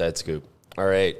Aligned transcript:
inside 0.00 0.18
scoop. 0.18 0.44
All 0.76 0.84
right, 0.86 1.16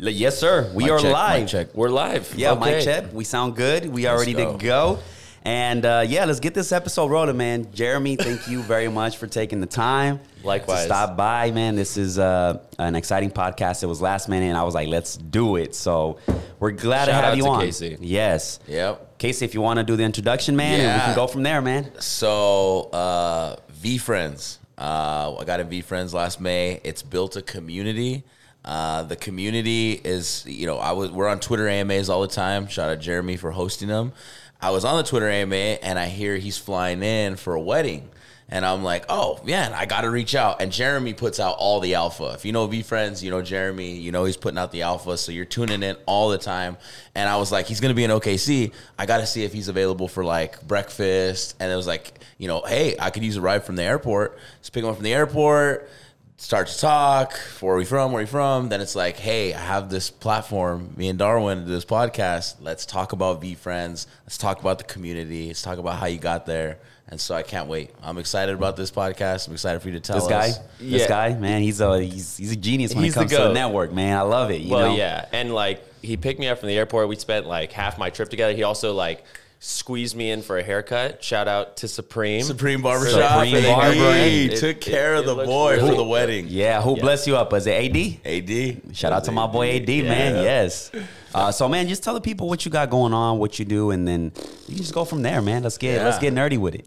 Yes, 0.00 0.38
sir. 0.38 0.70
We 0.74 0.84
Mic 0.84 0.92
are 0.92 0.98
check, 0.98 1.06
mic 1.06 1.12
live. 1.14 1.48
check. 1.48 1.74
we're 1.74 1.88
live. 1.88 2.32
Yeah, 2.36 2.52
okay. 2.52 2.60
Mike 2.60 2.84
Chet. 2.84 3.12
We 3.12 3.24
sound 3.24 3.56
good. 3.56 3.86
We 3.86 4.06
are 4.06 4.16
Let's 4.16 4.28
ready 4.28 4.32
go. 4.44 4.56
to 4.56 4.64
go. 4.64 4.98
And 5.44 5.84
uh, 5.84 6.04
yeah, 6.06 6.24
let's 6.24 6.38
get 6.38 6.54
this 6.54 6.70
episode 6.70 7.10
rolling, 7.10 7.36
man. 7.36 7.72
Jeremy, 7.72 8.14
thank 8.14 8.46
you 8.48 8.62
very 8.62 8.86
much 8.88 9.16
for 9.16 9.26
taking 9.26 9.60
the 9.60 9.66
time. 9.66 10.20
Likewise. 10.44 10.80
To 10.80 10.84
stop 10.84 11.16
by, 11.16 11.50
man. 11.50 11.74
This 11.74 11.96
is 11.96 12.16
uh, 12.18 12.60
an 12.78 12.94
exciting 12.94 13.30
podcast. 13.32 13.82
It 13.82 13.86
was 13.86 14.00
last 14.00 14.28
minute, 14.28 14.46
and 14.46 14.56
I 14.56 14.62
was 14.62 14.74
like, 14.74 14.86
let's 14.88 15.16
do 15.16 15.56
it. 15.56 15.74
So 15.74 16.18
we're 16.60 16.70
glad 16.72 17.06
to 17.06 17.12
have 17.12 17.36
you 17.36 17.42
to 17.44 17.48
on. 17.48 17.60
Casey. 17.62 17.96
Yes. 18.00 18.60
Yep. 18.68 19.18
Casey, 19.18 19.44
if 19.46 19.54
you 19.54 19.60
want 19.62 19.78
to 19.78 19.84
do 19.84 19.96
the 19.96 20.04
introduction, 20.04 20.54
man, 20.54 20.78
and 20.80 20.94
we 21.00 21.04
can 21.06 21.14
go 21.16 21.26
from 21.26 21.42
there, 21.42 21.60
man. 21.60 21.90
So 22.00 22.82
uh, 22.92 23.56
V 23.72 23.98
Friends, 23.98 24.60
uh, 24.78 25.36
I 25.38 25.44
got 25.44 25.60
in 25.60 25.68
V 25.68 25.80
Friends 25.80 26.14
last 26.14 26.40
May. 26.40 26.80
It's 26.84 27.02
built 27.02 27.36
a 27.36 27.42
community. 27.42 28.24
Uh, 28.64 29.02
the 29.02 29.16
community 29.16 29.92
is, 29.92 30.44
you 30.46 30.66
know, 30.66 30.78
I 30.78 30.92
was 30.92 31.10
we're 31.10 31.28
on 31.28 31.40
Twitter 31.40 31.68
AMAs 31.68 32.08
all 32.08 32.20
the 32.20 32.28
time. 32.28 32.68
Shout 32.68 32.90
out 32.90 33.00
Jeremy 33.00 33.36
for 33.36 33.50
hosting 33.50 33.88
them. 33.88 34.12
I 34.60 34.70
was 34.70 34.84
on 34.84 34.96
the 34.96 35.02
Twitter 35.02 35.28
AMA 35.28 35.54
and 35.54 35.98
I 35.98 36.06
hear 36.06 36.36
he's 36.36 36.58
flying 36.58 37.02
in 37.02 37.36
for 37.36 37.54
a 37.54 37.60
wedding. 37.60 38.08
And 38.50 38.64
I'm 38.64 38.82
like, 38.82 39.04
oh 39.10 39.40
man, 39.44 39.74
I 39.74 39.84
got 39.84 40.02
to 40.02 40.10
reach 40.10 40.34
out. 40.34 40.62
And 40.62 40.72
Jeremy 40.72 41.12
puts 41.12 41.38
out 41.38 41.56
all 41.58 41.80
the 41.80 41.94
alpha. 41.94 42.32
If 42.34 42.46
you 42.46 42.52
know 42.52 42.66
V 42.66 42.82
Friends, 42.82 43.22
you 43.22 43.30
know 43.30 43.42
Jeremy, 43.42 43.96
you 43.96 44.10
know 44.10 44.24
he's 44.24 44.38
putting 44.38 44.58
out 44.58 44.72
the 44.72 44.82
alpha. 44.82 45.18
So 45.18 45.32
you're 45.32 45.44
tuning 45.44 45.82
in 45.82 45.96
all 46.06 46.30
the 46.30 46.38
time. 46.38 46.78
And 47.14 47.28
I 47.28 47.36
was 47.36 47.52
like, 47.52 47.66
he's 47.66 47.80
to 47.80 47.92
be 47.92 48.04
in 48.04 48.10
OKC. 48.10 48.72
I 48.98 49.04
got 49.04 49.18
to 49.18 49.26
see 49.26 49.44
if 49.44 49.52
he's 49.52 49.68
available 49.68 50.08
for 50.08 50.24
like 50.24 50.66
breakfast. 50.66 51.56
And 51.60 51.70
it 51.70 51.76
was 51.76 51.86
like, 51.86 52.18
you 52.38 52.48
know, 52.48 52.62
hey, 52.66 52.96
I 52.98 53.10
could 53.10 53.22
use 53.22 53.36
a 53.36 53.40
ride 53.42 53.64
from 53.64 53.76
the 53.76 53.82
airport. 53.82 54.38
Just 54.60 54.72
pick 54.72 54.82
him 54.82 54.88
up 54.88 54.96
from 54.96 55.04
the 55.04 55.12
airport, 55.12 55.90
start 56.38 56.68
to 56.68 56.78
talk. 56.78 57.38
Where 57.60 57.74
are 57.74 57.76
we 57.76 57.84
from? 57.84 58.12
Where 58.12 58.20
are 58.20 58.24
we 58.24 58.30
from? 58.30 58.70
Then 58.70 58.80
it's 58.80 58.96
like, 58.96 59.18
hey, 59.18 59.52
I 59.52 59.60
have 59.60 59.90
this 59.90 60.08
platform, 60.08 60.94
me 60.96 61.08
and 61.08 61.18
Darwin, 61.18 61.64
do 61.64 61.70
this 61.70 61.84
podcast. 61.84 62.56
Let's 62.60 62.86
talk 62.86 63.12
about 63.12 63.42
V 63.42 63.54
Friends. 63.56 64.06
Let's 64.24 64.38
talk 64.38 64.60
about 64.60 64.78
the 64.78 64.84
community. 64.84 65.48
Let's 65.48 65.62
talk 65.62 65.78
about 65.78 65.98
how 65.98 66.06
you 66.06 66.18
got 66.18 66.46
there. 66.46 66.78
And 67.10 67.18
so 67.18 67.34
I 67.34 67.42
can't 67.42 67.68
wait. 67.68 67.90
I'm 68.02 68.18
excited 68.18 68.54
about 68.54 68.76
this 68.76 68.90
podcast. 68.90 69.48
I'm 69.48 69.54
excited 69.54 69.80
for 69.80 69.88
you 69.88 69.94
to 69.94 70.00
tell 70.00 70.16
This 70.18 70.28
guy, 70.28 70.48
us. 70.48 70.60
this 70.78 71.06
guy, 71.06 71.32
man, 71.34 71.62
he's 71.62 71.80
a 71.80 72.02
he's, 72.02 72.36
he's 72.36 72.52
a 72.52 72.56
genius 72.56 72.94
when 72.94 73.02
He's 73.04 73.14
it 73.14 73.14
the 73.14 73.20
comes 73.20 73.32
to 73.32 73.48
the 73.48 73.52
network, 73.54 73.92
man. 73.92 74.16
I 74.16 74.20
love 74.22 74.50
it. 74.50 74.60
You 74.60 74.72
well, 74.72 74.90
know? 74.90 74.96
yeah, 74.96 75.26
and 75.32 75.54
like 75.54 75.82
he 76.02 76.18
picked 76.18 76.38
me 76.38 76.48
up 76.48 76.58
from 76.58 76.68
the 76.68 76.76
airport. 76.76 77.08
We 77.08 77.16
spent 77.16 77.46
like 77.46 77.72
half 77.72 77.98
my 77.98 78.10
trip 78.10 78.28
together. 78.28 78.52
He 78.52 78.62
also 78.62 78.92
like 78.92 79.24
squeezed 79.60 80.14
me 80.16 80.30
in 80.30 80.40
for 80.42 80.56
a 80.58 80.62
haircut. 80.62 81.22
Shout 81.22 81.48
out 81.48 81.76
to 81.78 81.88
Supreme. 81.88 82.42
Supreme 82.42 82.80
Barbershop. 82.80 83.44
Supreme 83.44 83.62
Hey, 83.62 83.72
Barber. 83.72 84.24
He 84.24 84.48
took 84.50 84.76
it- 84.76 84.80
care 84.80 85.16
it 85.16 85.20
of 85.20 85.26
the 85.26 85.44
boy 85.44 85.76
really 85.76 85.90
for 85.90 85.96
the 85.96 86.04
wedding. 86.04 86.46
Yeah, 86.48 86.80
who 86.80 86.94
Yeah. 86.96 87.02
bless 87.02 87.26
you 87.26 87.36
up? 87.36 87.50
Was 87.52 87.66
it 87.66 87.72
AD? 87.72 88.20
AD. 88.24 88.80
Shout 88.94 89.12
out 89.12 89.24
to 89.24 89.32
my 89.32 89.46
boy 89.46 89.68
AD, 89.70 90.02
man. 90.02 90.36
Yes. 90.44 90.90
Uh, 91.34 91.50
so, 91.52 91.68
man, 91.68 91.88
just 91.88 92.02
tell 92.02 92.14
the 92.14 92.20
people 92.20 92.48
what 92.48 92.64
you 92.64 92.70
got 92.70 92.88
going 92.88 93.12
on, 93.12 93.38
what 93.38 93.58
you 93.58 93.64
do, 93.64 93.90
and 93.90 94.06
then 94.06 94.32
you 94.68 94.74
can 94.74 94.76
just 94.76 94.94
go 94.94 95.04
from 95.04 95.22
there, 95.22 95.42
man. 95.42 95.62
Let's 95.64 95.76
get 95.76 95.96
Yeah. 95.96 96.04
let's 96.06 96.18
get 96.18 96.32
nerdy 96.32 96.56
with 96.58 96.74
it. 96.74 96.86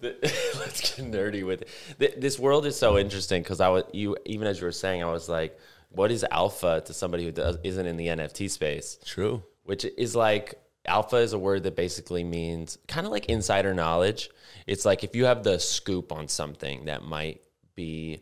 Let's 0.59 0.79
get 0.95 1.11
nerdy 1.11 1.45
with 1.45 1.63
it. 1.99 2.21
This 2.21 2.39
world 2.39 2.65
is 2.65 2.75
so 2.77 2.97
interesting 2.97 3.43
because 3.43 3.59
I 3.59 3.67
was 3.69 3.83
you 3.91 4.15
even 4.25 4.47
as 4.47 4.59
you 4.59 4.65
were 4.65 4.71
saying, 4.71 5.03
I 5.03 5.11
was 5.11 5.27
like, 5.27 5.57
what 5.89 6.09
is 6.09 6.25
alpha 6.31 6.81
to 6.85 6.93
somebody 6.93 7.25
who 7.25 7.31
does, 7.31 7.57
isn't 7.63 7.85
in 7.85 7.97
the 7.97 8.07
NFT 8.07 8.49
space? 8.49 8.97
True. 9.05 9.43
which 9.63 9.85
is 9.97 10.15
like 10.15 10.55
alpha 10.85 11.17
is 11.17 11.33
a 11.33 11.39
word 11.39 11.63
that 11.63 11.75
basically 11.75 12.23
means 12.23 12.77
kind 12.87 13.05
of 13.05 13.11
like 13.11 13.25
insider 13.25 13.73
knowledge. 13.73 14.29
It's 14.67 14.85
like 14.85 15.03
if 15.03 15.15
you 15.15 15.25
have 15.25 15.43
the 15.43 15.59
scoop 15.59 16.11
on 16.11 16.27
something 16.27 16.85
that 16.85 17.03
might 17.03 17.41
be 17.75 18.21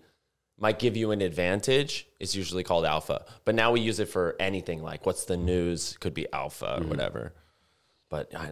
might 0.61 0.77
give 0.77 0.97
you 0.97 1.11
an 1.11 1.21
advantage, 1.21 2.05
it's 2.19 2.35
usually 2.35 2.63
called 2.63 2.85
alpha. 2.85 3.25
But 3.45 3.55
now 3.55 3.71
we 3.71 3.79
use 3.79 3.99
it 3.99 4.09
for 4.09 4.35
anything 4.39 4.83
like 4.83 5.05
what's 5.05 5.25
the 5.25 5.37
news 5.37 5.97
could 5.99 6.13
be 6.13 6.31
alpha 6.33 6.75
or 6.75 6.79
mm-hmm. 6.79 6.89
whatever. 6.89 7.33
But 8.09 8.35
I, 8.35 8.51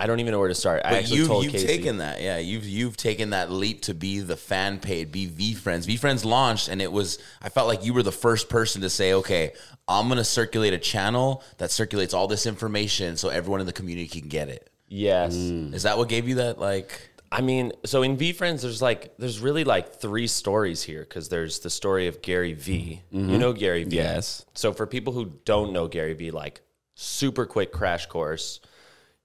I 0.00 0.06
don't 0.06 0.20
even 0.20 0.30
know 0.30 0.38
where 0.38 0.48
to 0.48 0.54
start. 0.54 0.82
I 0.84 0.90
But 0.90 0.98
actually 1.00 1.16
you, 1.18 1.26
told 1.26 1.44
you've 1.44 1.54
Casey. 1.54 1.66
taken 1.66 1.98
that, 1.98 2.20
yeah. 2.20 2.38
You've 2.38 2.64
you've 2.64 2.96
taken 2.96 3.30
that 3.30 3.50
leap 3.50 3.82
to 3.82 3.94
be 3.94 4.20
the 4.20 4.36
fan 4.36 4.78
paid, 4.78 5.10
be 5.10 5.26
V 5.26 5.54
Friends. 5.54 5.86
V 5.86 5.96
Friends 5.96 6.24
launched, 6.24 6.68
and 6.68 6.80
it 6.80 6.92
was. 6.92 7.18
I 7.42 7.48
felt 7.48 7.66
like 7.66 7.84
you 7.84 7.92
were 7.92 8.04
the 8.04 8.12
first 8.12 8.48
person 8.48 8.82
to 8.82 8.90
say, 8.90 9.12
"Okay, 9.14 9.52
I'm 9.88 10.08
gonna 10.08 10.22
circulate 10.22 10.72
a 10.72 10.78
channel 10.78 11.42
that 11.56 11.72
circulates 11.72 12.14
all 12.14 12.28
this 12.28 12.46
information, 12.46 13.16
so 13.16 13.28
everyone 13.28 13.60
in 13.60 13.66
the 13.66 13.72
community 13.72 14.08
can 14.08 14.28
get 14.28 14.48
it." 14.48 14.70
yes. 14.88 15.34
Mm. 15.36 15.74
Is 15.74 15.82
that 15.84 15.98
what 15.98 16.08
gave 16.08 16.28
you 16.28 16.36
that? 16.36 16.58
Like, 16.58 17.10
I 17.30 17.40
mean, 17.40 17.72
so 17.84 18.02
in 18.02 18.16
V 18.16 18.32
Friends, 18.32 18.62
there's 18.62 18.82
like, 18.82 19.14
there's 19.18 19.40
really 19.40 19.64
like 19.64 19.96
three 19.96 20.26
stories 20.26 20.82
here 20.82 21.00
because 21.00 21.28
there's 21.28 21.60
the 21.60 21.70
story 21.70 22.06
of 22.06 22.22
Gary 22.22 22.54
V. 22.54 23.02
You 23.10 23.20
mm-hmm. 23.20 23.38
know 23.38 23.52
Gary 23.52 23.84
V. 23.84 23.96
Yes. 23.96 24.44
So 24.54 24.72
for 24.72 24.86
people 24.86 25.12
who 25.12 25.32
don't 25.44 25.72
know 25.72 25.88
Gary 25.88 26.14
V, 26.14 26.30
like 26.30 26.60
super 26.94 27.46
quick 27.46 27.72
crash 27.72 28.06
course. 28.06 28.60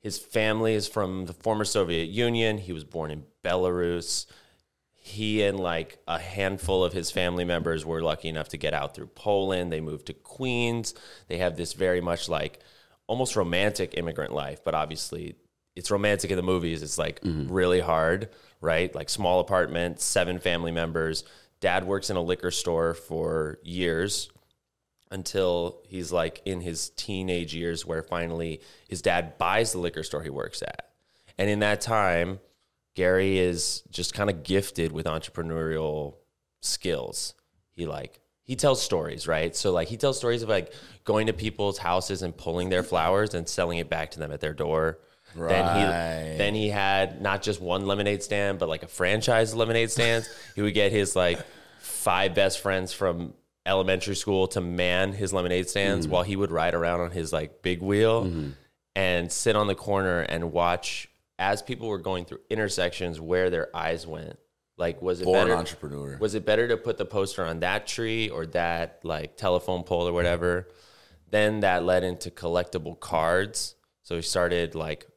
His 0.03 0.17
family 0.17 0.73
is 0.73 0.85
from 0.85 1.27
the 1.27 1.33
former 1.33 1.63
Soviet 1.63 2.09
Union. 2.09 2.57
He 2.57 2.73
was 2.73 2.83
born 2.83 3.09
in 3.09 3.23
Belarus. 3.41 4.25
He 4.91 5.41
and 5.43 5.57
like 5.57 5.97
a 6.09 6.19
handful 6.19 6.83
of 6.83 6.91
his 6.91 7.09
family 7.09 7.45
members 7.45 7.85
were 7.85 8.01
lucky 8.01 8.27
enough 8.27 8.49
to 8.49 8.57
get 8.57 8.73
out 8.73 8.93
through 8.93 9.07
Poland. 9.07 9.71
They 9.71 9.79
moved 9.79 10.07
to 10.07 10.13
Queens. 10.13 10.93
They 11.29 11.37
have 11.37 11.55
this 11.55 11.71
very 11.71 12.01
much 12.01 12.27
like 12.27 12.59
almost 13.07 13.37
romantic 13.37 13.93
immigrant 13.97 14.33
life, 14.33 14.61
but 14.65 14.75
obviously 14.75 15.35
it's 15.73 15.89
romantic 15.89 16.31
in 16.31 16.37
the 16.37 16.43
movies. 16.43 16.83
It's 16.83 16.97
like 16.97 17.21
mm-hmm. 17.21 17.51
really 17.51 17.79
hard, 17.79 18.29
right? 18.59 18.93
Like 18.93 19.09
small 19.09 19.39
apartment, 19.39 20.01
seven 20.01 20.37
family 20.37 20.73
members. 20.73 21.23
Dad 21.61 21.85
works 21.85 22.09
in 22.09 22.17
a 22.17 22.21
liquor 22.21 22.51
store 22.51 22.93
for 22.93 23.57
years 23.63 24.32
until 25.13 25.79
he's 25.87 26.11
like 26.11 26.41
in 26.43 26.59
his 26.59 26.89
teenage 26.89 27.53
years 27.55 27.85
where 27.85 28.01
finally 28.03 28.59
his 28.89 29.01
dad 29.01 29.37
buys 29.37 29.71
the 29.71 29.77
liquor 29.77 30.03
store 30.03 30.23
he 30.23 30.29
works 30.29 30.61
at. 30.63 30.89
And 31.37 31.49
in 31.49 31.59
that 31.59 31.79
time, 31.81 32.39
Gary 32.95 33.37
is 33.37 33.83
just 33.91 34.13
kind 34.13 34.29
of 34.29 34.43
gifted 34.43 34.91
with 34.91 35.05
entrepreneurial 35.05 36.15
skills. 36.61 37.35
He 37.71 37.85
like 37.85 38.19
he 38.43 38.55
tells 38.55 38.81
stories, 38.81 39.27
right? 39.27 39.55
So 39.55 39.71
like 39.71 39.87
he 39.87 39.97
tells 39.97 40.17
stories 40.17 40.41
of 40.43 40.49
like 40.49 40.73
going 41.05 41.27
to 41.27 41.33
people's 41.33 41.77
houses 41.77 42.23
and 42.23 42.35
pulling 42.35 42.69
their 42.69 42.83
flowers 42.83 43.33
and 43.33 43.47
selling 43.47 43.77
it 43.77 43.89
back 43.89 44.11
to 44.11 44.19
them 44.19 44.31
at 44.31 44.41
their 44.41 44.53
door. 44.53 44.99
Then 45.35 45.65
Right. 45.65 46.31
he 46.31 46.37
then 46.37 46.53
he 46.55 46.69
had 46.69 47.21
not 47.21 47.41
just 47.41 47.61
one 47.61 47.85
lemonade 47.87 48.21
stand, 48.23 48.59
but 48.59 48.67
like 48.69 48.83
a 48.83 48.87
franchise 48.87 49.55
lemonade 49.55 49.91
stands. 49.91 50.27
he 50.55 50.61
would 50.61 50.73
get 50.73 50.91
his 50.91 51.15
like 51.15 51.39
five 51.79 52.33
best 52.35 52.59
friends 52.59 52.93
from 52.93 53.33
elementary 53.65 54.15
school 54.15 54.47
to 54.47 54.61
man 54.61 55.13
his 55.13 55.31
lemonade 55.31 55.69
stands 55.69 56.05
mm. 56.05 56.09
while 56.09 56.23
he 56.23 56.35
would 56.35 56.51
ride 56.51 56.73
around 56.73 56.99
on 56.99 57.11
his 57.11 57.31
like 57.31 57.61
big 57.61 57.81
wheel 57.81 58.25
mm-hmm. 58.25 58.49
and 58.95 59.31
sit 59.31 59.55
on 59.55 59.67
the 59.67 59.75
corner 59.75 60.21
and 60.21 60.51
watch 60.51 61.07
as 61.39 61.61
people 61.61 61.87
were 61.87 61.97
going 61.97 62.25
through 62.25 62.39
intersections 62.49 63.19
where 63.19 63.49
their 63.49 63.75
eyes 63.75 64.05
went. 64.05 64.37
Like 64.77 65.01
was 65.01 65.21
it 65.21 65.25
better 65.31 65.55
entrepreneur. 65.55 66.17
was 66.19 66.35
it 66.35 66.45
better 66.45 66.67
to 66.67 66.77
put 66.77 66.97
the 66.97 67.05
poster 67.05 67.45
on 67.45 67.59
that 67.59 67.85
tree 67.85 68.29
or 68.29 68.47
that 68.47 68.99
like 69.03 69.37
telephone 69.37 69.83
pole 69.83 70.07
or 70.07 70.13
whatever? 70.13 70.67
Then 71.29 71.61
that 71.61 71.83
led 71.83 72.03
into 72.03 72.31
collectible 72.31 72.99
cards. 72.99 73.75
So 74.01 74.15
he 74.15 74.21
started 74.23 74.73
like 74.73 75.07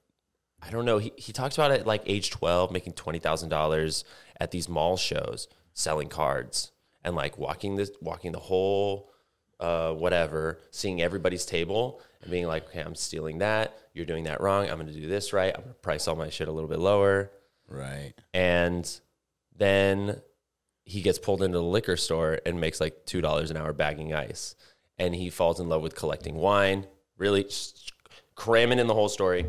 I 0.62 0.70
don't 0.70 0.84
know. 0.84 0.98
He, 0.98 1.12
he 1.16 1.32
talks 1.32 1.56
about 1.56 1.70
it 1.70 1.86
like 1.86 2.02
age 2.06 2.30
12, 2.30 2.72
making 2.72 2.94
$20,000 2.94 4.04
at 4.40 4.50
these 4.50 4.68
mall 4.68 4.96
shows, 4.96 5.48
selling 5.74 6.08
cards 6.08 6.72
and 7.06 7.16
like 7.16 7.38
walking 7.38 7.76
this, 7.76 7.90
walking 8.02 8.32
the 8.32 8.38
whole, 8.38 9.10
uh, 9.58 9.92
whatever, 9.92 10.60
seeing 10.70 11.00
everybody's 11.00 11.46
table 11.46 12.02
and 12.20 12.30
being 12.30 12.46
like, 12.46 12.66
okay, 12.68 12.80
I'm 12.80 12.94
stealing 12.94 13.38
that. 13.38 13.78
You're 13.94 14.04
doing 14.04 14.24
that 14.24 14.42
wrong. 14.42 14.68
I'm 14.68 14.76
going 14.76 14.92
to 14.92 14.92
do 14.92 15.06
this 15.06 15.32
right. 15.32 15.54
I'm 15.54 15.62
going 15.62 15.74
to 15.74 15.80
price 15.80 16.06
all 16.06 16.16
my 16.16 16.28
shit 16.28 16.48
a 16.48 16.52
little 16.52 16.68
bit 16.68 16.78
lower. 16.78 17.30
right. 17.68 18.12
And 18.34 19.00
then 19.56 20.20
he 20.84 21.00
gets 21.00 21.18
pulled 21.18 21.42
into 21.42 21.56
the 21.56 21.64
liquor 21.64 21.96
store 21.96 22.40
and 22.44 22.60
makes 22.60 22.80
like 22.80 23.06
$2 23.06 23.50
an 23.50 23.56
hour 23.56 23.72
bagging 23.72 24.12
ice. 24.12 24.54
And 24.98 25.14
he 25.14 25.30
falls 25.30 25.60
in 25.60 25.70
love 25.70 25.80
with 25.80 25.94
collecting 25.94 26.36
wine, 26.36 26.86
really 27.16 27.48
cramming 28.34 28.78
in 28.78 28.86
the 28.86 28.94
whole 28.94 29.08
story 29.08 29.46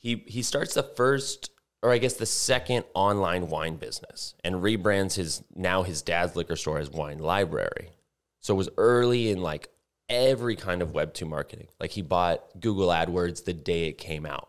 he 0.00 0.24
he 0.26 0.42
starts 0.42 0.74
the 0.74 0.82
first 0.82 1.50
or 1.82 1.92
I 1.92 1.98
guess 1.98 2.14
the 2.14 2.26
second 2.26 2.84
online 2.94 3.48
wine 3.48 3.76
business 3.76 4.34
and 4.44 4.56
rebrands 4.56 5.14
his 5.14 5.42
now 5.54 5.82
his 5.82 6.02
dad's 6.02 6.36
liquor 6.36 6.56
store 6.56 6.78
as 6.78 6.90
Wine 6.90 7.18
Library. 7.18 7.90
So 8.40 8.54
it 8.54 8.56
was 8.56 8.68
early 8.76 9.30
in 9.30 9.42
like 9.42 9.68
every 10.08 10.56
kind 10.56 10.82
of 10.82 10.92
web 10.92 11.14
2 11.14 11.24
marketing. 11.26 11.68
Like 11.78 11.90
he 11.90 12.02
bought 12.02 12.60
Google 12.60 12.88
AdWords 12.88 13.44
the 13.44 13.52
day 13.52 13.86
it 13.86 13.98
came 13.98 14.26
out 14.26 14.48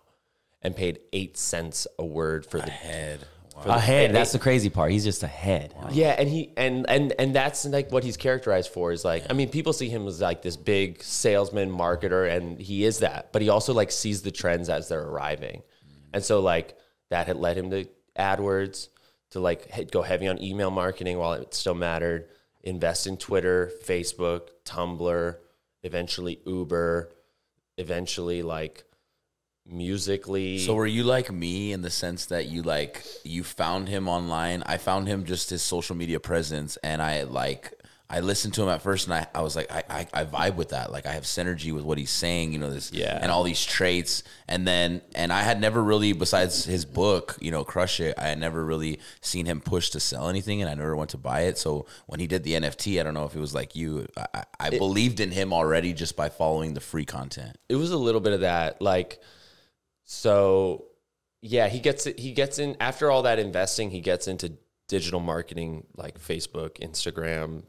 and 0.61 0.75
paid 0.75 0.99
8 1.13 1.37
cents 1.37 1.87
a 1.97 2.05
word 2.05 2.45
for 2.45 2.59
the 2.59 2.71
Head. 2.71 3.25
Ahead. 3.65 4.13
That's 4.13 4.31
the 4.31 4.39
crazy 4.39 4.69
part. 4.69 4.91
He's 4.91 5.03
just 5.03 5.23
ahead. 5.23 5.75
yeah, 5.91 6.15
and 6.17 6.27
he 6.27 6.51
and 6.57 6.89
and 6.89 7.13
and 7.19 7.35
that's 7.35 7.65
like 7.65 7.91
what 7.91 8.03
he's 8.03 8.17
characterized 8.17 8.71
for 8.71 8.91
is 8.91 9.05
like 9.05 9.25
I 9.29 9.33
mean 9.33 9.49
people 9.49 9.73
see 9.73 9.89
him 9.89 10.07
as 10.07 10.21
like 10.21 10.41
this 10.41 10.57
big 10.57 11.03
salesman 11.03 11.69
marketer 11.69 12.29
and 12.35 12.59
he 12.59 12.85
is 12.85 12.99
that, 12.99 13.31
but 13.31 13.41
he 13.41 13.49
also 13.49 13.73
like 13.73 13.91
sees 13.91 14.23
the 14.23 14.31
trends 14.31 14.69
as 14.69 14.89
they're 14.89 15.03
arriving. 15.03 15.61
Mm. 15.61 15.95
And 16.13 16.23
so 16.23 16.39
like 16.39 16.75
that 17.11 17.27
had 17.27 17.37
led 17.37 17.57
him 17.57 17.69
to 17.69 17.87
AdWords 18.17 18.87
to 19.29 19.39
like 19.39 19.91
go 19.91 20.01
heavy 20.01 20.27
on 20.27 20.41
email 20.41 20.71
marketing 20.71 21.17
while 21.17 21.33
it 21.33 21.53
still 21.53 21.75
mattered 21.75 22.27
invest 22.63 23.07
in 23.07 23.17
Twitter, 23.17 23.71
Facebook, 23.83 24.49
Tumblr, 24.65 25.35
eventually 25.83 26.39
Uber, 26.45 27.11
eventually 27.77 28.43
like 28.43 28.83
Musical.ly. 29.65 30.57
So 30.57 30.73
were 30.73 30.87
you 30.87 31.03
like 31.03 31.31
me 31.31 31.71
in 31.71 31.81
the 31.81 31.89
sense 31.89 32.25
that 32.27 32.47
you 32.47 32.63
like 32.63 33.05
you 33.23 33.43
found 33.43 33.89
him 33.89 34.07
online? 34.07 34.63
I 34.65 34.77
found 34.77 35.07
him 35.07 35.23
just 35.23 35.49
his 35.49 35.61
social 35.61 35.95
media 35.95 36.19
presence, 36.19 36.77
and 36.77 37.01
I 37.01 37.23
like 37.23 37.73
I 38.13 38.19
listened 38.19 38.53
to 38.55 38.61
him 38.63 38.67
at 38.69 38.81
first, 38.81 39.07
and 39.07 39.13
I, 39.13 39.25
I 39.33 39.41
was 39.41 39.55
like 39.55 39.71
I, 39.71 39.83
I 39.89 40.07
I 40.13 40.25
vibe 40.25 40.55
with 40.55 40.69
that. 40.69 40.91
Like 40.91 41.05
I 41.05 41.13
have 41.13 41.23
synergy 41.23 41.73
with 41.73 41.83
what 41.85 41.97
he's 41.97 42.11
saying, 42.11 42.51
you 42.51 42.59
know 42.59 42.69
this 42.69 42.91
Yeah. 42.91 43.17
and 43.21 43.31
all 43.31 43.43
these 43.43 43.63
traits, 43.63 44.23
and 44.49 44.67
then 44.67 45.01
and 45.15 45.31
I 45.31 45.41
had 45.43 45.61
never 45.61 45.81
really 45.81 46.11
besides 46.11 46.65
his 46.65 46.83
book, 46.83 47.37
you 47.39 47.51
know, 47.51 47.63
Crush 47.63 47.99
It. 48.01 48.15
I 48.17 48.27
had 48.27 48.37
never 48.39 48.65
really 48.65 48.99
seen 49.21 49.45
him 49.45 49.61
push 49.61 49.89
to 49.91 49.99
sell 50.01 50.27
anything, 50.27 50.61
and 50.61 50.69
I 50.69 50.73
never 50.75 50.95
went 50.95 51.11
to 51.11 51.17
buy 51.17 51.41
it. 51.43 51.57
So 51.57 51.85
when 52.07 52.19
he 52.19 52.27
did 52.27 52.43
the 52.43 52.53
NFT, 52.53 52.99
I 52.99 53.03
don't 53.03 53.13
know 53.13 53.25
if 53.25 53.35
it 53.35 53.39
was 53.39 53.55
like 53.55 53.75
you. 53.75 54.05
I, 54.17 54.25
I, 54.33 54.43
I 54.59 54.69
believed 54.71 55.19
in 55.21 55.31
him 55.31 55.53
already 55.53 55.93
just 55.93 56.17
by 56.17 56.27
following 56.29 56.73
the 56.73 56.81
free 56.81 57.05
content. 57.05 57.57
it 57.69 57.75
was 57.77 57.91
a 57.91 57.97
little 57.97 58.21
bit 58.21 58.33
of 58.33 58.41
that 58.41 58.81
like 58.81 59.21
so 60.03 60.85
yeah 61.41 61.67
he 61.67 61.79
gets 61.79 62.05
it 62.05 62.19
he 62.19 62.33
gets 62.33 62.59
in 62.59 62.75
after 62.79 63.09
all 63.09 63.23
that 63.23 63.39
investing 63.39 63.89
he 63.89 64.01
gets 64.01 64.27
into 64.27 64.51
digital 64.87 65.19
marketing 65.19 65.85
like 65.95 66.19
facebook 66.19 66.77
instagram 66.79 67.63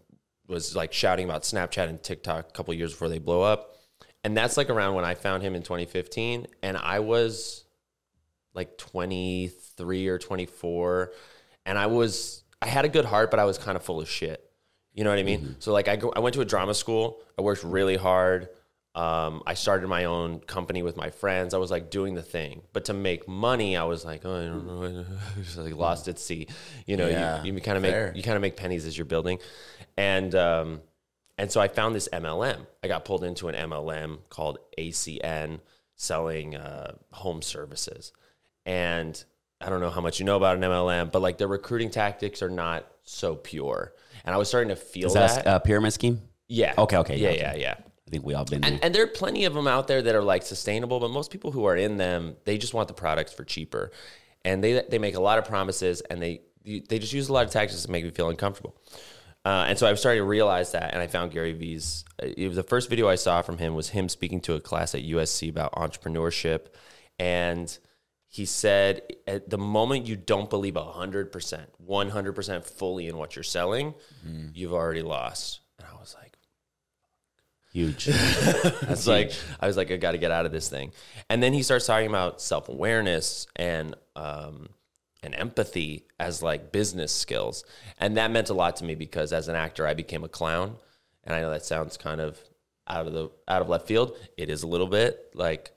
was 0.49 0.77
like 0.77 0.93
shouting 0.93 1.25
about 1.25 1.43
snapchat 1.43 1.89
and 1.89 2.03
tiktok 2.03 2.49
a 2.49 2.53
couple 2.53 2.75
years 2.75 2.93
before 2.93 3.09
they 3.09 3.19
blow 3.19 3.43
up. 3.43 3.77
And 4.25 4.37
that's 4.37 4.57
like 4.57 4.71
around 4.71 4.95
when 4.95 5.05
i 5.05 5.15
found 5.15 5.43
him 5.43 5.55
in 5.55 5.63
2015 5.63 6.47
and 6.63 6.77
i 6.77 7.01
was 7.01 7.65
like 8.55 8.77
23 8.79 10.09
or 10.09 10.19
24 10.19 11.13
and 11.67 11.79
i 11.79 11.87
was 11.87 12.45
i 12.61 12.67
had 12.67 12.85
a 12.85 12.89
good 12.89 13.05
heart 13.05 13.31
but 13.31 13.41
i 13.41 13.45
was 13.45 13.59
kind 13.59 13.77
of 13.77 13.83
full 13.83 14.01
of 14.01 14.09
shit. 14.09 14.49
You 14.95 15.05
know 15.05 15.11
what 15.11 15.19
i 15.19 15.23
mean? 15.23 15.57
So 15.59 15.73
like 15.73 15.89
I, 15.89 15.97
go, 15.97 16.13
I 16.15 16.21
went 16.21 16.35
to 16.35 16.43
a 16.43 16.45
drama 16.45 16.75
school. 16.75 17.23
I 17.39 17.43
worked 17.43 17.65
really 17.65 17.97
hard. 17.97 18.49
Um, 18.95 19.43
i 19.47 19.55
started 19.55 19.89
my 19.89 20.05
own 20.05 20.41
company 20.41 20.83
with 20.83 20.99
my 20.99 21.09
friends. 21.09 21.55
I 21.55 21.57
was 21.57 21.71
like 21.71 21.91
doing 21.91 22.15
the 22.15 22.23
thing. 22.23 22.61
But 22.75 22.85
to 22.87 22.93
make 22.93 23.27
money 23.27 23.75
i 23.77 23.85
was 23.85 24.05
like 24.05 24.21
oh, 24.27 24.37
i 24.37 24.45
don't 24.45 24.67
know. 24.67 25.05
Just 25.43 25.57
like 25.57 25.75
lost 25.75 26.09
at 26.09 26.19
sea. 26.19 26.47
You 26.87 26.99
know 26.99 27.09
Yeah, 27.09 27.43
you, 27.43 27.55
you 27.55 27.61
kind 27.61 27.79
of 27.79 27.83
make 27.83 28.17
you 28.17 28.23
kind 28.23 28.37
of 28.37 28.43
make 28.43 28.57
pennies 28.57 28.85
as 28.85 28.97
you're 28.97 29.07
building 29.07 29.39
and 29.97 30.35
um, 30.35 30.81
and 31.39 31.51
so 31.51 31.61
I 31.61 31.69
found 31.69 31.95
this 31.95 32.09
MLM. 32.13 32.67
I 32.85 32.89
got 32.89 33.05
pulled 33.05 33.25
into 33.25 33.49
an 33.49 33.55
MLM 33.71 34.19
called 34.29 34.59
ACN 34.79 35.61
selling 35.97 36.57
uh, 36.57 36.95
home 37.13 37.43
services. 37.43 38.13
And 38.67 39.23
I 39.61 39.69
don't 39.69 39.81
know 39.81 39.91
how 39.91 40.01
much 40.01 40.19
you 40.19 40.27
know 40.27 40.37
about 40.37 40.57
an 40.57 40.63
MLM, 40.63 41.13
but 41.13 41.23
like 41.23 41.39
their 41.39 41.49
recruiting 41.49 41.91
tactics 41.91 42.43
are 42.43 42.51
not 42.51 42.87
so 43.05 43.37
pure. 43.37 43.93
And 44.25 44.35
I 44.35 44.39
was 44.39 44.49
starting 44.49 44.69
to 44.69 44.77
feel 44.77 45.09
Is 45.09 45.15
that. 45.15 45.45
that 45.45 45.57
a 45.57 45.61
pyramid 45.61 45.93
scheme? 45.93 46.21
yeah. 46.49 46.75
Okay, 46.77 46.97
okay, 46.99 47.17
Yeah, 47.17 47.31
yeah, 47.31 47.55
yeah, 47.55 47.57
yeah. 47.57 47.75
I 48.07 48.11
think 48.11 48.25
we 48.25 48.35
all 48.35 48.45
been. 48.45 48.63
And, 48.63 48.83
and 48.85 48.95
there 48.95 49.03
are 49.05 49.09
plenty 49.09 49.45
of 49.45 49.55
them 49.55 49.67
out 49.67 49.89
there 49.89 50.03
that 50.03 50.15
are 50.15 50.23
like 50.23 50.43
sustainable, 50.43 51.01
but 51.01 51.11
most 51.11 51.31
people 51.31 51.51
who 51.51 51.65
are 51.65 51.77
in 51.77 51.97
them, 51.97 52.37
they 52.45 52.59
just 52.59 52.75
want 52.75 52.89
the 52.89 52.95
products 52.95 53.33
for 53.33 53.45
cheaper. 53.45 53.91
And 54.45 54.63
they, 54.63 54.83
they 54.89 54.99
make 54.99 55.15
a 55.15 55.21
lot 55.21 55.39
of 55.39 55.45
promises 55.45 56.03
and 56.03 56.21
they, 56.21 56.43
they 56.65 56.99
just 56.99 57.13
use 57.13 57.29
a 57.29 57.33
lot 57.33 57.47
of 57.47 57.53
tactics 57.53 57.83
to 57.83 57.91
make 57.91 58.05
me 58.05 58.11
feel 58.11 58.29
uncomfortable. 58.29 58.77
Uh, 59.45 59.65
and 59.69 59.79
so 59.79 59.89
I 59.89 59.95
started 59.95 60.19
to 60.21 60.25
realize 60.25 60.73
that, 60.73 60.93
and 60.95 61.03
I 61.03 61.09
found 61.09 61.33
Gary 61.33 61.53
Vee's. 61.53 62.05
uh, 62.23 62.27
It 62.37 62.47
was 62.47 62.57
the 62.57 62.63
first 62.63 62.89
video 62.89 63.09
I 63.09 63.17
saw 63.17 63.43
from 63.43 63.59
him 63.59 63.75
was 63.75 63.89
him 63.89 64.09
speaking 64.09 64.41
to 64.43 64.55
a 64.55 64.61
class 64.61 64.95
at 64.95 65.03
USC 65.03 65.49
about 65.51 65.73
entrepreneurship, 65.73 66.67
and 67.19 67.77
he 68.29 68.45
said, 68.47 69.03
"At 69.27 69.51
the 69.51 69.59
moment 69.59 70.07
you 70.07 70.15
don't 70.17 70.49
believe 70.49 70.77
hundred 70.77 71.33
percent, 71.33 71.71
one 71.79 72.11
hundred 72.11 72.35
percent 72.35 72.65
fully 72.65 73.09
in 73.09 73.17
what 73.17 73.35
you're 73.35 73.43
selling, 73.43 73.95
you've 74.55 74.73
already 74.73 75.03
lost." 75.03 75.61
And 75.79 75.89
I 75.93 75.99
was 75.99 76.15
like, 76.23 76.33
Huge. 77.73 78.07
it's 78.09 79.07
like 79.07 79.33
I 79.59 79.67
was 79.67 79.77
like, 79.77 79.91
I 79.91 79.97
got 79.97 80.13
to 80.13 80.19
get 80.19 80.31
out 80.31 80.47
of 80.47 80.53
this 80.53 80.69
thing. 80.69 80.93
And 81.29 81.43
then 81.43 81.53
he 81.53 81.63
starts 81.63 81.87
talking 81.87 82.07
about 82.09 82.41
self 82.41 82.69
awareness 82.69 83.47
and 83.57 83.97
um, 84.15 84.69
and 85.23 85.35
empathy 85.35 86.07
as 86.19 86.43
like 86.43 86.73
business 86.73 87.15
skills, 87.15 87.65
and 87.99 88.17
that 88.17 88.31
meant 88.31 88.51
a 88.51 88.55
lot 88.55 88.77
to 88.77 88.85
me 88.85 88.95
because 88.95 89.33
as 89.33 89.49
an 89.49 89.55
actor, 89.55 89.87
I 89.87 89.95
became 89.95 90.25
a 90.25 90.29
clown, 90.29 90.77
and 91.25 91.35
I 91.35 91.41
know 91.41 91.51
that 91.51 91.65
sounds 91.65 91.97
kind 91.97 92.21
of 92.21 92.39
out 92.89 93.07
of 93.07 93.13
the 93.13 93.31
out 93.49 93.63
of 93.63 93.69
left 93.69 93.87
field. 93.87 94.17
It 94.37 94.51
is 94.51 94.63
a 94.63 94.67
little 94.67 94.87
bit 94.87 95.31
like 95.35 95.71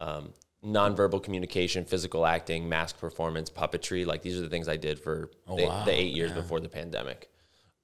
um, 0.00 0.32
nonverbal 0.64 1.22
communication, 1.22 1.84
physical 1.84 2.26
acting, 2.26 2.68
mask 2.68 2.98
performance, 2.98 3.50
puppetry. 3.50 4.06
Like 4.06 4.22
these 4.22 4.38
are 4.38 4.42
the 4.42 4.48
things 4.48 4.68
I 4.68 4.76
did 4.76 4.98
for 4.98 5.30
the, 5.46 5.66
wow. 5.66 5.84
the 5.84 5.92
eight 5.92 6.14
years 6.14 6.32
before 6.32 6.60
the 6.60 6.68
pandemic. 6.68 7.30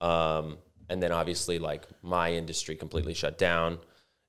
Um, 0.01 0.59
and 0.89 1.03
then 1.03 1.13
obviously, 1.13 1.59
like 1.59 1.87
my 2.03 2.33
industry 2.33 2.77
completely 2.77 3.15
shut 3.15 3.39
down, 3.39 3.79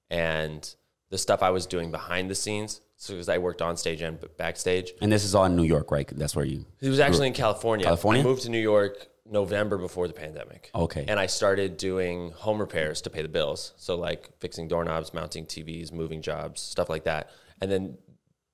and 0.09 0.74
the 1.09 1.17
stuff 1.17 1.41
I 1.41 1.50
was 1.50 1.65
doing 1.65 1.91
behind 1.91 2.29
the 2.29 2.35
scenes. 2.35 2.81
So 3.01 3.15
because 3.15 3.30
I 3.30 3.39
worked 3.39 3.63
on 3.63 3.77
stage 3.77 4.03
and 4.03 4.19
backstage, 4.38 4.94
and 5.01 5.12
this 5.12 5.24
is 5.24 5.33
all 5.33 5.45
in 5.45 5.56
New 5.56 5.63
York, 5.63 5.89
right? 5.89 6.07
That's 6.15 6.36
where 6.36 6.45
you. 6.45 6.68
it 6.80 6.88
was 6.88 7.00
actually 7.00 7.25
in 7.25 7.33
California. 7.33 7.83
California? 7.83 8.21
I 8.21 8.24
moved 8.24 8.44
to 8.44 8.50
New 8.50 8.59
York 8.59 9.07
November 9.25 9.80
before 9.80 10.07
the 10.07 10.13
pandemic. 10.13 10.69
Okay. 10.75 11.06
And 11.07 11.19
I 11.19 11.25
started 11.25 11.77
doing 11.77 12.30
home 12.30 12.59
repairs 12.59 13.01
to 13.01 13.09
pay 13.09 13.24
the 13.24 13.27
bills. 13.27 13.74
So 13.77 13.95
like 13.95 14.30
fixing 14.39 14.68
doorknobs, 14.68 15.15
mounting 15.15 15.48
TVs, 15.48 15.92
moving 15.92 16.21
jobs, 16.21 16.62
stuff 16.62 16.89
like 16.89 17.06
that. 17.06 17.31
And 17.59 17.71
then 17.71 17.98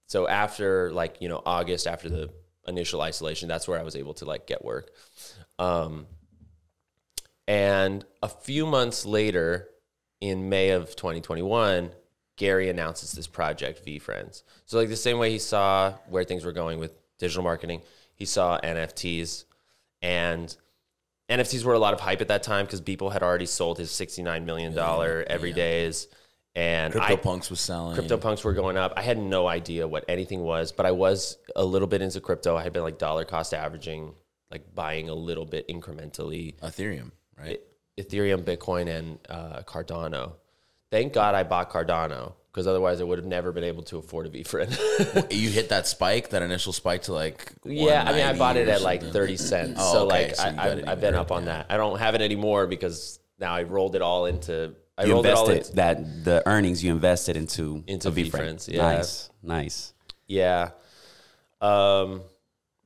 so 0.06 0.30
after 0.30 0.94
like, 0.94 1.18
you 1.20 1.28
know, 1.28 1.42
August 1.46 1.86
after 1.86 2.08
the 2.08 2.30
initial 2.66 3.02
isolation, 3.02 3.50
that's 3.50 3.68
where 3.68 3.78
I 3.78 3.84
was 3.84 3.98
able 3.98 4.14
to 4.14 4.24
like 4.24 4.48
get 4.48 4.64
work. 4.64 4.92
Um 5.60 6.06
and 7.50 8.06
a 8.24 8.30
few 8.30 8.66
months 8.66 9.06
later 9.06 9.68
in 10.22 10.48
May 10.48 10.70
of 10.70 10.96
2021, 10.96 11.92
Gary 12.38 12.70
announces 12.70 13.12
this 13.12 13.28
project, 13.28 13.84
V 13.84 14.00
Friends. 14.00 14.44
So, 14.66 14.78
like 14.78 14.90
the 14.90 14.96
same 14.96 15.18
way 15.18 15.32
he 15.32 15.40
saw 15.40 15.94
where 16.08 16.24
things 16.24 16.46
were 16.46 16.54
going 16.54 16.80
with 16.80 16.94
digital 17.18 17.44
marketing, 17.44 17.82
he 18.16 18.26
saw 18.26 18.60
NFTs. 18.60 19.44
And 20.02 20.56
NFTs 21.30 21.64
were 21.64 21.74
a 21.74 21.80
lot 21.80 21.94
of 21.94 22.00
hype 22.00 22.22
at 22.22 22.30
that 22.30 22.44
time 22.44 22.66
because 22.66 22.82
Beeple 22.82 23.12
had 23.12 23.24
already 23.24 23.48
sold 23.48 23.78
his 23.80 23.90
$69 23.90 24.46
million 24.46 24.74
Everydays. 24.74 26.08
And 26.56 26.96
I, 26.96 27.16
CryptoPunks 27.16 27.50
was 27.50 27.60
selling. 27.60 27.96
CryptoPunks 27.96 28.44
were 28.44 28.54
going 28.54 28.78
up. 28.78 28.94
I 28.98 29.02
had 29.02 29.20
no 29.20 29.48
idea 29.48 29.88
what 29.88 30.06
anything 30.08 30.42
was, 30.42 30.72
but 30.72 30.86
I 30.86 30.92
was 30.92 31.38
a 31.56 31.64
little 31.64 31.88
bit 31.88 32.02
into 32.02 32.20
crypto. 32.20 32.56
I 32.56 32.64
had 32.64 32.74
been 32.74 32.82
like 32.82 32.98
dollar 32.98 33.26
cost 33.26 33.54
averaging, 33.54 34.14
like 34.50 34.74
buying 34.74 35.10
a 35.10 35.14
little 35.14 35.46
bit 35.46 35.68
incrementally 35.68 36.60
Ethereum, 36.62 37.12
right? 37.38 37.62
Ethereum, 38.00 38.44
Bitcoin, 38.44 38.88
and 38.88 39.20
uh, 39.30 39.62
Cardano. 39.68 40.34
Thank 40.90 41.14
God 41.14 41.36
I 41.36 41.44
bought 41.44 41.70
Cardano 41.70 42.34
because 42.58 42.66
otherwise 42.66 43.02
I 43.02 43.04
would 43.04 43.20
have 43.20 43.28
never 43.28 43.52
been 43.52 43.64
able 43.64 43.84
to 43.84 43.98
afford 43.98 44.26
a 44.26 44.30
VFriend. 44.30 45.32
you 45.32 45.50
hit 45.50 45.70
that 45.70 45.86
spike, 45.96 46.30
that 46.30 46.42
initial 46.42 46.74
spike 46.74 47.04
to 47.04 47.14
like. 47.14 47.54
yeah, 47.64 48.04
I 48.04 48.14
mean 48.14 48.26
I 48.26 48.36
bought 48.36 48.58
it 48.58 48.68
or 48.68 48.72
at 48.72 48.82
like 48.82 49.04
30 49.04 49.38
cents. 49.38 49.80
Oh, 49.80 49.94
so 49.94 50.06
okay, 50.08 50.28
like 50.28 50.36
so 50.36 50.44
I, 50.44 50.50
you 50.50 50.56
got 50.56 50.90
I've, 50.90 50.98
it 50.98 51.02
been 51.02 51.14
up 51.14 51.32
on 51.32 51.46
that. 51.46 51.68
I 51.70 51.78
don't 51.78 52.00
have 52.00 52.16
it 52.16 52.22
anymore 52.22 52.66
because 52.66 53.20
now 53.40 53.54
I 53.54 53.62
rolled 53.62 53.96
it 53.96 54.02
all 54.02 54.26
into. 54.26 54.74
I 54.98 55.04
You 55.06 55.14
rolled 55.14 55.28
it 55.28 55.34
all 55.36 55.50
into, 55.50 55.76
that 55.76 56.26
the 56.26 56.42
earnings 56.48 56.84
you 56.84 56.92
invested 56.92 57.38
into 57.38 57.84
Into 57.86 58.08
a 58.08 58.12
VFriend. 58.12 58.32
VFriends, 58.32 58.74
yeah. 58.74 58.82
Nice, 58.82 59.30
nice. 59.44 59.94
Yeah. 60.26 60.70
Um 61.62 62.22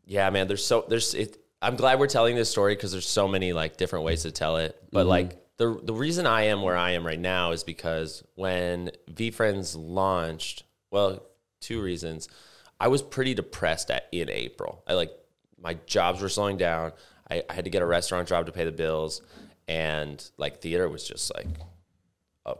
yeah, 0.06 0.30
man, 0.32 0.48
there's 0.48 0.66
so 0.66 0.84
there's 0.90 1.14
it 1.14 1.38
I'm 1.62 1.78
glad 1.78 2.00
we're 2.00 2.08
telling 2.08 2.36
this 2.36 2.50
story 2.50 2.76
because 2.76 2.92
there's 2.92 3.08
so 3.08 3.28
many 3.28 3.54
like 3.54 3.78
different 3.78 4.04
ways 4.04 4.24
to 4.24 4.32
tell 4.32 4.58
it. 4.58 4.76
But 4.92 5.06
like 5.06 5.41
the 5.58 5.80
the 5.84 5.94
reason 5.94 6.26
I 6.26 6.44
am 6.44 6.62
where 6.62 6.78
I 6.78 6.92
am 6.92 7.06
right 7.06 7.20
now 7.20 7.52
is 7.52 7.64
because 7.64 8.24
when 8.36 8.92
V 9.08 9.32
Friends 9.32 9.76
launched, 9.76 10.64
well, 10.90 11.24
two 11.62 11.82
reasons. 11.82 12.28
I 12.80 12.88
was 12.88 13.04
pretty 13.04 13.36
depressed 13.36 13.92
at 13.92 14.08
in 14.12 14.30
April. 14.30 14.84
I 14.88 14.94
like 14.94 15.12
my 15.62 15.76
jobs 15.86 16.22
were 16.22 16.30
slowing 16.30 16.58
down. 16.58 16.94
I, 17.30 17.44
I 17.50 17.54
had 17.54 17.66
to 17.66 17.70
get 17.70 17.82
a 17.84 17.86
restaurant 17.86 18.28
job 18.28 18.48
to 18.48 18.52
pay 18.52 18.66
the 18.66 18.72
bills, 18.72 19.22
and 19.68 20.24
like 20.38 20.62
theater 20.62 20.90
was 20.90 21.08
just 21.08 21.34
like 21.36 21.48
a 22.46 22.56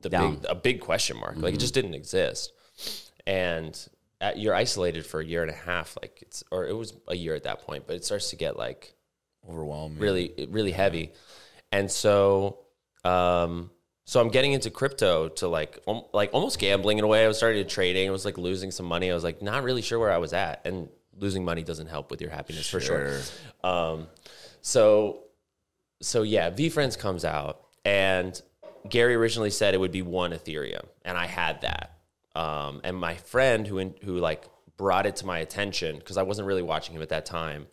the 0.00 0.08
Down. 0.08 0.36
big 0.36 0.46
a 0.48 0.54
big 0.54 0.80
question 0.80 1.18
mark. 1.18 1.36
Like 1.36 1.44
it 1.44 1.52
mm-hmm. 1.52 1.60
just 1.60 1.74
didn't 1.74 1.94
exist. 1.94 2.52
And 3.26 3.78
at, 4.20 4.38
you're 4.38 4.54
isolated 4.54 5.04
for 5.04 5.20
a 5.20 5.24
year 5.24 5.42
and 5.42 5.50
a 5.50 5.54
half. 5.54 5.96
Like 6.00 6.22
it's 6.22 6.42
or 6.50 6.66
it 6.66 6.74
was 6.74 6.94
a 7.06 7.14
year 7.14 7.34
at 7.34 7.44
that 7.44 7.60
point, 7.66 7.86
but 7.86 7.96
it 7.96 8.04
starts 8.04 8.30
to 8.30 8.36
get 8.36 8.56
like 8.56 8.94
Overwhelming. 9.48 9.98
really 9.98 10.48
really 10.48 10.72
heavy. 10.72 11.12
And 11.76 11.90
so 11.90 12.58
um 13.04 13.70
so 14.04 14.20
I'm 14.20 14.28
getting 14.28 14.52
into 14.52 14.70
crypto 14.70 15.28
to 15.28 15.48
like 15.48 15.80
um, 15.88 16.02
like 16.12 16.30
almost 16.32 16.58
gambling 16.58 16.98
in 16.98 17.04
a 17.04 17.08
way. 17.08 17.24
I 17.24 17.28
was 17.28 17.36
starting 17.36 17.62
to 17.62 17.68
trading. 17.68 18.08
I 18.08 18.12
was 18.12 18.24
like 18.24 18.38
losing 18.38 18.70
some 18.70 18.86
money. 18.86 19.10
I 19.10 19.14
was 19.14 19.24
like 19.24 19.42
not 19.42 19.64
really 19.64 19.82
sure 19.82 19.98
where 19.98 20.12
I 20.12 20.18
was 20.18 20.32
at. 20.32 20.64
And 20.64 20.88
losing 21.18 21.44
money 21.44 21.62
doesn't 21.62 21.88
help 21.88 22.10
with 22.10 22.20
your 22.20 22.30
happiness 22.30 22.68
for 22.68 22.80
sure. 22.80 23.20
Um, 23.64 24.06
so, 24.60 25.24
so 26.00 26.22
yeah, 26.22 26.50
VFriends 26.50 26.98
comes 26.98 27.24
out, 27.24 27.62
and 27.84 28.40
Gary 28.88 29.14
originally 29.14 29.50
said 29.50 29.74
it 29.74 29.78
would 29.78 29.92
be 29.92 30.02
one 30.02 30.32
Ethereum, 30.32 30.84
and 31.04 31.16
I 31.16 31.26
had 31.26 31.62
that. 31.62 31.98
Um, 32.34 32.80
and 32.84 32.96
my 32.96 33.14
friend 33.14 33.66
who 33.66 33.78
in, 33.78 33.94
who 34.04 34.18
like 34.18 34.44
brought 34.76 35.06
it 35.06 35.16
to 35.16 35.26
my 35.26 35.38
attention 35.38 35.96
because 35.98 36.16
I 36.16 36.22
wasn't 36.22 36.46
really 36.46 36.62
watching 36.62 36.94
him 36.94 37.02
at 37.02 37.08
that 37.08 37.26
time, 37.26 37.66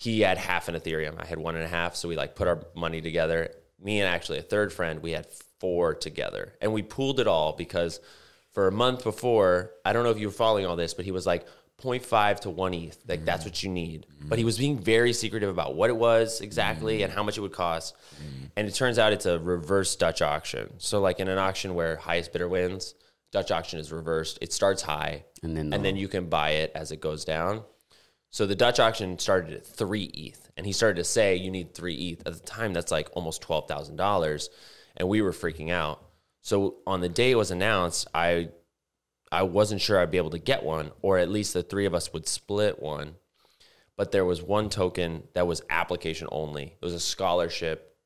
he 0.00 0.20
had 0.20 0.38
half 0.38 0.68
an 0.68 0.74
Ethereum. 0.74 1.20
I 1.20 1.26
had 1.26 1.38
one 1.38 1.56
and 1.56 1.64
a 1.64 1.68
half. 1.68 1.94
So 1.94 2.08
we 2.08 2.16
like 2.16 2.34
put 2.34 2.48
our 2.48 2.64
money 2.74 3.02
together. 3.02 3.54
Me 3.78 4.00
and 4.00 4.08
actually 4.08 4.38
a 4.38 4.42
third 4.42 4.72
friend, 4.72 5.02
we 5.02 5.12
had 5.12 5.26
four 5.58 5.94
together. 5.94 6.54
And 6.62 6.72
we 6.72 6.80
pooled 6.80 7.20
it 7.20 7.26
all 7.26 7.52
because 7.52 8.00
for 8.50 8.66
a 8.66 8.72
month 8.72 9.04
before, 9.04 9.72
I 9.84 9.92
don't 9.92 10.04
know 10.04 10.10
if 10.10 10.18
you 10.18 10.28
were 10.28 10.32
following 10.32 10.64
all 10.64 10.74
this, 10.74 10.94
but 10.94 11.04
he 11.04 11.12
was 11.12 11.26
like 11.26 11.46
0.5 11.82 12.40
to 12.40 12.50
1 12.50 12.74
ETH. 12.74 12.98
Like 13.06 13.26
that's 13.26 13.44
what 13.44 13.62
you 13.62 13.68
need. 13.68 14.06
But 14.22 14.38
he 14.38 14.44
was 14.44 14.56
being 14.56 14.78
very 14.78 15.12
secretive 15.12 15.50
about 15.50 15.74
what 15.74 15.90
it 15.90 15.96
was 15.96 16.40
exactly 16.40 17.02
and 17.02 17.12
how 17.12 17.22
much 17.22 17.36
it 17.36 17.42
would 17.42 17.52
cost. 17.52 17.94
And 18.56 18.66
it 18.66 18.74
turns 18.74 18.98
out 18.98 19.12
it's 19.12 19.26
a 19.26 19.38
reverse 19.38 19.94
Dutch 19.96 20.22
auction. 20.22 20.72
So 20.78 21.00
like 21.02 21.20
in 21.20 21.28
an 21.28 21.36
auction 21.36 21.74
where 21.74 21.96
highest 21.96 22.32
bidder 22.32 22.48
wins, 22.48 22.94
Dutch 23.32 23.50
auction 23.50 23.78
is 23.78 23.92
reversed. 23.92 24.38
It 24.40 24.54
starts 24.54 24.80
high 24.80 25.24
And 25.42 25.54
then 25.54 25.74
and 25.74 25.84
then 25.84 25.96
you 25.96 26.08
can 26.08 26.30
buy 26.30 26.50
it 26.52 26.72
as 26.74 26.90
it 26.90 27.02
goes 27.02 27.26
down. 27.26 27.64
So 28.30 28.46
the 28.46 28.54
Dutch 28.54 28.78
auction 28.78 29.18
started 29.18 29.54
at 29.54 29.66
three 29.66 30.04
ETH, 30.04 30.50
and 30.56 30.64
he 30.64 30.72
started 30.72 30.96
to 30.96 31.04
say 31.04 31.34
you 31.36 31.50
need 31.50 31.74
three 31.74 31.94
ETH. 31.94 32.26
At 32.26 32.34
the 32.34 32.40
time, 32.40 32.72
that's 32.72 32.92
like 32.92 33.08
almost 33.12 33.42
twelve 33.42 33.66
thousand 33.66 33.96
dollars, 33.96 34.50
and 34.96 35.08
we 35.08 35.20
were 35.20 35.32
freaking 35.32 35.70
out. 35.70 36.02
So 36.40 36.76
on 36.86 37.00
the 37.00 37.08
day 37.08 37.32
it 37.32 37.36
was 37.36 37.50
announced, 37.50 38.06
I 38.14 38.50
I 39.32 39.42
wasn't 39.42 39.80
sure 39.80 40.00
I'd 40.00 40.12
be 40.12 40.16
able 40.16 40.30
to 40.30 40.38
get 40.38 40.62
one, 40.62 40.92
or 41.02 41.18
at 41.18 41.28
least 41.28 41.54
the 41.54 41.62
three 41.62 41.86
of 41.86 41.94
us 41.94 42.12
would 42.12 42.28
split 42.28 42.80
one. 42.80 43.16
But 43.96 44.12
there 44.12 44.24
was 44.24 44.40
one 44.42 44.70
token 44.70 45.24
that 45.34 45.46
was 45.46 45.62
application 45.68 46.28
only. 46.30 46.76
It 46.80 46.84
was 46.84 46.94
a 46.94 47.00
scholarship, 47.00 47.96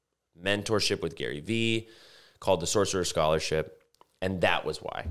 mentorship 0.43 1.03
with 1.03 1.17
Gary 1.17 1.41
Vee, 1.41 1.89
called 2.41 2.61
the 2.61 2.67
Sorcerer 2.67 3.05
Scholarship, 3.05 3.83
and 4.21 4.41
that 4.41 4.65
was 4.65 4.79
why. 4.79 5.07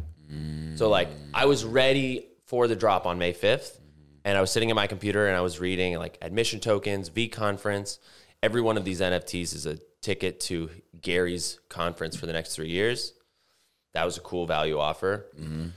So 0.75 0.89
like 0.89 1.09
I 1.35 1.45
was 1.45 1.63
ready 1.63 2.27
for 2.47 2.67
the 2.67 2.75
drop 2.75 3.05
on 3.05 3.19
May 3.19 3.33
5th 3.33 3.79
and 4.25 4.37
I 4.37 4.41
was 4.41 4.51
sitting 4.51 4.69
at 4.69 4.75
my 4.75 4.87
computer 4.87 5.27
and 5.27 5.35
I 5.35 5.41
was 5.41 5.59
reading 5.59 5.95
like 5.97 6.17
admission 6.21 6.59
tokens, 6.59 7.09
V 7.09 7.27
conference. 7.27 7.99
Every 8.41 8.61
one 8.61 8.77
of 8.77 8.85
these 8.85 8.99
NFTs 9.01 9.53
is 9.55 9.65
a 9.65 9.77
ticket 10.01 10.39
to 10.41 10.69
Gary's 11.01 11.59
conference 11.69 12.15
for 12.15 12.25
the 12.25 12.33
next 12.33 12.55
3 12.55 12.67
years. 12.69 13.13
That 13.93 14.05
was 14.05 14.17
a 14.17 14.21
cool 14.21 14.45
value 14.45 14.79
offer. 14.79 15.27
Mm-hmm. 15.39 15.67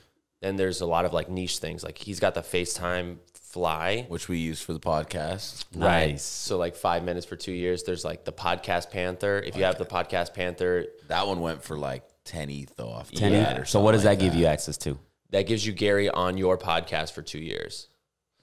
Then 0.42 0.56
there's 0.56 0.80
a 0.80 0.86
lot 0.86 1.04
of 1.04 1.12
like 1.12 1.28
niche 1.28 1.58
things. 1.58 1.84
Like 1.84 1.98
he's 1.98 2.20
got 2.20 2.34
the 2.34 2.42
FaceTime 2.42 3.18
Fly. 3.34 4.04
which 4.08 4.28
we 4.28 4.38
use 4.38 4.60
for 4.60 4.72
the 4.74 4.80
podcast. 4.80 5.64
Right. 5.74 6.10
Nice. 6.12 6.22
So 6.24 6.58
like 6.58 6.76
5 6.76 7.04
minutes 7.04 7.24
for 7.24 7.36
2 7.36 7.52
years. 7.52 7.84
There's 7.84 8.04
like 8.04 8.24
the 8.24 8.32
Podcast 8.32 8.90
Panther. 8.90 9.38
If 9.38 9.56
you 9.56 9.64
have 9.64 9.78
the 9.78 9.86
Podcast 9.86 10.34
Panther, 10.34 10.86
That 11.08 11.26
one 11.26 11.40
went 11.40 11.62
for 11.62 11.78
like 11.78 12.02
10 12.24 12.50
ETH. 12.50 12.78
Off 12.80 13.10
the 13.10 13.16
10 13.16 13.32
bat 13.32 13.58
or 13.60 13.64
So 13.64 13.80
what 13.80 13.92
does 13.92 14.02
something 14.02 14.18
that 14.18 14.24
like 14.24 14.32
give 14.32 14.40
you 14.40 14.46
access 14.46 14.76
to? 14.78 14.98
that 15.30 15.46
gives 15.46 15.66
you 15.66 15.72
Gary 15.72 16.08
on 16.10 16.36
your 16.36 16.58
podcast 16.58 17.12
for 17.12 17.22
2 17.22 17.38
years. 17.38 17.88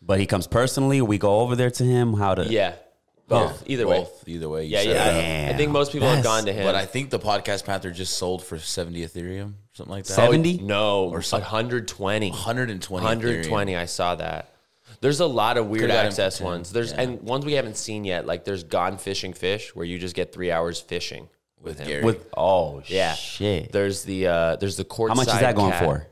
But 0.06 0.20
he 0.20 0.26
comes 0.26 0.48
personally. 0.48 1.02
We 1.02 1.18
go 1.18 1.40
over 1.40 1.56
there 1.56 1.72
to 1.72 1.84
him. 1.84 2.14
How 2.14 2.36
to? 2.36 2.46
Yeah. 2.46 2.74
Both. 3.28 3.64
Either 3.68 3.88
way. 3.88 4.00
Both, 4.00 4.28
Either 4.28 4.50
way. 4.50 4.66
you 4.66 4.72
Yeah, 4.72 4.84
said 4.84 4.96
yeah. 4.96 5.48
I, 5.50 5.54
I 5.54 5.58
think 5.58 5.72
most 5.72 5.92
people 5.94 6.08
have 6.10 6.18
That's- 6.18 6.36
gone 6.42 6.46
to 6.46 6.54
him. 6.54 6.66
But 6.66 6.76
I 6.76 6.86
think 6.86 7.10
the 7.10 7.20
podcast 7.20 7.66
Panther 7.66 7.90
just 7.90 8.18
sold 8.18 8.44
for 8.44 8.60
70 8.60 9.02
Ethereum, 9.06 9.52
or 9.52 9.56
something 9.74 9.92
like 9.92 10.04
that. 10.04 10.14
Seven- 10.14 10.44
70? 10.44 10.58
no, 10.64 11.06
or 11.06 11.22
some- 11.22 11.40
120. 11.42 12.30
120. 12.32 13.04
120. 13.04 13.76
I 13.78 13.86
saw 13.86 14.16
that. 14.16 14.50
There's 15.00 15.22
a 15.22 15.26
lot 15.26 15.58
of 15.58 15.68
weird 15.68 15.84
Could've 15.84 15.96
him 15.96 16.06
access 16.08 16.38
for 16.38 16.44
10, 16.44 16.52
ones. 16.52 16.72
There's 16.72 16.92
and 16.92 17.22
ones 17.22 17.46
we 17.46 17.54
haven't 17.54 17.78
seen 17.78 18.04
yet. 18.04 18.26
Like 18.26 18.44
there's 18.46 18.64
Gone 18.66 18.98
Fishing 18.98 19.34
Fish, 19.34 19.74
where 19.76 19.86
you 19.86 19.98
just 20.00 20.16
get 20.16 20.32
three 20.34 20.52
hours 20.52 20.80
fishing 20.80 21.28
with, 21.60 21.78
With 21.78 21.80
him. 21.80 21.88
Gary. 21.88 22.04
With 22.04 22.28
oh 22.38 22.84
Yeah. 22.88 23.14
shit. 23.16 23.72
There's 23.72 24.04
the 24.04 24.28
uh, 24.28 24.56
there's 24.58 24.78
the 24.78 24.86
court. 24.86 25.10
How 25.12 25.16
much 25.16 25.28
is 25.30 25.40
that 25.40 25.56
going 25.56 25.74
for? 25.74 26.08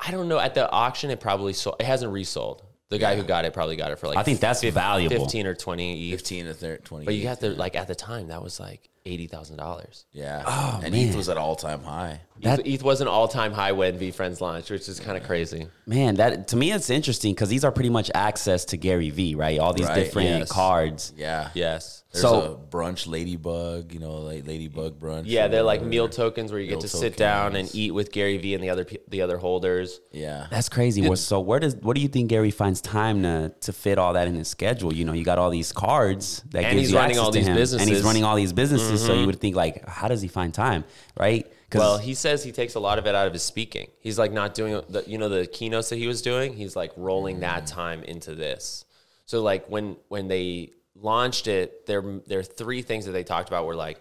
I 0.00 0.10
don't 0.12 0.28
know. 0.28 0.38
At 0.38 0.54
the 0.54 0.68
auction, 0.70 1.10
it 1.10 1.20
probably 1.20 1.52
sold. 1.52 1.76
It 1.80 1.86
hasn't 1.86 2.12
resold. 2.12 2.62
The 2.90 2.98
guy 2.98 3.16
who 3.16 3.22
got 3.22 3.44
it 3.44 3.52
probably 3.52 3.76
got 3.76 3.90
it 3.90 3.98
for 3.98 4.08
like 4.08 4.16
I 4.16 4.22
think 4.22 4.40
that's 4.40 4.62
valuable. 4.62 5.24
15 5.24 5.46
or 5.46 5.54
20 5.54 6.08
ETH. 6.08 6.10
15 6.12 6.46
to 6.46 6.54
30, 6.54 6.82
20. 6.84 7.04
But 7.04 7.14
you 7.14 7.28
have 7.28 7.38
to 7.40 7.50
like 7.50 7.76
at 7.76 7.86
the 7.86 7.94
time 7.94 8.28
that 8.28 8.42
was 8.42 8.58
like 8.58 8.88
eighty 9.06 9.26
thousand 9.26 9.56
dollars. 9.58 10.04
Yeah. 10.12 10.42
Oh, 10.46 10.80
and 10.82 10.92
man. 10.94 11.08
ETH 11.08 11.16
was 11.16 11.28
at 11.28 11.36
all 11.36 11.56
time 11.56 11.82
high. 11.82 12.20
That- 12.42 12.60
ETH, 12.60 12.66
ETH 12.66 12.82
was 12.84 13.00
an 13.00 13.08
all 13.08 13.26
time 13.28 13.52
high 13.52 13.72
when 13.72 13.98
V 13.98 14.10
Friends 14.12 14.40
launched, 14.40 14.70
which 14.70 14.88
is 14.88 15.00
kind 15.00 15.16
of 15.16 15.24
crazy. 15.24 15.66
Man, 15.86 16.16
that 16.16 16.48
to 16.48 16.56
me 16.56 16.70
it's 16.72 16.90
interesting 16.90 17.34
because 17.34 17.48
these 17.48 17.64
are 17.64 17.72
pretty 17.72 17.90
much 17.90 18.10
access 18.14 18.64
to 18.66 18.76
Gary 18.76 19.10
Vee, 19.10 19.34
right? 19.34 19.58
All 19.58 19.72
these 19.72 19.86
Right, 19.86 19.94
different 19.96 20.28
yes. 20.40 20.52
cards. 20.52 21.12
Yeah. 21.16 21.50
Yes. 21.54 22.04
There's 22.12 22.22
So- 22.22 22.40
a 22.52 22.56
brunch 22.74 23.06
ladybug, 23.06 23.92
you 23.92 23.98
know, 24.00 24.12
like 24.18 24.46
ladybug 24.46 24.98
brunch. 24.98 25.24
Yeah, 25.26 25.48
they're 25.48 25.62
like 25.62 25.82
meal 25.82 26.08
tokens 26.08 26.50
where 26.50 26.60
you 26.60 26.66
get 26.66 26.76
Meal 26.76 26.80
to 26.82 26.88
sit 26.88 27.16
down 27.16 27.54
and 27.56 27.68
eat 27.74 27.90
with 27.92 28.12
Gary 28.12 28.38
Vee 28.38 28.54
and 28.54 28.62
the 28.64 28.70
other 28.70 28.86
the 29.08 29.20
other 29.22 29.36
holders. 29.36 30.00
Yeah. 30.12 30.46
That's 30.50 30.68
crazy. 30.68 31.02
Well, 31.02 31.16
so 31.16 31.40
where 31.40 31.60
does 31.60 31.76
what 31.76 31.96
do 31.96 32.02
you 32.02 32.08
think 32.08 32.28
Gary 32.30 32.50
finds 32.50 32.80
time 32.80 33.22
to 33.24 33.52
to 33.62 33.72
fit 33.72 33.98
all 33.98 34.12
that 34.14 34.26
in 34.28 34.34
his 34.36 34.48
schedule? 34.48 34.92
You 34.94 35.04
know, 35.04 35.12
you 35.12 35.24
got 35.24 35.38
all 35.38 35.50
these 35.50 35.72
cards 35.72 36.42
that 36.50 36.64
And 36.64 36.72
gives 36.76 36.80
he's 36.82 36.90
you 36.92 36.96
running 36.98 37.10
access 37.16 37.24
all 37.24 37.32
to 37.32 37.38
these 37.38 37.46
him, 37.46 37.52
and 37.80 37.88
he's. 37.88 37.98
Mm-hmm. 37.98 38.06
running 38.06 38.24
all 38.24 38.36
these 38.36 38.52
businesses. 38.52 38.97
So 39.06 39.14
you 39.14 39.26
would 39.26 39.40
think 39.40 39.56
like, 39.56 39.86
how 39.88 40.08
does 40.08 40.22
he 40.22 40.28
find 40.28 40.52
time, 40.52 40.84
right? 41.16 41.46
Well, 41.74 41.98
he 41.98 42.14
says 42.14 42.42
he 42.42 42.52
takes 42.52 42.74
a 42.74 42.80
lot 42.80 42.98
of 42.98 43.06
it 43.06 43.14
out 43.14 43.26
of 43.26 43.32
his 43.32 43.42
speaking. 43.42 43.88
He's 44.00 44.18
like 44.18 44.32
not 44.32 44.54
doing 44.54 44.82
the 44.88 45.04
you 45.06 45.18
know 45.18 45.28
the 45.28 45.46
keynotes 45.46 45.90
that 45.90 45.96
he 45.96 46.06
was 46.06 46.22
doing. 46.22 46.54
He's 46.54 46.74
like 46.74 46.92
rolling 46.96 47.40
that 47.40 47.66
time 47.66 48.02
into 48.04 48.34
this. 48.34 48.84
So 49.26 49.42
like 49.42 49.68
when 49.68 49.96
when 50.08 50.28
they 50.28 50.72
launched 50.94 51.46
it, 51.46 51.86
there 51.86 52.02
there 52.26 52.38
are 52.38 52.44
three 52.44 52.82
things 52.82 53.04
that 53.04 53.12
they 53.12 53.24
talked 53.24 53.48
about. 53.48 53.66
Were 53.66 53.76
like 53.76 54.00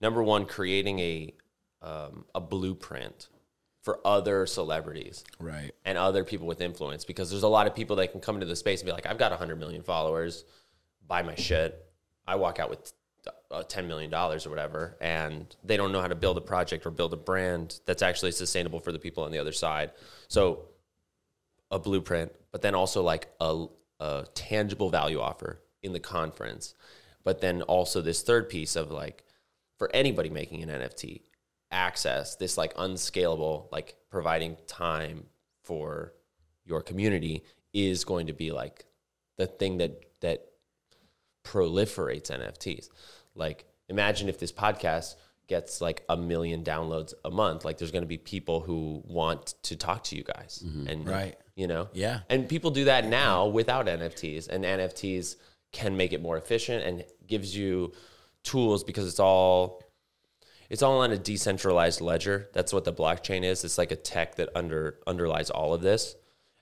number 0.00 0.22
one, 0.22 0.44
creating 0.44 0.98
a 0.98 1.34
um, 1.80 2.26
a 2.34 2.40
blueprint 2.40 3.28
for 3.80 4.00
other 4.04 4.46
celebrities. 4.46 5.24
Right. 5.38 5.70
and 5.84 5.96
other 5.96 6.24
people 6.24 6.48
with 6.48 6.60
influence 6.60 7.04
because 7.04 7.30
there's 7.30 7.44
a 7.44 7.48
lot 7.48 7.68
of 7.68 7.74
people 7.74 7.96
that 7.96 8.10
can 8.10 8.20
come 8.20 8.34
into 8.34 8.46
the 8.46 8.56
space 8.56 8.80
and 8.80 8.86
be 8.86 8.92
like, 8.92 9.06
I've 9.06 9.16
got 9.16 9.30
100 9.30 9.60
million 9.60 9.82
followers, 9.84 10.44
buy 11.06 11.22
my 11.22 11.36
shit. 11.36 11.80
I 12.26 12.34
walk 12.34 12.58
out 12.58 12.68
with 12.68 12.92
uh, 13.50 13.62
$10 13.62 13.86
million 13.86 14.12
or 14.12 14.38
whatever, 14.48 14.96
and 15.00 15.54
they 15.64 15.76
don't 15.76 15.92
know 15.92 16.00
how 16.00 16.08
to 16.08 16.14
build 16.14 16.36
a 16.36 16.40
project 16.40 16.86
or 16.86 16.90
build 16.90 17.12
a 17.12 17.16
brand 17.16 17.80
that's 17.86 18.02
actually 18.02 18.32
sustainable 18.32 18.80
for 18.80 18.92
the 18.92 18.98
people 18.98 19.24
on 19.24 19.30
the 19.30 19.38
other 19.38 19.52
side. 19.52 19.92
So, 20.28 20.68
a 21.70 21.78
blueprint, 21.78 22.32
but 22.52 22.62
then 22.62 22.74
also 22.74 23.02
like 23.02 23.28
a, 23.40 23.66
a 23.98 24.26
tangible 24.34 24.90
value 24.90 25.20
offer 25.20 25.60
in 25.82 25.92
the 25.92 26.00
conference. 26.00 26.74
But 27.24 27.40
then 27.40 27.62
also 27.62 28.00
this 28.00 28.22
third 28.22 28.48
piece 28.48 28.76
of 28.76 28.90
like, 28.90 29.24
for 29.76 29.90
anybody 29.92 30.30
making 30.30 30.62
an 30.62 30.68
NFT, 30.68 31.22
access 31.70 32.36
this 32.36 32.56
like 32.56 32.72
unscalable, 32.78 33.68
like 33.72 33.96
providing 34.10 34.56
time 34.66 35.24
for 35.62 36.12
your 36.64 36.80
community 36.80 37.42
is 37.72 38.04
going 38.04 38.28
to 38.28 38.32
be 38.32 38.52
like 38.52 38.86
the 39.36 39.46
thing 39.46 39.78
that 39.78 40.02
that 40.20 40.46
proliferates 41.44 42.30
NFTs. 42.30 42.88
Like 43.36 43.66
imagine 43.88 44.28
if 44.28 44.38
this 44.38 44.52
podcast 44.52 45.16
gets 45.46 45.80
like 45.80 46.04
a 46.08 46.16
million 46.16 46.64
downloads 46.64 47.14
a 47.24 47.30
month, 47.30 47.64
like 47.64 47.78
there's 47.78 47.92
going 47.92 48.02
to 48.02 48.08
be 48.08 48.18
people 48.18 48.60
who 48.60 49.02
want 49.06 49.54
to 49.62 49.76
talk 49.76 50.02
to 50.04 50.16
you 50.16 50.24
guys 50.24 50.62
mm-hmm. 50.64 50.88
and 50.88 51.08
Right. 51.08 51.36
you 51.54 51.66
know. 51.66 51.88
Yeah. 51.92 52.20
And 52.28 52.48
people 52.48 52.70
do 52.70 52.84
that 52.84 53.06
now 53.06 53.46
without 53.46 53.86
NFTs 53.86 54.48
and 54.48 54.64
NFTs 54.64 55.36
can 55.72 55.96
make 55.96 56.12
it 56.12 56.22
more 56.22 56.36
efficient 56.36 56.84
and 56.84 57.04
gives 57.26 57.56
you 57.56 57.92
tools 58.42 58.84
because 58.84 59.06
it's 59.06 59.20
all 59.20 59.82
it's 60.68 60.82
all 60.82 61.00
on 61.00 61.12
a 61.12 61.18
decentralized 61.18 62.00
ledger. 62.00 62.48
That's 62.52 62.72
what 62.72 62.84
the 62.84 62.92
blockchain 62.92 63.44
is. 63.44 63.64
It's 63.64 63.78
like 63.78 63.92
a 63.92 63.96
tech 63.96 64.36
that 64.36 64.48
under 64.56 64.98
underlies 65.06 65.50
all 65.50 65.74
of 65.74 65.82
this. 65.82 66.16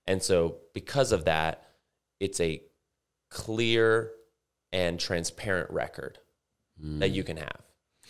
And 0.06 0.22
so 0.22 0.56
because 0.74 1.12
of 1.12 1.24
that, 1.24 1.66
it's 2.20 2.38
a 2.40 2.62
clear 3.30 4.10
and 4.72 5.00
transparent 5.00 5.70
record 5.70 6.18
that 6.78 7.10
you 7.10 7.22
can 7.22 7.36
have. 7.36 7.60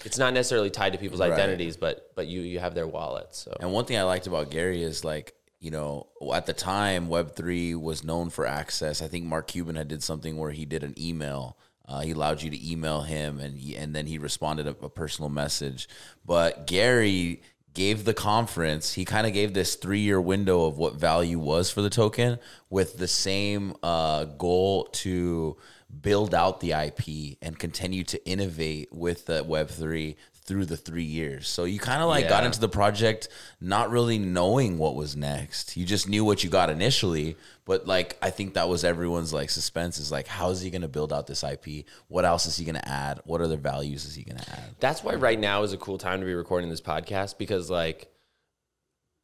It's 0.04 0.18
not 0.18 0.34
necessarily 0.34 0.70
tied 0.70 0.92
to 0.94 0.98
people's 0.98 1.20
Right. 1.20 1.32
identities, 1.32 1.76
but 1.76 2.10
but 2.14 2.26
you 2.26 2.40
you 2.40 2.58
have 2.58 2.74
their 2.74 2.86
wallets. 2.86 3.38
So 3.38 3.56
And 3.60 3.72
one 3.72 3.84
thing 3.84 3.96
I 3.96 4.02
liked 4.02 4.26
about 4.26 4.50
Gary 4.50 4.82
is 4.82 5.04
like, 5.04 5.34
you 5.60 5.70
know, 5.70 6.08
at 6.34 6.46
the 6.46 6.52
time 6.52 7.08
Web3 7.08 7.80
was 7.80 8.02
known 8.04 8.30
for 8.30 8.46
access. 8.46 9.00
I 9.02 9.08
think 9.08 9.24
Mark 9.24 9.46
Cuban 9.48 9.76
had 9.76 9.88
did 9.88 10.02
something 10.02 10.36
where 10.36 10.50
he 10.50 10.64
did 10.64 10.82
an 10.82 10.94
email. 10.98 11.56
Uh, 11.86 12.00
he 12.00 12.10
allowed 12.12 12.42
you 12.42 12.50
to 12.50 12.70
email 12.72 13.02
him 13.02 13.38
and 13.38 13.58
he, 13.58 13.76
and 13.76 13.94
then 13.94 14.06
he 14.06 14.16
responded 14.18 14.66
a, 14.66 14.70
a 14.84 14.88
personal 14.88 15.28
message. 15.28 15.86
But 16.24 16.66
Gary 16.66 17.42
gave 17.74 18.04
the 18.04 18.14
conference, 18.14 18.94
he 18.94 19.04
kind 19.04 19.26
of 19.26 19.32
gave 19.32 19.52
this 19.52 19.74
three 19.74 19.98
year 20.00 20.20
window 20.20 20.64
of 20.64 20.78
what 20.78 20.94
value 20.94 21.38
was 21.38 21.70
for 21.70 21.82
the 21.82 21.90
token 21.90 22.38
with 22.70 22.98
the 22.98 23.08
same 23.08 23.74
uh, 23.82 24.24
goal 24.24 24.84
to 24.92 25.56
build 26.02 26.34
out 26.34 26.60
the 26.60 26.72
IP 26.72 27.38
and 27.42 27.58
continue 27.58 28.04
to 28.04 28.28
innovate 28.28 28.92
with 28.92 29.26
the 29.26 29.44
Web3 29.44 30.16
through 30.46 30.66
the 30.66 30.76
three 30.76 31.04
years. 31.04 31.48
So 31.48 31.64
you 31.64 31.78
kind 31.78 32.02
of 32.02 32.08
like 32.08 32.28
got 32.28 32.44
into 32.44 32.60
the 32.60 32.68
project 32.68 33.28
not 33.60 33.90
really 33.90 34.18
knowing 34.18 34.76
what 34.76 34.94
was 34.94 35.16
next. 35.16 35.76
You 35.76 35.86
just 35.86 36.06
knew 36.06 36.22
what 36.22 36.44
you 36.44 36.50
got 36.50 36.68
initially, 36.68 37.36
but 37.64 37.86
like 37.86 38.18
I 38.20 38.28
think 38.28 38.54
that 38.54 38.68
was 38.68 38.84
everyone's 38.84 39.32
like 39.32 39.48
suspense 39.48 39.98
is 39.98 40.12
like 40.12 40.26
how 40.26 40.50
is 40.50 40.60
he 40.60 40.70
going 40.70 40.82
to 40.82 40.88
build 40.88 41.12
out 41.14 41.26
this 41.26 41.42
IP? 41.42 41.86
What 42.08 42.26
else 42.26 42.44
is 42.44 42.58
he 42.58 42.64
going 42.66 42.74
to 42.74 42.88
add? 42.88 43.20
What 43.24 43.40
other 43.40 43.56
values 43.56 44.04
is 44.04 44.14
he 44.14 44.22
going 44.22 44.38
to 44.38 44.50
add? 44.52 44.74
That's 44.80 45.02
why 45.02 45.14
right 45.14 45.40
now 45.40 45.62
is 45.62 45.72
a 45.72 45.78
cool 45.78 45.96
time 45.96 46.20
to 46.20 46.26
be 46.26 46.34
recording 46.34 46.68
this 46.68 46.82
podcast 46.82 47.38
because 47.38 47.70
like 47.70 48.12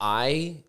I 0.00 0.64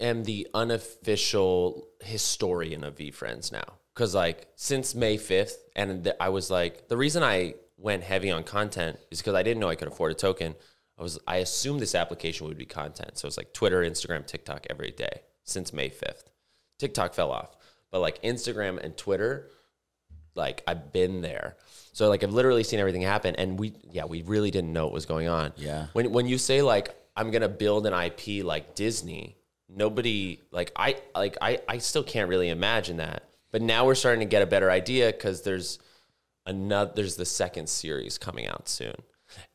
am 0.00 0.24
the 0.24 0.48
unofficial 0.54 1.86
historian 2.02 2.82
of 2.82 2.96
V 2.96 3.12
Friends 3.12 3.52
now. 3.52 3.78
Because 3.94 4.14
like 4.14 4.48
since 4.56 4.94
May 4.94 5.16
fifth, 5.16 5.58
and 5.76 6.04
th- 6.04 6.16
I 6.20 6.28
was 6.30 6.50
like, 6.50 6.88
the 6.88 6.96
reason 6.96 7.22
I 7.22 7.54
went 7.76 8.02
heavy 8.02 8.30
on 8.30 8.44
content 8.44 8.98
is 9.10 9.20
because 9.20 9.34
I 9.34 9.42
didn't 9.42 9.60
know 9.60 9.68
I 9.68 9.74
could 9.76 9.88
afford 9.88 10.12
a 10.12 10.14
token. 10.14 10.54
I 10.98 11.02
was 11.02 11.18
I 11.26 11.36
assumed 11.36 11.80
this 11.80 11.94
application 11.94 12.46
would 12.46 12.58
be 12.58 12.66
content, 12.66 13.18
so 13.18 13.26
it's 13.26 13.36
like 13.36 13.52
Twitter, 13.52 13.82
Instagram, 13.82 14.26
TikTok 14.26 14.66
every 14.70 14.90
day 14.90 15.22
since 15.44 15.72
May 15.72 15.88
fifth. 15.88 16.30
TikTok 16.78 17.14
fell 17.14 17.30
off, 17.30 17.56
but 17.90 18.00
like 18.00 18.22
Instagram 18.22 18.78
and 18.82 18.96
Twitter, 18.96 19.50
like 20.34 20.62
I've 20.66 20.92
been 20.92 21.20
there. 21.20 21.56
So 21.92 22.08
like 22.08 22.24
I've 22.24 22.32
literally 22.32 22.64
seen 22.64 22.80
everything 22.80 23.02
happen, 23.02 23.34
and 23.36 23.58
we 23.58 23.74
yeah 23.90 24.04
we 24.04 24.22
really 24.22 24.50
didn't 24.50 24.72
know 24.72 24.84
what 24.84 24.94
was 24.94 25.06
going 25.06 25.28
on. 25.28 25.52
Yeah. 25.56 25.86
When 25.92 26.12
when 26.12 26.26
you 26.26 26.38
say 26.38 26.62
like 26.62 26.94
I'm 27.16 27.30
gonna 27.30 27.48
build 27.48 27.86
an 27.86 27.92
IP 27.92 28.44
like 28.44 28.74
Disney, 28.74 29.36
nobody 29.68 30.40
like 30.50 30.72
I 30.76 30.96
like 31.14 31.36
I 31.40 31.60
I 31.68 31.78
still 31.78 32.02
can't 32.02 32.28
really 32.28 32.48
imagine 32.48 32.96
that. 32.98 33.28
But 33.54 33.62
now 33.62 33.86
we're 33.86 33.94
starting 33.94 34.18
to 34.18 34.26
get 34.26 34.42
a 34.42 34.46
better 34.46 34.68
idea 34.68 35.12
because 35.12 35.42
there's 35.42 35.78
another 36.44 36.90
there's 36.96 37.14
the 37.14 37.24
second 37.24 37.68
series 37.68 38.18
coming 38.18 38.48
out 38.48 38.68
soon. 38.68 38.96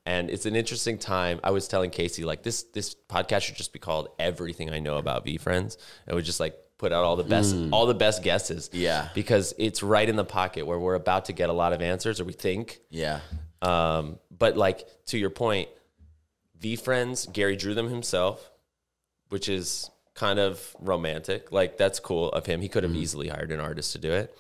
And 0.06 0.30
it's 0.30 0.46
an 0.46 0.56
interesting 0.56 0.98
time. 0.98 1.42
I 1.44 1.52
was 1.52 1.68
telling 1.68 1.90
Casey 1.90 2.24
like 2.24 2.42
this 2.42 2.64
this 2.64 2.96
podcast 3.10 3.42
should 3.42 3.58
just 3.58 3.74
be 3.74 3.80
called 3.80 4.08
Everything 4.18 4.70
I 4.70 4.80
Know 4.80 4.96
About 4.96 5.26
V 5.26 5.38
Friends. 5.38 5.78
And 6.08 6.16
we 6.16 6.22
just 6.22 6.40
like 6.40 6.56
put 6.78 6.94
out 6.94 7.04
all 7.04 7.18
the 7.18 7.26
best 7.26 7.54
all 7.74 7.88
the 7.88 7.94
best 7.94 8.24
guesses. 8.24 8.70
Yeah. 8.72 9.10
Because 9.14 9.54
it's 9.58 9.84
right 9.84 10.08
in 10.08 10.16
the 10.16 10.24
pocket 10.24 10.66
where 10.66 10.80
we're 10.80 10.96
about 10.96 11.26
to 11.26 11.34
get 11.34 11.50
a 11.50 11.54
lot 11.54 11.74
of 11.74 11.82
answers 11.82 12.22
or 12.22 12.24
we 12.24 12.32
think. 12.32 12.80
Yeah. 12.90 13.20
Um, 13.62 14.18
but 14.32 14.56
like 14.56 14.88
to 15.08 15.18
your 15.18 15.30
point, 15.30 15.68
V 16.58 16.78
Friends, 16.78 17.26
Gary 17.26 17.58
drew 17.58 17.74
them 17.74 17.90
himself, 17.90 18.50
which 19.28 19.50
is 19.50 19.92
kind 20.20 20.38
of 20.38 20.76
romantic. 20.82 21.52
Like 21.52 21.78
that's 21.78 22.00
cool 22.00 22.30
of 22.32 22.46
him. 22.46 22.60
He 22.60 22.68
could 22.68 22.84
have 22.84 22.92
mm. 22.92 22.98
easily 22.98 23.30
hired 23.30 23.52
an 23.52 23.62
artist 23.62 23.94
to 23.94 23.98
do 23.98 24.12
it, 24.12 24.38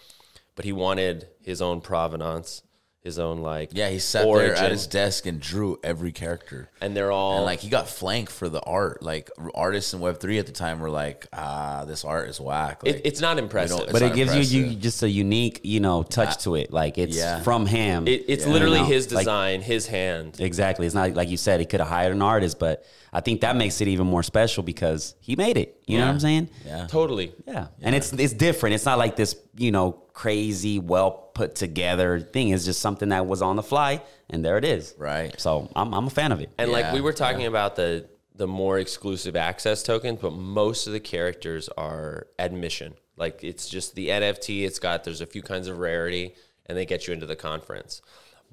but 0.55 0.65
he 0.65 0.73
wanted 0.73 1.29
his 1.41 1.61
own 1.61 1.79
provenance, 1.79 2.61
his 3.01 3.17
own 3.17 3.39
like 3.39 3.69
Yeah, 3.73 3.89
he 3.89 3.99
sat 3.99 4.25
there 4.25 4.55
at 4.55 4.71
his 4.71 4.85
desk 4.85 5.25
and 5.25 5.39
drew 5.39 5.79
every 5.83 6.11
character. 6.11 6.69
and 6.81 6.95
they're 6.95 7.11
all 7.11 7.37
And 7.37 7.45
like 7.45 7.59
he 7.61 7.69
got 7.69 7.87
flanked 7.87 8.31
for 8.31 8.49
the 8.49 8.59
art. 8.61 9.01
Like 9.01 9.29
artists 9.55 9.93
in 9.93 9.99
Web 10.01 10.19
three 10.19 10.37
at 10.37 10.45
the 10.45 10.51
time 10.51 10.79
were 10.79 10.89
like, 10.89 11.25
ah, 11.31 11.85
this 11.85 12.03
art 12.03 12.27
is 12.29 12.41
whack. 12.41 12.83
Like, 12.83 12.95
it, 12.95 13.01
it's 13.05 13.21
not 13.21 13.37
impressive. 13.37 13.79
It's 13.83 13.91
but 13.91 14.01
not 14.01 14.11
it 14.11 14.15
gives 14.15 14.53
you, 14.53 14.65
you 14.65 14.75
just 14.75 15.01
a 15.03 15.09
unique, 15.09 15.61
you 15.63 15.79
know, 15.79 16.03
touch 16.03 16.43
to 16.43 16.55
it. 16.55 16.73
Like 16.73 16.97
it's 16.97 17.15
yeah. 17.17 17.39
from 17.41 17.65
him. 17.65 18.07
It, 18.07 18.25
it's 18.27 18.45
you 18.45 18.51
literally 18.51 18.79
know? 18.79 18.85
his 18.85 19.11
Like, 19.11 19.21
design, 19.21 19.61
his 19.61 19.87
hand. 19.87 20.37
exactly. 20.39 20.85
It's 20.85 20.95
not 20.95 21.13
like 21.13 21.29
you 21.29 21.37
said 21.37 21.59
he 21.61 21.65
could 21.65 21.79
have 21.79 21.89
hired 21.89 22.11
an 22.13 22.21
artist, 22.21 22.59
but 22.59 22.85
I 23.13 23.21
think 23.21 23.41
that 23.41 23.55
makes 23.55 23.79
it 23.81 23.87
even 23.87 24.07
more 24.07 24.23
special 24.23 24.61
because 24.61 25.15
he 25.21 25.35
made 25.35 25.57
it. 25.57 25.81
You 25.87 25.97
know 25.99 26.05
what 26.05 26.11
I'm 26.11 26.19
saying? 26.19 26.49
yeah. 26.65 26.85
Totally. 26.87 27.33
Yeah. 27.47 27.67
And 27.81 27.95
it's 27.95 28.11
it's 28.13 28.33
different. 28.33 28.75
It's 28.75 28.85
not 28.85 28.97
like 28.97 29.15
this, 29.15 29.35
you 29.55 29.71
know, 29.71 29.93
crazy, 30.13 30.79
well 30.79 31.28
put 31.39 31.55
together 31.55 32.19
thing. 32.19 32.49
It's 32.49 32.65
just 32.65 32.81
something 32.81 33.09
that 33.09 33.25
was 33.25 33.41
on 33.41 33.55
the 33.55 33.63
fly 33.63 34.01
and 34.29 34.43
there 34.43 34.57
it 34.57 34.65
is. 34.65 34.93
Right. 34.97 35.39
So 35.39 35.69
I'm 35.73 35.93
I'm 35.93 36.07
a 36.07 36.09
fan 36.09 36.33
of 36.33 36.41
it. 36.41 36.51
And 36.57 36.69
like 36.69 36.91
we 36.93 36.99
were 36.99 37.13
talking 37.13 37.45
about 37.45 37.77
the 37.77 38.09
the 38.35 38.45
more 38.45 38.77
exclusive 38.77 39.37
access 39.37 39.81
tokens, 39.81 40.19
but 40.21 40.31
most 40.33 40.85
of 40.85 40.91
the 40.91 40.99
characters 40.99 41.69
are 41.77 42.27
admission. 42.37 42.93
Like 43.15 43.41
it's 43.41 43.69
just 43.69 43.95
the 43.95 44.09
NFT. 44.09 44.65
It's 44.65 44.79
got 44.79 45.05
there's 45.05 45.21
a 45.21 45.25
few 45.25 45.41
kinds 45.41 45.69
of 45.69 45.79
rarity, 45.79 46.35
and 46.65 46.77
they 46.77 46.85
get 46.85 47.07
you 47.07 47.13
into 47.13 47.25
the 47.25 47.37
conference. 47.37 48.01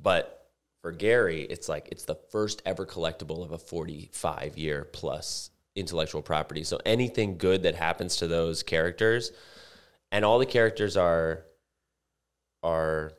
But 0.01 0.49
for 0.81 0.93
Gary, 0.93 1.43
it's 1.43 1.69
like 1.69 1.89
it's 1.91 2.05
the 2.05 2.19
first 2.31 2.63
ever 2.65 2.87
collectible 2.87 3.45
of 3.45 3.51
a 3.51 3.59
45 3.59 4.57
year 4.57 4.85
plus 4.85 5.51
intellectual 5.75 6.23
property. 6.23 6.63
So 6.63 6.79
anything 6.87 7.37
good 7.37 7.65
that 7.65 7.75
happens 7.75 8.15
to 8.19 8.29
those 8.29 8.63
characters, 8.63 9.33
and 10.13 10.25
all 10.25 10.39
the 10.39 10.47
characters 10.47 10.97
are 10.97 11.47
are 12.67 13.13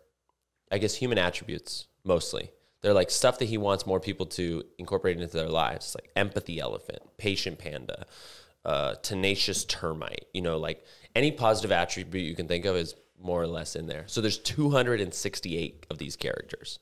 I 0.69 0.77
guess 0.77 0.95
human 0.95 1.17
attributes 1.17 1.87
mostly. 2.03 2.51
They're 2.81 2.93
like 2.93 3.09
stuff 3.09 3.39
that 3.39 3.45
he 3.45 3.57
wants 3.57 3.87
more 3.87 3.99
people 3.99 4.25
to 4.27 4.63
incorporate 4.77 5.19
into 5.19 5.35
their 5.35 5.49
lives. 5.49 5.95
Like 5.95 6.11
empathy 6.15 6.59
elephant, 6.59 7.01
patient 7.17 7.57
panda, 7.57 8.05
uh, 8.65 8.95
tenacious 8.95 9.65
termite. 9.65 10.25
You 10.33 10.41
know, 10.41 10.57
like 10.57 10.83
any 11.15 11.31
positive 11.31 11.71
attribute 11.71 12.25
you 12.25 12.35
can 12.35 12.47
think 12.47 12.65
of 12.65 12.75
is 12.75 12.95
more 13.19 13.41
or 13.41 13.47
less 13.47 13.75
in 13.75 13.87
there. 13.87 14.03
So 14.07 14.21
there's 14.21 14.37
268 14.37 15.87
of 15.89 15.97
these 15.97 16.15
characters, 16.15 16.79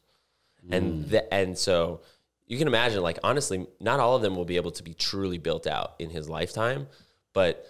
and 0.70 1.08
the, 1.10 1.34
and 1.34 1.58
so 1.58 2.02
you 2.48 2.58
can 2.58 2.68
imagine, 2.68 3.02
like 3.02 3.20
honestly, 3.24 3.68
not 3.80 4.00
all 4.00 4.16
of 4.16 4.22
them 4.22 4.36
will 4.36 4.46
be 4.46 4.58
able 4.58 4.72
to 4.72 4.84
be 4.84 4.94
truly 4.94 5.38
built 5.38 5.68
out 5.68 5.94
in 6.00 6.10
his 6.10 6.28
lifetime, 6.28 6.88
but 7.34 7.66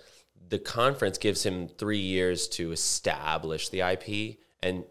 the 0.48 0.60
conference 0.60 1.18
gives 1.18 1.44
him 1.46 1.68
three 1.68 2.00
years 2.00 2.48
to 2.48 2.72
establish 2.72 3.70
the 3.70 3.82
IP 3.82 4.38
and 4.66 4.84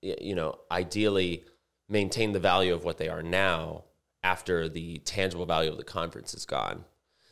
you 0.00 0.34
know 0.34 0.58
ideally 0.70 1.44
maintain 1.88 2.32
the 2.32 2.38
value 2.38 2.72
of 2.72 2.84
what 2.84 2.96
they 2.96 3.08
are 3.08 3.22
now 3.22 3.84
after 4.22 4.68
the 4.68 4.98
tangible 4.98 5.46
value 5.46 5.70
of 5.70 5.76
the 5.76 5.84
conference 5.84 6.32
is 6.32 6.46
gone. 6.46 6.84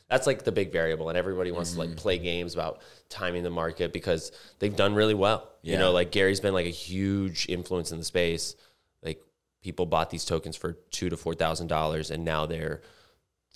That's 0.08 0.26
like 0.26 0.44
the 0.44 0.52
big 0.52 0.70
variable 0.70 1.08
and 1.08 1.16
everybody 1.16 1.50
wants 1.50 1.72
to 1.72 1.78
like 1.78 1.88
mm-hmm. 1.88 1.98
play 1.98 2.18
games 2.18 2.54
about 2.54 2.82
timing 3.08 3.42
the 3.42 3.50
market 3.50 3.92
because 3.92 4.32
they've 4.58 4.76
done 4.76 4.94
really 4.94 5.14
well. 5.14 5.50
You 5.62 5.78
know 5.78 5.92
like 5.92 6.10
gary's 6.10 6.40
been 6.40 6.52
like 6.52 6.66
a 6.66 6.80
huge 6.90 7.46
influence 7.48 7.90
in 7.92 7.98
the 7.98 8.04
space. 8.04 8.54
Like 9.02 9.22
people 9.62 9.86
bought 9.86 10.10
these 10.10 10.24
tokens 10.24 10.56
for 10.56 10.72
two 10.90 11.08
to 11.08 11.16
four 11.16 11.34
thousand 11.34 11.68
dollars 11.68 12.10
and 12.10 12.24
now 12.24 12.44
they're 12.44 12.82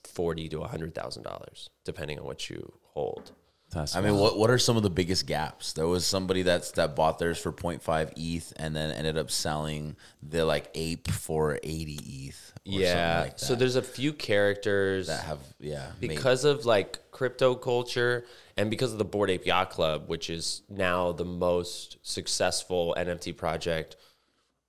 forty 0.05 0.49
to 0.49 0.61
a 0.61 0.69
hundred 0.69 0.95
thousand 0.95 1.25
dollars 1.25 1.71
depending 1.85 2.19
on 2.19 2.25
what 2.25 2.49
you 2.49 2.73
hold 2.95 3.33
That's 3.71 3.95
I 3.95 4.01
mean, 4.01 4.17
what 4.17 4.39
what 4.39 4.49
are 4.51 4.59
some 4.59 4.77
of 4.79 4.83
the 4.83 4.91
biggest 4.91 5.27
gaps? 5.27 5.75
There 5.75 5.87
was 5.87 6.07
somebody 6.07 6.43
that's 6.43 6.71
that 6.73 6.97
bought 6.97 7.19
theirs 7.19 7.39
for 7.39 7.53
0.5 7.53 8.13
ETH 8.17 8.53
and 8.57 8.75
then 8.75 8.91
ended 8.91 9.19
up 9.19 9.31
selling 9.31 9.97
the 10.23 10.45
like 10.47 10.71
ape 10.75 11.11
for 11.11 11.59
80 11.63 11.93
ETH. 11.93 12.53
Or 12.67 12.81
yeah 12.81 12.89
something 13.17 13.31
like 13.31 13.39
so 13.39 13.55
there's 13.55 13.77
a 13.77 13.83
few 13.83 14.13
characters 14.13 15.07
that 15.07 15.25
have 15.25 15.39
yeah 15.59 15.91
made- 16.01 16.09
because 16.09 16.45
of 16.45 16.67
like 16.67 17.11
crypto 17.11 17.55
culture 17.55 18.25
and 18.57 18.71
because 18.71 18.93
of 18.93 18.99
the 18.99 19.05
Bored 19.05 19.31
Ape 19.31 19.47
Yacht 19.47 19.71
Club, 19.71 20.09
which 20.09 20.29
is 20.31 20.63
now 20.69 21.13
the 21.13 21.25
most 21.25 21.97
successful 22.03 22.95
NFT 22.99 23.37
project, 23.37 23.97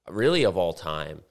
really 0.08 0.44
of 0.44 0.58
all 0.58 0.74
time. 0.74 1.22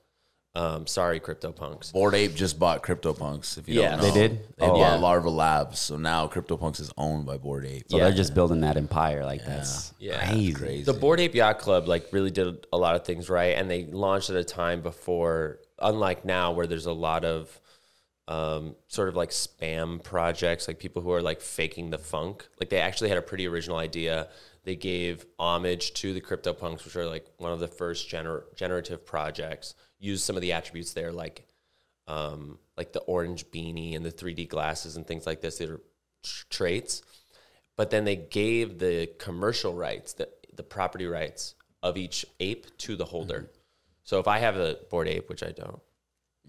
Um, 0.55 0.87
sorry, 0.87 1.21
CryptoPunks. 1.21 1.93
Bored 1.93 2.15
Ape 2.15 2.35
just 2.35 2.59
bought 2.59 2.83
CryptoPunks. 2.83 3.59
If 3.59 3.69
you 3.69 3.81
Yeah. 3.81 3.91
don't 3.93 3.99
know, 4.01 4.11
They 4.13 4.29
did? 4.29 4.39
They 4.57 4.67
Oh, 4.67 4.71
bought 4.71 4.79
yeah. 4.79 4.95
Larva 4.97 5.31
Labs, 5.31 5.79
so 5.79 5.97
now 5.97 6.27
CryptoPunks 6.27 6.81
is 6.81 6.91
owned 6.97 7.27
by 7.27 7.37
Bored 7.37 7.65
Ape. 7.67 7.85
So 7.89 7.97
Yeah. 7.99 8.05
they're 8.05 8.17
just 8.17 8.35
building 8.35 8.63
that 8.63 8.77
empire. 8.77 9.25
Like 9.25 9.45
that's 9.45 9.93
Yeah. 9.99 10.27
crazy. 10.27 10.53
Crazy. 10.55 10.83
The 10.85 10.95
Bored 10.95 11.21
Ape 11.21 11.35
Yacht 11.35 11.59
Club 11.61 11.87
like 11.87 12.09
really 12.13 12.31
did 12.33 12.67
a 12.73 12.79
lot 12.79 12.97
of 12.97 13.05
things 13.05 13.29
right, 13.31 13.57
and 13.57 13.71
they 13.71 13.85
launched 13.85 14.31
at 14.31 14.37
a 14.37 14.43
time 14.45 14.81
before, 14.81 15.61
unlike 15.79 16.25
now, 16.25 16.51
where 16.53 16.67
there's 16.67 16.87
a 16.87 16.93
lot 16.93 17.25
of 17.25 17.61
um, 18.27 18.77
sort 18.89 19.09
of 19.09 19.17
like 19.17 19.31
spam 19.31 20.03
projects, 20.03 20.69
like 20.69 20.79
people 20.79 21.01
who 21.01 21.11
are 21.13 21.23
like 21.23 21.41
faking 21.41 21.89
the 21.89 21.97
funk. 21.97 22.47
Like 22.61 22.69
they 22.69 22.79
actually 22.79 23.09
had 23.09 23.17
a 23.17 23.23
pretty 23.23 23.47
original 23.49 23.79
idea. 23.79 24.29
They 24.65 24.77
gave 24.77 25.25
homage 25.39 25.95
to 25.95 26.13
the 26.13 26.21
CryptoPunks, 26.21 26.85
which 26.85 26.95
are 26.95 27.07
like 27.07 27.25
one 27.39 27.53
of 27.53 27.61
the 27.61 27.69
first 27.69 28.11
gener- 28.11 28.43
generative 28.55 29.07
projects. 29.07 29.75
Used 29.99 30.25
some 30.25 30.37
of 30.37 30.43
the 30.43 30.53
attributes 30.53 30.93
there, 30.93 31.13
like 31.13 31.47
um, 32.07 32.59
like 32.77 32.93
the 32.93 33.01
orange 33.01 33.51
beanie 33.51 33.97
and 33.97 34.05
the 34.05 34.13
3D 34.13 34.49
glasses 34.49 34.97
and 34.97 35.07
things 35.07 35.27
like 35.27 35.41
this. 35.41 35.59
They're 35.59 35.81
tr- 36.23 36.45
traits 36.51 37.03
but 37.79 37.91
then 37.91 38.05
they 38.05 38.17
gave 38.17 38.81
the 38.81 39.09
commercial 39.19 39.73
rights, 39.73 40.13
the, 40.15 40.29
the 40.55 40.65
property 40.65 41.07
rights 41.07 41.55
of 41.81 41.97
each 41.97 42.27
ape 42.41 42.77
to 42.79 42.97
the 42.97 43.05
holder. 43.05 43.49
So 44.03 44.19
if 44.19 44.27
I 44.27 44.41
have 44.41 44.57
a 44.57 44.81
bored 44.91 45.07
ape, 45.07 45.29
which 45.29 45.45
I 45.45 45.53
don't, 45.53 45.81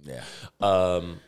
yeah, 0.02 0.24
um, 0.60 1.20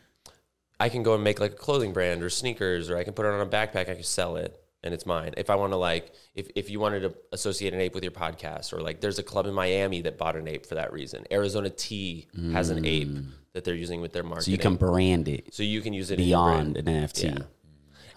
I 0.80 0.90
can 0.90 1.04
go 1.04 1.14
and 1.14 1.24
make 1.24 1.40
like 1.40 1.52
a 1.52 1.56
clothing 1.56 1.94
brand 1.94 2.24
or 2.24 2.32
sneakers, 2.32 2.90
or 2.90 2.98
I 2.98 3.04
can 3.04 3.14
put 3.14 3.28
it 3.28 3.34
on 3.34 3.42
a 3.42 3.46
backpack. 3.46 3.90
I 3.90 3.94
can 3.94 4.04
sell 4.04 4.38
it, 4.38 4.60
and 4.84 4.94
it's 4.94 5.06
mine. 5.06 5.34
If 5.38 5.50
I 5.50 5.56
want 5.56 5.74
to 5.74 5.78
like, 5.78 6.12
if 6.36 6.50
if 6.56 6.70
you 6.70 6.80
wanted 6.80 7.02
to 7.02 7.16
associate 7.32 7.74
an 7.74 7.82
ape 7.82 7.94
with 7.94 8.04
your 8.04 8.12
podcast, 8.12 8.74
or 8.74 8.82
like, 8.82 9.02
there's 9.02 9.20
a 9.20 9.24
club 9.24 9.46
in 9.46 9.54
Miami 9.54 10.02
that 10.02 10.18
bought 10.18 10.36
an 10.36 10.48
ape 10.48 10.66
for 10.66 10.76
that 10.76 10.92
reason. 10.94 11.26
Arizona 11.32 11.70
Tea 11.70 12.28
has 12.52 12.70
an 12.70 12.86
ape 12.86 13.10
mm. 13.10 13.26
that 13.54 13.64
they're 13.64 13.76
using 13.76 14.02
with 14.02 14.14
their 14.14 14.24
marketing. 14.24 14.46
So 14.46 14.52
you 14.52 14.58
can 14.58 14.76
brand 14.76 15.28
it 15.28 15.54
so 15.54 15.64
you 15.64 15.82
can 15.82 15.94
use 15.94 16.12
it 16.12 16.18
beyond 16.18 16.78
an 16.78 16.86
NFT. 16.86 17.36
Yeah. 17.38 17.46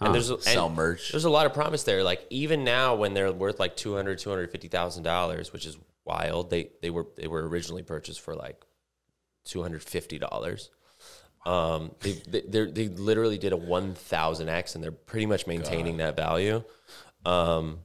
And 0.01 0.13
there's 0.13 0.29
a, 0.29 0.41
Sell 0.41 0.69
merch. 0.69 1.11
There's 1.11 1.23
a 1.23 1.29
lot 1.29 1.45
of 1.45 1.53
promise 1.53 1.83
there. 1.83 2.03
Like 2.03 2.25
even 2.29 2.65
now, 2.65 2.95
when 2.95 3.13
they're 3.13 3.31
worth 3.31 3.59
like 3.59 3.77
200 3.77 4.19
250 4.19 4.67
thousand 4.67 5.03
dollars, 5.03 5.53
which 5.53 5.65
is 5.65 5.77
wild. 6.05 6.49
They 6.49 6.69
they 6.81 6.89
were 6.89 7.07
they 7.17 7.27
were 7.27 7.47
originally 7.47 7.83
purchased 7.83 8.21
for 8.21 8.35
like 8.35 8.63
two 9.43 9.61
hundred 9.61 9.83
fifty 9.83 10.17
dollars. 10.17 10.69
Um, 11.45 11.91
they 11.99 12.13
they 12.27 12.41
they're- 12.41 12.89
literally 12.89 13.37
did 13.37 13.53
a 13.53 13.57
one 13.57 13.93
thousand 13.93 14.49
x, 14.49 14.75
and 14.75 14.83
they're 14.83 14.91
pretty 14.91 15.25
much 15.25 15.45
maintaining 15.47 15.97
that 15.97 16.15
value. 16.15 16.63
Um, 17.25 17.79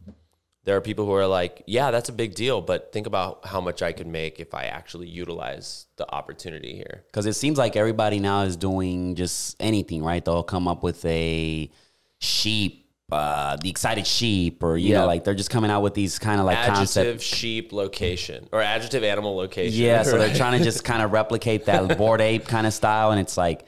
there 0.64 0.76
are 0.76 0.80
people 0.80 1.06
who 1.06 1.12
are 1.12 1.26
like, 1.26 1.62
yeah, 1.66 1.90
that's 1.90 2.10
a 2.10 2.12
big 2.12 2.34
deal, 2.34 2.60
but 2.60 2.92
think 2.92 3.06
about 3.06 3.46
how 3.46 3.60
much 3.60 3.82
I 3.82 3.92
could 3.92 4.06
make 4.06 4.38
if 4.40 4.54
I 4.54 4.64
actually 4.64 5.08
utilize 5.08 5.86
the 5.96 6.10
opportunity 6.14 6.74
here. 6.74 7.02
Because 7.06 7.24
it 7.26 7.32
seems 7.32 7.56
like 7.56 7.76
everybody 7.76 8.18
now 8.18 8.42
is 8.42 8.56
doing 8.56 9.14
just 9.14 9.56
anything, 9.58 10.02
right? 10.04 10.22
They'll 10.22 10.42
come 10.42 10.68
up 10.68 10.82
with 10.82 11.02
a 11.06 11.70
sheep 12.18 12.79
uh, 13.12 13.56
the 13.56 13.68
excited 13.70 14.06
sheep, 14.06 14.62
or 14.62 14.76
you 14.76 14.90
Yeah. 14.90 15.00
know, 15.00 15.06
like 15.06 15.24
they're 15.24 15.34
just 15.34 15.50
coming 15.50 15.70
out 15.70 15.82
with 15.82 15.94
these 15.94 16.18
kind 16.18 16.40
of 16.40 16.46
like 16.46 16.56
adjective 16.58 16.76
concept. 16.76 17.22
sheep 17.22 17.72
location 17.72 18.48
or 18.52 18.60
adjective 18.62 19.04
animal 19.04 19.36
location. 19.36 19.80
Yeah, 19.80 20.02
so 20.02 20.18
they're 20.18 20.34
trying 20.34 20.58
to 20.58 20.64
just 20.70 20.84
kind 20.84 21.02
of 21.02 21.12
replicate 21.12 21.66
that 21.66 21.96
bored 21.98 22.20
ape 22.20 22.46
kind 22.46 22.66
of 22.66 22.72
style, 22.72 23.10
and 23.10 23.20
it's 23.20 23.36
like, 23.36 23.64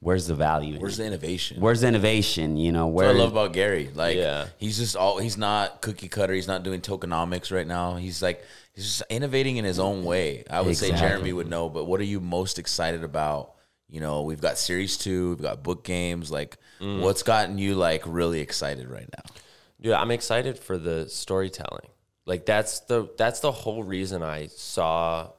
where's 0.00 0.26
the 0.26 0.34
value? 0.34 0.74
in 0.74 0.80
Where's 0.80 0.98
it? 0.98 1.02
the 1.02 1.06
innovation? 1.08 1.60
Where's 1.60 1.80
the 1.82 1.88
innovation? 1.88 2.56
You 2.56 2.72
know, 2.72 2.88
What 2.88 3.06
I 3.06 3.12
love 3.12 3.32
about 3.32 3.52
Gary. 3.52 3.90
Like, 3.94 4.16
Yeah. 4.16 4.46
he's 4.58 4.78
just 4.78 4.96
all 4.96 5.18
he's 5.18 5.36
not 5.38 5.80
cookie 5.80 6.08
cutter. 6.08 6.32
He's 6.34 6.48
not 6.48 6.62
doing 6.64 6.80
tokenomics 6.80 7.52
right 7.52 7.66
now. 7.66 7.94
He's 7.96 8.20
like 8.22 8.42
he's 8.74 8.84
just 8.84 9.02
innovating 9.10 9.58
in 9.58 9.64
his 9.64 9.78
own 9.78 10.04
way. 10.04 10.44
I 10.50 10.60
would 10.60 10.76
say 10.76 10.90
Jeremy 10.90 11.32
would 11.32 11.48
know, 11.48 11.68
but 11.68 11.84
what 11.84 12.00
are 12.00 12.04
you 12.04 12.20
most 12.20 12.58
excited 12.58 13.04
about? 13.04 13.51
You 13.92 14.00
know, 14.00 14.22
we've 14.22 14.40
got 14.40 14.56
series 14.56 14.96
two, 14.96 15.30
we've 15.30 15.42
got 15.42 15.62
book 15.62 15.84
games. 15.84 16.30
Like, 16.30 16.56
Mm. 16.80 17.00
what's 17.02 17.22
gotten 17.22 17.58
you 17.58 17.74
like 17.76 18.02
really 18.06 18.40
excited 18.40 18.88
right 18.88 19.08
now? 19.16 19.34
yeah 19.78 20.00
I'm 20.00 20.10
excited 20.10 20.58
for 20.58 20.78
the 20.78 21.08
storytelling. 21.08 21.88
Like 22.24 22.46
that's 22.46 22.80
the 22.80 23.08
that's 23.18 23.40
the 23.40 23.52
whole 23.52 23.82
reason 23.84 24.22
I 24.22 24.46
saw 24.46 25.30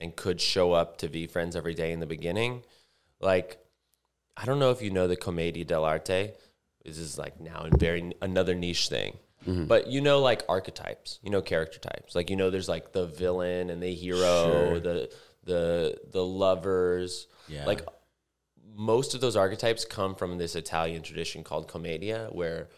and 0.00 0.14
could 0.14 0.40
show 0.40 0.72
up 0.72 0.98
to 0.98 1.08
V 1.08 1.26
Friends 1.28 1.56
every 1.56 1.74
day 1.74 1.90
in 1.92 2.00
the 2.00 2.06
beginning. 2.06 2.62
Like, 3.20 3.58
I 4.36 4.44
don't 4.44 4.58
know 4.58 4.70
if 4.70 4.82
you 4.82 4.90
know 4.90 5.06
the 5.08 5.16
Commedia 5.16 5.64
dell'arte. 5.64 6.32
This 6.84 6.98
is 6.98 7.18
like 7.18 7.40
now 7.40 7.64
in 7.64 7.76
very 7.78 8.12
another 8.22 8.54
niche 8.54 8.88
thing. 8.88 9.16
But 9.46 9.86
you 9.86 10.00
know, 10.02 10.18
like 10.20 10.42
archetypes. 10.48 11.18
You 11.22 11.30
know, 11.30 11.40
character 11.40 11.78
types. 11.78 12.14
Like 12.14 12.28
you 12.30 12.36
know, 12.36 12.50
there's 12.50 12.68
like 12.68 12.92
the 12.92 13.06
villain 13.06 13.70
and 13.70 13.82
the 13.82 13.94
hero, 13.94 14.18
Sure. 14.44 14.80
the 14.80 15.10
the 15.44 15.98
the 16.12 16.24
lovers. 16.24 17.26
Yeah. 17.48 17.66
Like 17.66 17.86
most 18.74 19.14
of 19.14 19.20
those 19.20 19.36
archetypes 19.36 19.84
come 19.84 20.14
from 20.14 20.38
this 20.38 20.54
Italian 20.54 21.02
tradition 21.02 21.42
called 21.44 21.68
commedia, 21.68 22.28
where 22.32 22.68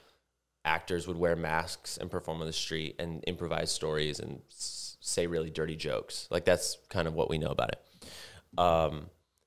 actors 0.64 1.06
would 1.06 1.16
wear 1.16 1.36
masks 1.36 1.96
and 1.96 2.10
perform 2.10 2.40
on 2.40 2.46
the 2.46 2.52
street 2.52 2.96
and 2.98 3.24
improvise 3.24 3.70
stories 3.70 4.20
and 4.20 4.40
s- 4.50 4.96
say 5.00 5.26
really 5.26 5.50
dirty 5.50 5.76
jokes. 5.76 6.28
Like 6.30 6.44
that's 6.44 6.78
kind 6.88 7.08
of 7.08 7.14
what 7.14 7.30
we 7.30 7.38
know 7.38 7.48
about 7.50 7.70
it. 7.72 8.58
Um, 8.58 9.06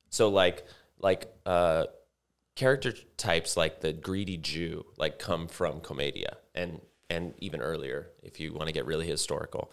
so 0.10 0.30
like 0.30 0.66
like 1.00 1.32
uh, 1.46 1.86
character 2.56 2.94
types 3.18 3.58
like 3.58 3.82
the 3.82 3.94
greedy 3.94 4.38
Jew 4.38 4.86
like 4.98 5.20
come 5.20 5.48
from 5.48 5.82
commedia 5.82 6.38
and 6.56 6.82
and 7.10 7.34
even 7.40 7.62
earlier 7.62 8.10
if 8.24 8.40
you 8.40 8.54
want 8.54 8.68
to 8.68 8.74
get 8.74 8.86
really 8.86 9.08
historical. 9.08 9.72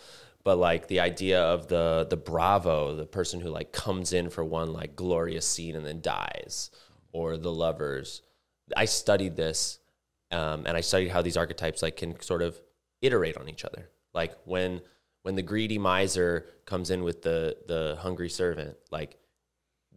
But 0.51 0.59
like 0.59 0.89
the 0.89 0.99
idea 0.99 1.41
of 1.41 1.69
the 1.69 2.09
the 2.11 2.17
bravo, 2.17 2.97
the 2.97 3.07
person 3.07 3.39
who 3.39 3.51
like 3.51 3.71
comes 3.71 4.13
in 4.13 4.31
for 4.31 4.43
one 4.43 4.73
like 4.73 4.97
glorious 4.97 5.47
scene 5.47 5.77
and 5.77 5.87
then 5.87 6.01
dies, 6.01 6.73
or 7.13 7.37
the 7.37 7.53
lovers. 7.53 8.23
I 8.77 8.87
studied 8.87 9.37
this 9.37 9.79
um, 10.33 10.65
and 10.67 10.77
I 10.77 10.81
studied 10.81 11.11
how 11.11 11.23
these 11.23 11.37
archetypes 11.37 11.85
like 11.85 11.97
can 11.97 12.21
sort 12.21 12.43
of 12.43 12.61
iterate 13.01 13.37
on 13.37 13.49
each 13.49 13.65
other. 13.65 13.91
Like 14.13 14.35
when 14.45 14.81
when 15.23 15.37
the 15.37 15.43
greedy 15.43 15.79
miser 15.79 16.47
comes 16.67 16.91
in 16.91 17.05
with 17.05 17.23
the 17.23 17.57
the 17.69 17.97
hungry 18.01 18.29
servant, 18.29 18.77
like 18.91 19.19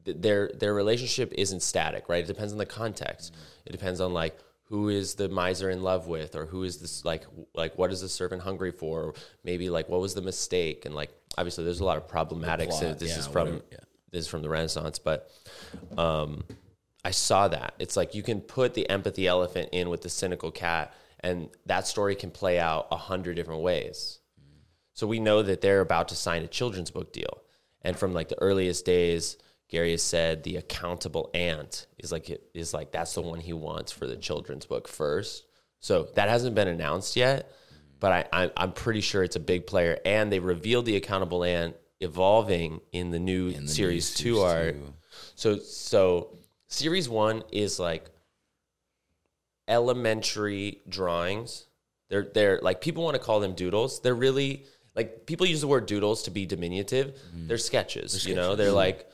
th- 0.05 0.17
their 0.19 0.51
their 0.53 0.75
relationship 0.75 1.33
isn't 1.35 1.63
static, 1.63 2.07
right? 2.09 2.23
It 2.23 2.27
depends 2.27 2.53
on 2.53 2.59
the 2.59 2.67
context. 2.67 3.33
It 3.65 3.71
depends 3.71 3.99
on 3.99 4.13
like 4.13 4.37
who 4.65 4.89
is 4.89 5.15
the 5.15 5.29
miser 5.29 5.69
in 5.69 5.83
love 5.83 6.07
with, 6.07 6.35
or 6.35 6.45
who 6.45 6.63
is 6.63 6.79
this 6.79 7.05
like 7.05 7.25
like 7.53 7.77
what 7.77 7.91
is 7.91 8.01
the 8.01 8.09
servant 8.09 8.41
hungry 8.41 8.71
for? 8.71 9.03
Or 9.03 9.13
maybe 9.43 9.69
like 9.69 9.89
what 9.89 10.01
was 10.01 10.13
the 10.13 10.21
mistake? 10.21 10.85
And 10.85 10.95
like 10.95 11.11
obviously, 11.37 11.63
there's 11.63 11.79
a 11.79 11.85
lot 11.85 11.97
of 11.97 12.07
problematics. 12.07 12.79
plot, 12.79 12.99
this 12.99 13.11
yeah, 13.11 13.19
is 13.19 13.27
from 13.27 13.47
whatever, 13.47 13.65
yeah. 13.71 13.77
this 14.11 14.25
is 14.25 14.27
from 14.27 14.41
the 14.41 14.49
Renaissance, 14.49 14.99
but 14.99 15.29
um, 15.97 16.43
I 17.03 17.11
saw 17.11 17.47
that. 17.49 17.73
It's 17.79 17.97
like 17.97 18.15
you 18.15 18.23
can 18.23 18.41
put 18.41 18.73
the 18.73 18.89
empathy 18.89 19.27
elephant 19.27 19.69
in 19.71 19.89
with 19.89 20.01
the 20.01 20.09
cynical 20.09 20.51
cat, 20.51 20.93
and 21.19 21.49
that 21.65 21.87
story 21.87 22.15
can 22.15 22.31
play 22.31 22.59
out 22.59 22.87
a 22.91 22.97
hundred 22.97 23.35
different 23.35 23.61
ways. 23.61 24.19
So 24.93 25.07
we 25.07 25.19
know 25.19 25.41
that 25.41 25.61
they're 25.61 25.81
about 25.81 26.07
to 26.09 26.15
sign 26.15 26.43
a 26.43 26.47
children's 26.47 26.91
book 26.91 27.11
deal, 27.11 27.41
and 27.81 27.97
from 27.97 28.13
like 28.13 28.29
the 28.29 28.41
earliest 28.41 28.85
days, 28.85 29.37
Gary 29.73 29.89
has 29.89 30.03
said 30.03 30.43
the 30.43 30.57
accountable 30.57 31.31
ant 31.33 31.87
is 31.97 32.11
like 32.11 32.29
is 32.53 32.75
like 32.75 32.91
that's 32.91 33.15
the 33.15 33.23
one 33.23 33.39
he 33.39 33.53
wants 33.53 33.91
for 33.91 34.05
the 34.05 34.15
children's 34.15 34.67
book 34.67 34.87
first. 34.87 35.45
So 35.79 36.09
that 36.13 36.29
hasn't 36.29 36.53
been 36.53 36.67
announced 36.67 37.15
yet, 37.15 37.51
but 37.99 38.11
I, 38.11 38.43
I 38.43 38.51
I'm 38.55 38.73
pretty 38.73 39.01
sure 39.01 39.23
it's 39.23 39.35
a 39.35 39.39
big 39.39 39.65
player, 39.65 39.97
and 40.05 40.31
they 40.31 40.37
revealed 40.37 40.85
the 40.85 40.95
accountable 40.95 41.43
ant 41.43 41.75
evolving 41.99 42.81
in 42.91 43.09
the 43.09 43.17
new 43.17 43.47
In 43.47 43.53
the 43.53 43.61
new 43.61 43.67
series 43.67 44.13
two 44.13 44.35
series 44.35 44.43
art. 44.43 44.75
two. 44.75 44.93
So 45.33 45.57
so 45.57 46.37
series 46.67 47.09
one 47.09 47.41
is 47.51 47.79
like 47.79 48.05
elementary 49.67 50.83
drawings. 50.87 51.65
They're 52.09 52.27
they're 52.31 52.59
like 52.61 52.79
people 52.79 53.03
want 53.03 53.15
to 53.15 53.23
call 53.23 53.39
them 53.39 53.55
doodles. 53.55 54.01
They're 54.01 54.13
really 54.13 54.65
like 54.95 55.25
people 55.25 55.47
use 55.47 55.61
the 55.61 55.67
word 55.67 55.87
doodles 55.87 56.21
to 56.23 56.29
be 56.29 56.45
diminutive. 56.45 57.17
Mm. 57.35 57.47
They're 57.47 57.57
sketches, 57.57 58.23
you 58.27 58.35
know. 58.35 58.55
They're 58.55 58.71
like 58.71 59.09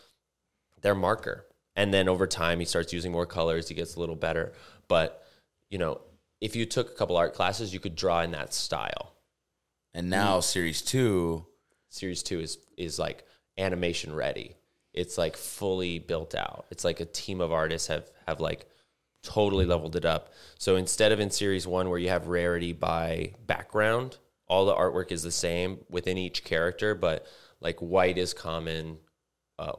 they're 0.82 0.96
marker. 0.96 1.46
And 1.76 1.94
then 1.94 2.10
over 2.10 2.28
time 2.28 2.60
he 2.60 2.66
starts 2.66 2.92
using 2.94 3.12
more 3.12 3.26
colors, 3.26 3.70
he 3.70 3.76
gets 3.76 3.96
a 3.96 4.00
little 4.00 4.16
better. 4.16 4.54
But, 4.88 5.24
you 5.70 5.78
know, 5.78 6.02
if 6.42 6.56
you 6.56 6.66
took 6.66 6.92
a 6.92 6.96
couple 6.96 7.18
art 7.18 7.34
classes, 7.34 7.74
you 7.74 7.80
could 7.80 7.96
draw 7.96 8.22
in 8.22 8.32
that 8.32 8.54
style. 8.54 9.14
And 9.94 10.10
now 10.10 10.40
series 10.40 10.82
two, 10.82 11.46
Series 11.90 12.24
2 12.24 12.40
is 12.40 12.58
is 12.78 13.00
like 13.00 13.26
animation 13.58 14.14
ready. 14.14 14.56
It's 14.94 15.18
like 15.18 15.36
fully 15.36 16.00
built 16.00 16.36
out. 16.36 16.66
It's 16.72 16.84
like 16.84 17.00
a 17.00 17.06
team 17.06 17.42
of 17.42 17.52
artists 17.52 17.88
have 17.88 18.10
have 18.28 18.40
like 18.40 18.68
totally 19.24 19.66
leveled 19.66 19.96
it 19.96 20.06
up. 20.06 20.32
So 20.58 20.76
instead 20.76 21.12
of 21.12 21.20
in 21.20 21.30
series 21.30 21.68
1 21.68 21.90
where 21.90 22.00
you 22.00 22.10
have 22.10 22.28
rarity 22.28 22.74
by 22.74 23.34
background, 23.46 24.18
all 24.48 24.66
the 24.66 24.76
artwork 24.76 25.12
is 25.12 25.24
the 25.24 25.32
same 25.32 25.80
within 25.90 26.18
each 26.18 26.44
character, 26.44 26.96
but 26.96 27.26
like 27.60 27.80
white 27.80 28.18
is 28.18 28.34
common, 28.34 29.00
uh, 29.58 29.74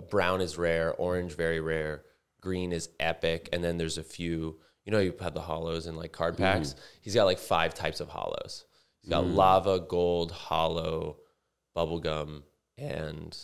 brown 0.00 0.40
is 0.40 0.56
rare, 0.56 0.94
orange 0.94 1.34
very 1.36 1.60
rare, 1.60 2.04
green 2.40 2.72
is 2.72 2.88
epic, 2.98 3.48
and 3.52 3.62
then 3.62 3.76
there's 3.76 3.98
a 3.98 4.02
few. 4.02 4.58
You 4.84 4.92
know, 4.92 4.98
you 4.98 5.14
have 5.20 5.34
the 5.34 5.42
hollows 5.42 5.86
and 5.86 5.96
like 5.96 6.12
card 6.12 6.36
packs. 6.38 6.74
He's 7.02 7.14
got 7.14 7.24
like 7.24 7.38
five 7.38 7.74
types 7.74 8.00
of 8.00 8.08
hollows. 8.08 8.64
He's 9.02 9.10
got 9.10 9.26
lava, 9.26 9.80
gold, 9.80 10.32
hollow, 10.32 11.18
bubblegum, 11.76 12.42
and 12.78 13.36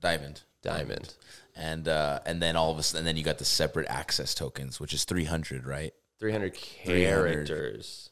diamond, 0.00 0.42
diamond. 0.62 1.14
and 1.54 1.86
uh, 1.88 2.20
and 2.24 2.40
then 2.40 2.56
all 2.56 2.70
of 2.72 2.78
a 2.78 2.82
sudden, 2.82 3.00
and 3.00 3.06
then 3.08 3.16
you 3.16 3.22
got 3.22 3.38
the 3.38 3.44
separate 3.44 3.86
access 3.88 4.34
tokens, 4.34 4.80
which 4.80 4.92
is 4.92 5.04
three 5.04 5.24
hundred, 5.24 5.66
right? 5.66 5.92
300 6.18 6.56
300. 6.56 7.46
characters. 7.46 8.10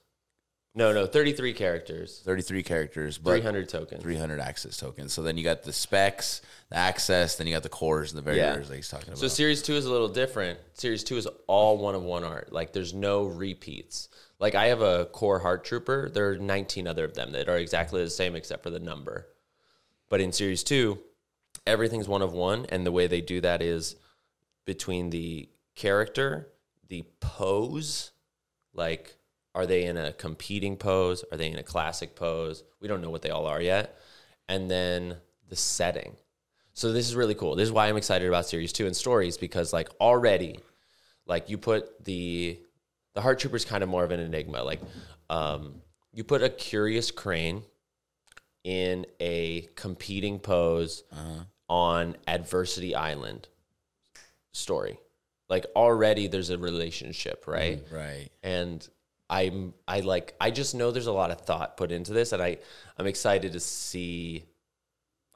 No, 0.76 0.92
no, 0.92 1.06
33 1.06 1.52
characters, 1.52 2.20
Thirty 2.24 2.42
three 2.42 2.64
characters, 2.64 3.16
but 3.16 3.30
300 3.30 3.68
tokens. 3.68 4.02
300 4.02 4.40
access 4.40 4.76
tokens. 4.76 5.12
So 5.12 5.22
then 5.22 5.36
you 5.38 5.44
got 5.44 5.62
the 5.62 5.72
specs, 5.72 6.42
the 6.68 6.76
access, 6.76 7.36
then 7.36 7.46
you 7.46 7.52
got 7.54 7.62
the 7.62 7.68
cores 7.68 8.10
and 8.10 8.18
the 8.18 8.22
very 8.22 8.38
Yeah. 8.38 8.56
that 8.56 8.74
he's 8.74 8.88
talking 8.88 9.08
about. 9.10 9.18
So 9.18 9.28
series 9.28 9.62
two 9.62 9.74
is 9.74 9.84
a 9.86 9.90
little 9.92 10.08
different. 10.08 10.58
Series 10.72 11.04
two 11.04 11.16
is 11.16 11.28
all 11.46 11.78
one 11.78 11.94
of 11.94 12.02
one 12.02 12.24
art. 12.24 12.52
Like 12.52 12.72
there's 12.72 12.92
no 12.92 13.22
repeats. 13.24 14.08
Like 14.40 14.56
I 14.56 14.66
have 14.66 14.82
a 14.82 15.04
core 15.06 15.38
heart 15.38 15.64
trooper. 15.64 16.10
There 16.12 16.30
are 16.30 16.38
19 16.38 16.88
other 16.88 17.04
of 17.04 17.14
them 17.14 17.30
that 17.32 17.48
are 17.48 17.56
exactly 17.58 18.02
the 18.02 18.10
same 18.10 18.34
except 18.34 18.64
for 18.64 18.70
the 18.70 18.80
number. 18.80 19.28
But 20.08 20.20
in 20.20 20.32
series 20.32 20.64
two, 20.64 20.98
everything's 21.68 22.08
one 22.08 22.20
of 22.22 22.32
one, 22.32 22.66
and 22.68 22.84
the 22.84 22.92
way 22.92 23.06
they 23.06 23.20
do 23.20 23.40
that 23.42 23.62
is 23.62 23.94
between 24.64 25.10
the 25.10 25.48
character, 25.76 26.48
the 26.88 27.04
pose, 27.20 28.10
like 28.72 29.14
are 29.54 29.66
they 29.66 29.84
in 29.84 29.96
a 29.96 30.12
competing 30.12 30.76
pose? 30.76 31.24
Are 31.30 31.36
they 31.36 31.50
in 31.50 31.58
a 31.58 31.62
classic 31.62 32.16
pose? 32.16 32.64
We 32.80 32.88
don't 32.88 33.00
know 33.00 33.10
what 33.10 33.22
they 33.22 33.30
all 33.30 33.46
are 33.46 33.60
yet. 33.60 33.98
And 34.48 34.70
then 34.70 35.16
the 35.48 35.56
setting. 35.56 36.16
So 36.72 36.92
this 36.92 37.08
is 37.08 37.14
really 37.14 37.34
cool. 37.34 37.54
This 37.54 37.66
is 37.66 37.72
why 37.72 37.88
I'm 37.88 37.96
excited 37.96 38.26
about 38.26 38.46
series 38.46 38.72
two 38.72 38.86
and 38.86 38.96
stories 38.96 39.38
because 39.38 39.72
like 39.72 39.88
already, 40.00 40.58
like 41.26 41.48
you 41.48 41.56
put 41.56 42.04
the 42.04 42.58
the 43.14 43.20
heart 43.20 43.38
trooper 43.38 43.56
is 43.56 43.64
kind 43.64 43.82
of 43.84 43.88
more 43.88 44.02
of 44.02 44.10
an 44.10 44.18
enigma. 44.18 44.62
Like 44.62 44.80
um, 45.30 45.76
you 46.12 46.24
put 46.24 46.42
a 46.42 46.48
curious 46.48 47.12
crane 47.12 47.62
in 48.64 49.06
a 49.20 49.68
competing 49.76 50.40
pose 50.40 51.04
on 51.68 52.16
Adversity 52.26 52.94
Island 52.94 53.46
story. 54.52 54.98
Like 55.48 55.66
already 55.76 56.26
there's 56.26 56.50
a 56.50 56.58
relationship, 56.58 57.44
right? 57.46 57.80
right. 57.92 58.30
and 58.42 58.86
I'm 59.30 59.74
I 59.88 60.00
like 60.00 60.34
I 60.40 60.50
just 60.50 60.74
know 60.74 60.90
there's 60.90 61.06
a 61.06 61.12
lot 61.12 61.30
of 61.30 61.40
thought 61.40 61.76
put 61.76 61.90
into 61.92 62.12
this, 62.12 62.32
and 62.32 62.42
I 62.42 62.58
I'm 62.98 63.06
excited 63.06 63.52
to 63.52 63.60
see 63.60 64.44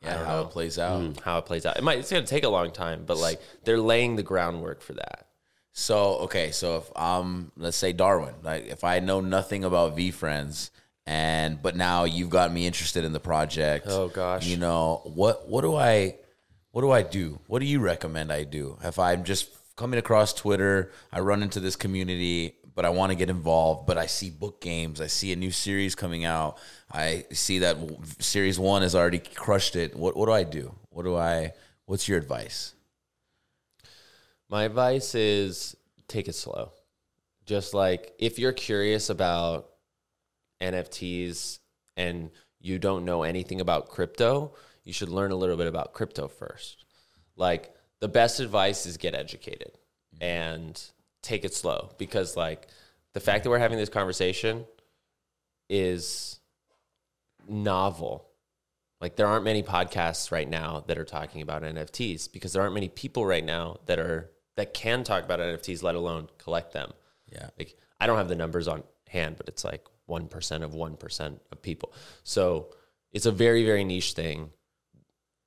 Yeah, 0.03 0.15
don't 0.19 0.27
how 0.27 0.37
know. 0.37 0.43
it 0.43 0.51
plays 0.51 0.79
out. 0.79 1.19
how 1.21 1.39
it 1.39 1.47
plays 1.47 1.65
out. 1.67 1.77
It 1.79 1.83
might 1.85 1.99
it's 1.99 2.11
gonna 2.11 2.27
take 2.27 2.45
a 2.45 2.49
long 2.49 2.71
time, 2.71 3.05
but 3.07 3.17
like 3.17 3.41
they're 3.65 3.81
laying 3.81 4.17
the 4.17 4.23
groundwork 4.23 4.83
for 4.83 4.93
that. 4.95 5.27
So 5.73 6.17
okay, 6.21 6.51
so 6.51 6.77
if 6.79 6.97
um 6.97 7.53
let's 7.57 7.77
say 7.77 7.93
Darwin, 7.93 8.35
like 8.43 8.67
if 8.67 8.85
I 8.85 9.01
know 9.01 9.21
nothing 9.21 9.65
about 9.65 9.97
V 9.97 10.11
Friends 10.11 10.71
and 11.07 11.63
but 11.63 11.75
now 11.75 12.05
you've 12.05 12.31
got 12.31 12.53
me 12.53 12.67
interested 12.67 13.05
in 13.05 13.13
the 13.15 13.21
project. 13.21 13.87
Oh, 13.89 14.09
gosh. 14.09 14.47
You 14.47 14.59
know, 14.59 15.01
what 15.05 15.49
what 15.49 15.63
do 15.63 15.75
I 15.75 16.17
what 16.73 16.83
do 16.83 16.91
I 16.91 17.03
do? 17.03 17.41
What 17.47 17.61
do 17.61 17.67
you 17.67 17.81
recommend 17.81 18.31
I 18.31 18.45
do? 18.45 18.77
If 18.85 18.99
I'm 18.99 19.25
just 19.25 19.49
coming 19.77 19.99
across 19.99 20.35
Twitter. 20.35 20.91
I 21.13 21.21
run 21.21 21.43
into 21.43 21.61
this 21.61 21.77
community, 21.77 22.57
but 22.79 22.85
I 22.85 22.91
want 22.91 23.11
to 23.11 23.17
get 23.17 23.29
involved. 23.29 23.89
But 23.89 23.99
I 23.99 24.07
see 24.07 24.31
book 24.31 24.61
games. 24.61 25.01
I 25.01 25.09
see 25.09 25.33
a 25.33 25.37
new 25.37 25.51
series 25.51 25.97
coming 25.97 26.25
out. 26.25 26.59
I 26.93 27.25
see 27.33 27.59
that 27.59 27.77
series 28.21 28.57
one 28.57 28.83
has 28.83 28.95
already 28.95 29.19
crushed 29.19 29.75
it. 29.75 29.97
What 29.97 30.17
what 30.17 30.27
do 30.27 30.33
I 30.33 30.45
do? 30.45 30.73
What 30.91 31.03
do 31.03 31.17
I? 31.17 31.55
What's 31.87 32.09
your 32.09 32.19
advice? 32.19 32.75
My 34.49 34.63
advice 34.63 35.17
is 35.17 35.77
take 36.07 36.29
it 36.29 36.37
slow. 36.37 36.71
Just 37.47 37.75
like 37.75 38.15
if 38.21 38.39
you're 38.39 38.53
curious 38.53 39.11
about 39.11 39.71
NFTs 40.63 41.59
and 41.97 42.31
you 42.61 42.79
don't 42.79 43.05
know 43.05 43.25
anything 43.25 43.61
about 43.61 43.89
crypto, 43.89 44.55
you 44.85 44.93
should 44.93 45.09
learn 45.09 45.33
a 45.33 45.37
little 45.37 45.57
bit 45.57 45.67
about 45.67 45.95
crypto 45.95 46.29
first. 46.29 46.85
Like 47.35 47.75
the 47.99 48.07
best 48.07 48.39
advice 48.39 48.87
is 48.87 48.99
get 48.99 49.17
educated 49.17 49.73
mm-hmm. 50.15 50.23
and 50.23 50.91
take 51.23 51.45
it 51.45 51.55
slow 51.55 51.91
because 51.99 52.37
like 52.37 52.69
the 53.15 53.21
fact 53.21 53.45
that 53.45 53.51
we're 53.51 53.59
having 53.59 53.79
this 53.79 53.89
conversation 53.89 54.65
is 55.69 56.39
novel. 57.49 58.27
Like 59.01 59.17
there 59.17 59.27
aren't 59.27 59.45
many 59.45 59.63
podcasts 59.63 60.33
right 60.33 60.49
now 60.49 60.85
that 60.87 60.99
are 60.99 61.05
talking 61.05 61.43
about 61.43 61.63
NFTs 61.63 62.33
because 62.33 62.53
there 62.53 62.63
aren't 62.63 62.75
many 62.75 62.89
people 62.89 63.25
right 63.25 63.45
now 63.45 63.79
that 63.87 63.99
are 63.99 64.31
that 64.57 64.75
can 64.75 65.05
talk 65.05 65.25
about 65.25 65.39
NFTs, 65.39 65.85
let 65.85 65.95
alone 65.95 66.29
collect 66.39 66.73
them. 66.73 66.93
Yeah. 67.33 67.49
Like 67.59 67.77
I 68.01 68.07
don't 68.07 68.19
have 68.19 68.29
the 68.29 68.35
numbers 68.35 68.67
on 68.67 68.83
hand, 69.09 69.37
but 69.37 69.49
it's 69.49 69.65
like 69.65 69.87
one 70.07 70.27
percent 70.27 70.65
of 70.65 70.75
one 70.75 70.97
percent 70.97 71.41
of 71.53 71.63
people. 71.63 71.93
So 72.25 72.75
it's 73.13 73.27
a 73.27 73.33
very 73.33 73.65
very 73.65 73.85
niche 73.85 74.13
thing. 74.15 74.51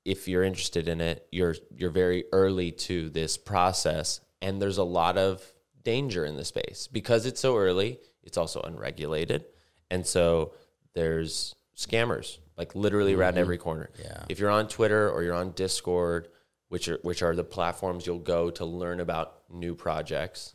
If 0.06 0.28
you're 0.28 0.44
interested 0.44 0.88
in 0.88 1.02
it, 1.02 1.28
you're 1.32 1.56
you're 1.76 1.92
very 1.92 2.24
early 2.32 2.72
to 2.72 3.10
this 3.10 3.38
process, 3.38 4.22
and 4.42 4.62
there's 4.62 4.78
a 4.78 4.84
lot 4.84 5.18
of 5.18 5.46
danger 5.84 6.26
in 6.26 6.38
the 6.38 6.46
space 6.46 6.88
because 6.92 7.26
it's 7.26 7.40
so 7.40 7.58
early. 7.58 8.00
It's 8.24 8.38
also 8.38 8.62
unregulated, 8.62 9.46
and 9.90 10.06
so 10.06 10.54
there's 10.94 11.56
scammers 11.76 12.38
like 12.58 12.76
literally 12.76 13.16
around 13.16 13.40
every 13.40 13.58
corner. 13.58 13.90
Yeah. 14.00 14.24
If 14.30 14.40
you're 14.40 14.52
on 14.52 14.68
Twitter 14.68 15.10
or 15.10 15.24
you're 15.24 15.34
on 15.34 15.52
Discord, 15.52 16.28
which 16.70 16.88
are 16.88 17.00
which 17.02 17.24
are 17.24 17.36
the 17.36 17.44
platforms 17.44 18.06
you'll 18.06 18.20
go 18.20 18.52
to 18.52 18.66
learn 18.66 19.00
about 19.00 19.40
new 19.50 19.74
projects, 19.74 20.54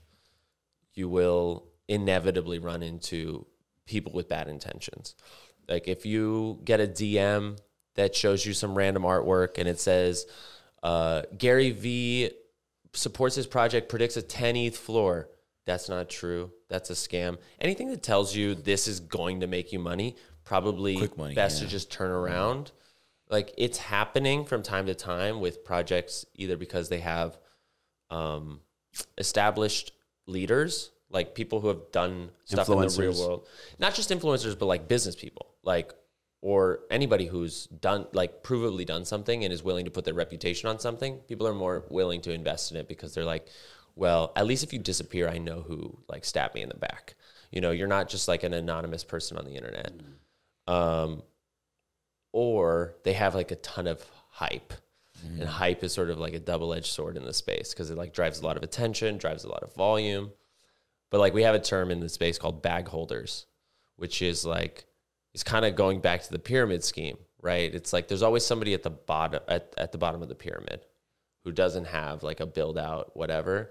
you 0.94 1.08
will 1.08 1.66
inevitably 1.88 2.58
run 2.60 2.82
into 2.82 3.44
people 3.86 4.12
with 4.12 4.28
bad 4.28 4.48
intentions. 4.48 5.16
Like 5.68 5.88
if 5.88 6.06
you 6.06 6.60
get 6.64 6.80
a 6.80 6.86
DM 6.86 7.58
that 7.94 8.14
shows 8.14 8.46
you 8.46 8.52
some 8.52 8.76
random 8.76 9.02
artwork 9.02 9.58
and 9.58 9.68
it 9.68 9.80
says 9.80 10.26
uh, 10.82 11.22
Gary 11.36 11.72
V 11.72 12.30
supports 12.96 13.34
his 13.36 13.46
project, 13.46 13.88
predicts 13.88 14.16
a 14.16 14.22
10 14.22 14.56
ETH 14.56 14.76
floor. 14.76 15.28
That's 15.64 15.88
not 15.88 16.08
true. 16.08 16.52
That's 16.68 16.90
a 16.90 16.94
scam. 16.94 17.38
Anything 17.60 17.90
that 17.90 18.02
tells 18.02 18.34
you 18.34 18.54
this 18.54 18.88
is 18.88 19.00
going 19.00 19.40
to 19.40 19.46
make 19.46 19.72
you 19.72 19.78
money, 19.78 20.16
probably 20.44 20.96
Quick 20.96 21.18
money, 21.18 21.34
best 21.34 21.60
yeah. 21.60 21.66
to 21.66 21.70
just 21.70 21.90
turn 21.90 22.10
around. 22.10 22.72
Like 23.28 23.52
it's 23.58 23.78
happening 23.78 24.44
from 24.44 24.62
time 24.62 24.86
to 24.86 24.94
time 24.94 25.40
with 25.40 25.64
projects, 25.64 26.24
either 26.34 26.56
because 26.56 26.88
they 26.88 27.00
have 27.00 27.36
um, 28.10 28.60
established 29.18 29.92
leaders, 30.26 30.92
like 31.10 31.34
people 31.34 31.60
who 31.60 31.68
have 31.68 31.90
done 31.92 32.30
stuff 32.44 32.68
in 32.68 32.78
the 32.78 32.96
real 32.98 33.18
world, 33.18 33.48
not 33.78 33.94
just 33.94 34.10
influencers, 34.10 34.56
but 34.56 34.66
like 34.66 34.86
business 34.86 35.16
people, 35.16 35.54
like 35.64 35.92
or 36.46 36.78
anybody 36.92 37.26
who's 37.26 37.66
done 37.66 38.06
like 38.12 38.44
provably 38.44 38.86
done 38.86 39.04
something 39.04 39.42
and 39.42 39.52
is 39.52 39.64
willing 39.64 39.84
to 39.84 39.90
put 39.90 40.04
their 40.04 40.14
reputation 40.14 40.68
on 40.68 40.78
something. 40.78 41.16
People 41.26 41.44
are 41.44 41.52
more 41.52 41.84
willing 41.90 42.20
to 42.20 42.30
invest 42.30 42.70
in 42.70 42.76
it 42.76 42.86
because 42.86 43.12
they're 43.12 43.24
like, 43.24 43.48
well, 43.96 44.32
at 44.36 44.46
least 44.46 44.62
if 44.62 44.72
you 44.72 44.78
disappear, 44.78 45.28
I 45.28 45.38
know 45.38 45.62
who 45.62 45.98
like 46.08 46.24
stabbed 46.24 46.54
me 46.54 46.62
in 46.62 46.68
the 46.68 46.76
back. 46.76 47.16
You 47.50 47.60
know, 47.60 47.72
you're 47.72 47.88
not 47.88 48.08
just 48.08 48.28
like 48.28 48.44
an 48.44 48.54
anonymous 48.54 49.02
person 49.02 49.36
on 49.36 49.44
the 49.44 49.56
internet. 49.56 49.90
Um, 50.68 51.24
or 52.30 52.94
they 53.02 53.14
have 53.14 53.34
like 53.34 53.50
a 53.50 53.56
ton 53.56 53.88
of 53.88 54.08
hype. 54.30 54.72
And 55.40 55.48
hype 55.48 55.82
is 55.82 55.92
sort 55.92 56.10
of 56.10 56.20
like 56.20 56.34
a 56.34 56.38
double-edged 56.38 56.86
sword 56.86 57.16
in 57.16 57.24
the 57.24 57.34
space 57.34 57.74
because 57.74 57.90
it 57.90 57.98
like 57.98 58.14
drives 58.14 58.38
a 58.38 58.44
lot 58.44 58.56
of 58.56 58.62
attention, 58.62 59.18
drives 59.18 59.42
a 59.42 59.48
lot 59.48 59.64
of 59.64 59.74
volume. 59.74 60.30
But 61.10 61.18
like 61.18 61.34
we 61.34 61.42
have 61.42 61.56
a 61.56 61.58
term 61.58 61.90
in 61.90 61.98
the 61.98 62.08
space 62.08 62.38
called 62.38 62.62
bag 62.62 62.86
holders, 62.86 63.46
which 63.96 64.22
is 64.22 64.46
like 64.46 64.84
it's 65.36 65.44
kind 65.44 65.66
of 65.66 65.76
going 65.76 66.00
back 66.00 66.22
to 66.22 66.30
the 66.32 66.38
pyramid 66.38 66.82
scheme, 66.82 67.18
right? 67.42 67.74
It's 67.74 67.92
like 67.92 68.08
there's 68.08 68.22
always 68.22 68.42
somebody 68.42 68.72
at 68.72 68.82
the 68.82 68.88
bottom 68.88 69.42
at, 69.48 69.74
at 69.76 69.92
the 69.92 69.98
bottom 69.98 70.22
of 70.22 70.30
the 70.30 70.34
pyramid 70.34 70.86
who 71.44 71.52
doesn't 71.52 71.84
have 71.84 72.22
like 72.22 72.40
a 72.40 72.46
build 72.46 72.78
out 72.78 73.14
whatever. 73.14 73.70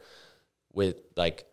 With 0.71 0.97
like 1.15 1.43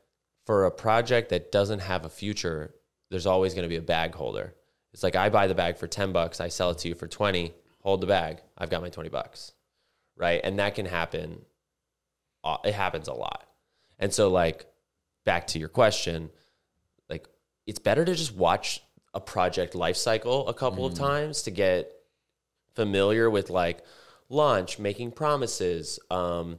for 0.45 0.67
a 0.67 0.71
project 0.71 1.31
that 1.31 1.51
doesn't 1.51 1.79
have 1.79 2.05
a 2.05 2.11
future 2.11 2.75
there's 3.11 3.25
always 3.25 3.55
going 3.55 3.63
to 3.63 3.71
be 3.71 3.77
a 3.77 3.81
bag 3.81 4.15
holder. 4.15 4.55
It's 4.93 5.03
like 5.03 5.17
i 5.17 5.31
buy 5.31 5.47
the 5.47 5.55
bag 5.55 5.79
for 5.79 5.87
10 5.87 6.13
bucks 6.13 6.43
i 6.43 6.49
sell 6.49 6.73
it 6.73 6.79
to 6.81 6.89
you 6.89 6.95
for 6.95 7.09
20 7.09 7.55
hold 7.81 8.03
the 8.03 8.07
bag 8.07 8.43
i've 8.59 8.69
got 8.69 8.83
my 8.83 8.91
20 8.91 9.09
bucks 9.09 9.53
right? 10.15 10.43
And 10.45 10.59
that 10.59 10.75
can 10.75 10.85
happen 10.85 11.41
uh, 12.45 12.59
it 12.67 12.75
happens 12.75 13.09
a 13.09 13.15
lot. 13.15 13.47
And 13.99 14.13
so 14.13 14.29
like 14.29 14.67
back 15.25 15.47
to 15.47 15.59
your 15.59 15.71
question 15.71 16.29
like 17.09 17.27
it's 17.67 17.79
better 17.79 18.05
to 18.05 18.15
just 18.15 18.37
watch 18.37 18.83
a 19.15 19.21
project 19.21 19.75
life 19.75 19.97
cycle 19.97 20.49
a 20.49 20.55
couple 20.55 20.87
of 20.87 20.95
times 20.95 21.43
to 21.43 21.51
get 21.51 21.93
familiar 22.75 23.29
with 23.29 23.51
like 23.51 23.85
launch, 24.29 24.79
making 24.79 25.13
promises, 25.13 25.99
um, 26.11 26.59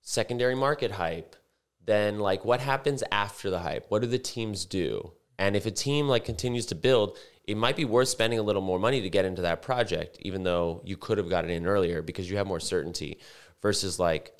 secondary 0.00 0.54
market 0.54 0.90
hype, 0.90 1.36
then 1.84 2.18
like 2.18 2.44
what 2.44 2.60
happens 2.60 3.02
after 3.12 3.50
the 3.50 3.60
hype? 3.60 3.86
What 3.88 4.02
do 4.02 4.08
the 4.08 4.18
teams 4.18 4.64
do? 4.64 5.12
And 5.38 5.56
if 5.56 5.66
a 5.66 5.70
team 5.70 6.08
like 6.08 6.24
continues 6.24 6.66
to 6.66 6.74
build, 6.74 7.16
it 7.44 7.56
might 7.56 7.76
be 7.76 7.84
worth 7.84 8.08
spending 8.08 8.38
a 8.38 8.42
little 8.42 8.62
more 8.62 8.78
money 8.78 9.00
to 9.00 9.10
get 9.10 9.24
into 9.24 9.42
that 9.42 9.62
project, 9.62 10.18
even 10.20 10.44
though 10.44 10.80
you 10.84 10.96
could 10.96 11.18
have 11.18 11.28
gotten 11.28 11.50
in 11.50 11.66
earlier 11.66 12.02
because 12.02 12.30
you 12.30 12.36
have 12.36 12.46
more 12.46 12.60
certainty 12.60 13.18
versus 13.60 13.98
like 13.98 14.32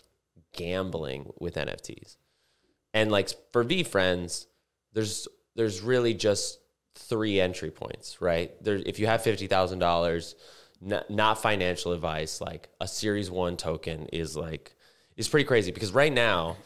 gambling 0.53 1.33
with 1.39 1.55
NFTs. 1.55 2.17
And 2.95 3.11
like 3.11 3.31
for 3.53 3.65
V 3.65 3.83
friends, 3.85 4.47
there's 4.93 5.27
there's 5.57 5.81
really 5.81 6.15
just 6.15 6.59
three 7.09 7.41
entry 7.41 7.71
points, 7.71 8.21
right? 8.21 8.53
There, 8.63 8.77
if 8.77 8.99
you 8.99 9.07
have 9.07 9.23
fifty 9.23 9.47
thousand 9.47 9.79
dollars, 9.79 10.35
not, 10.81 11.41
financial 11.41 11.93
advice, 11.93 12.41
like 12.41 12.69
a 12.81 12.89
Series 12.89 13.31
One 13.31 13.57
token 13.57 14.07
is 14.13 14.37
like 14.37 14.75
is 15.17 15.29
pretty 15.29 15.45
crazy 15.45 15.73
because 15.73 15.93
right 15.93 16.13
now, 16.13 16.57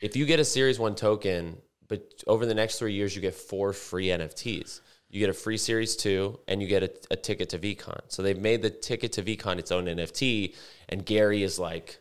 if 0.00 0.16
you 0.16 0.26
get 0.26 0.40
a 0.40 0.44
Series 0.44 0.78
One 0.78 0.94
token, 0.94 1.58
but 1.88 2.22
over 2.26 2.46
the 2.46 2.54
next 2.54 2.78
three 2.78 2.94
years 2.94 3.14
you 3.14 3.22
get 3.22 3.34
four 3.34 3.72
free 3.72 4.06
NFTs. 4.06 4.80
You 5.10 5.20
get 5.20 5.30
a 5.30 5.34
free 5.34 5.58
Series 5.58 5.94
Two, 5.94 6.40
and 6.48 6.60
you 6.60 6.66
get 6.66 6.82
a, 6.82 6.90
a 7.12 7.16
ticket 7.16 7.50
to 7.50 7.58
VCon. 7.58 8.00
So 8.08 8.22
they've 8.22 8.38
made 8.38 8.62
the 8.62 8.70
ticket 8.70 9.12
to 9.12 9.22
VCon 9.22 9.58
its 9.58 9.70
own 9.70 9.84
NFT, 9.86 10.54
and 10.88 11.04
Gary 11.04 11.42
is 11.42 11.58
like. 11.58 11.98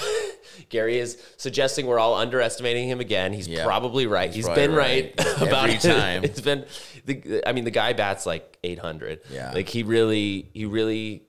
Gary 0.68 0.98
is 0.98 1.22
suggesting 1.36 1.86
we're 1.86 1.98
all 1.98 2.14
underestimating 2.14 2.88
him 2.88 3.00
again. 3.00 3.32
He's 3.32 3.46
Yeah. 3.46 3.64
probably 3.64 4.06
right. 4.06 4.28
He's 4.28 4.36
He's 4.36 4.44
probably 4.46 4.66
been 4.66 4.76
right, 4.76 5.14
right. 5.18 5.36
about 5.42 5.70
Every 5.70 5.74
it. 5.76 5.80
time. 5.80 6.24
It's 6.24 6.40
been 6.40 6.64
the 7.04 7.42
I 7.46 7.52
mean 7.52 7.64
the 7.64 7.70
guy 7.70 7.92
bats 7.92 8.26
like 8.26 8.58
800. 8.64 9.20
Yeah. 9.30 9.52
Like 9.52 9.68
he 9.68 9.82
really 9.82 10.50
he 10.54 10.64
really 10.64 11.22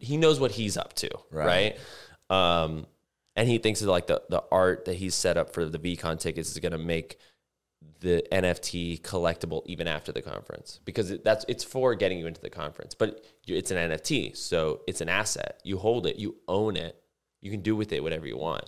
he 0.00 0.16
knows 0.16 0.38
what 0.38 0.50
he's 0.52 0.76
up 0.76 0.92
to, 0.94 1.10
Right. 1.30 1.76
right? 2.30 2.62
Um 2.62 2.86
and 3.34 3.48
he 3.48 3.58
thinks 3.58 3.80
that 3.80 3.90
like 3.90 4.06
the 4.06 4.22
the 4.28 4.44
art 4.52 4.84
that 4.84 4.94
he's 4.94 5.14
set 5.14 5.36
up 5.36 5.52
for 5.54 5.64
the 5.64 5.78
VCon 5.78 6.18
tickets 6.20 6.50
is 6.50 6.58
going 6.58 6.72
to 6.72 6.78
make 6.78 7.18
the 8.00 8.22
NFT 8.30 9.00
collectible 9.00 9.62
even 9.66 9.88
after 9.88 10.12
the 10.12 10.20
conference 10.22 10.80
because 10.84 11.10
it, 11.10 11.24
that's 11.24 11.44
it's 11.48 11.64
for 11.64 11.94
getting 11.94 12.18
you 12.18 12.26
into 12.26 12.40
the 12.40 12.50
conference. 12.50 12.94
But 12.94 13.24
it's 13.46 13.70
an 13.70 13.78
NFT, 13.90 14.36
so 14.36 14.82
it's 14.86 15.00
an 15.00 15.08
asset. 15.08 15.60
You 15.64 15.78
hold 15.78 16.06
it, 16.06 16.16
you 16.16 16.36
own 16.48 16.76
it. 16.76 17.01
You 17.42 17.50
can 17.50 17.60
do 17.60 17.76
with 17.76 17.92
it 17.92 18.02
whatever 18.02 18.26
you 18.26 18.38
want, 18.38 18.64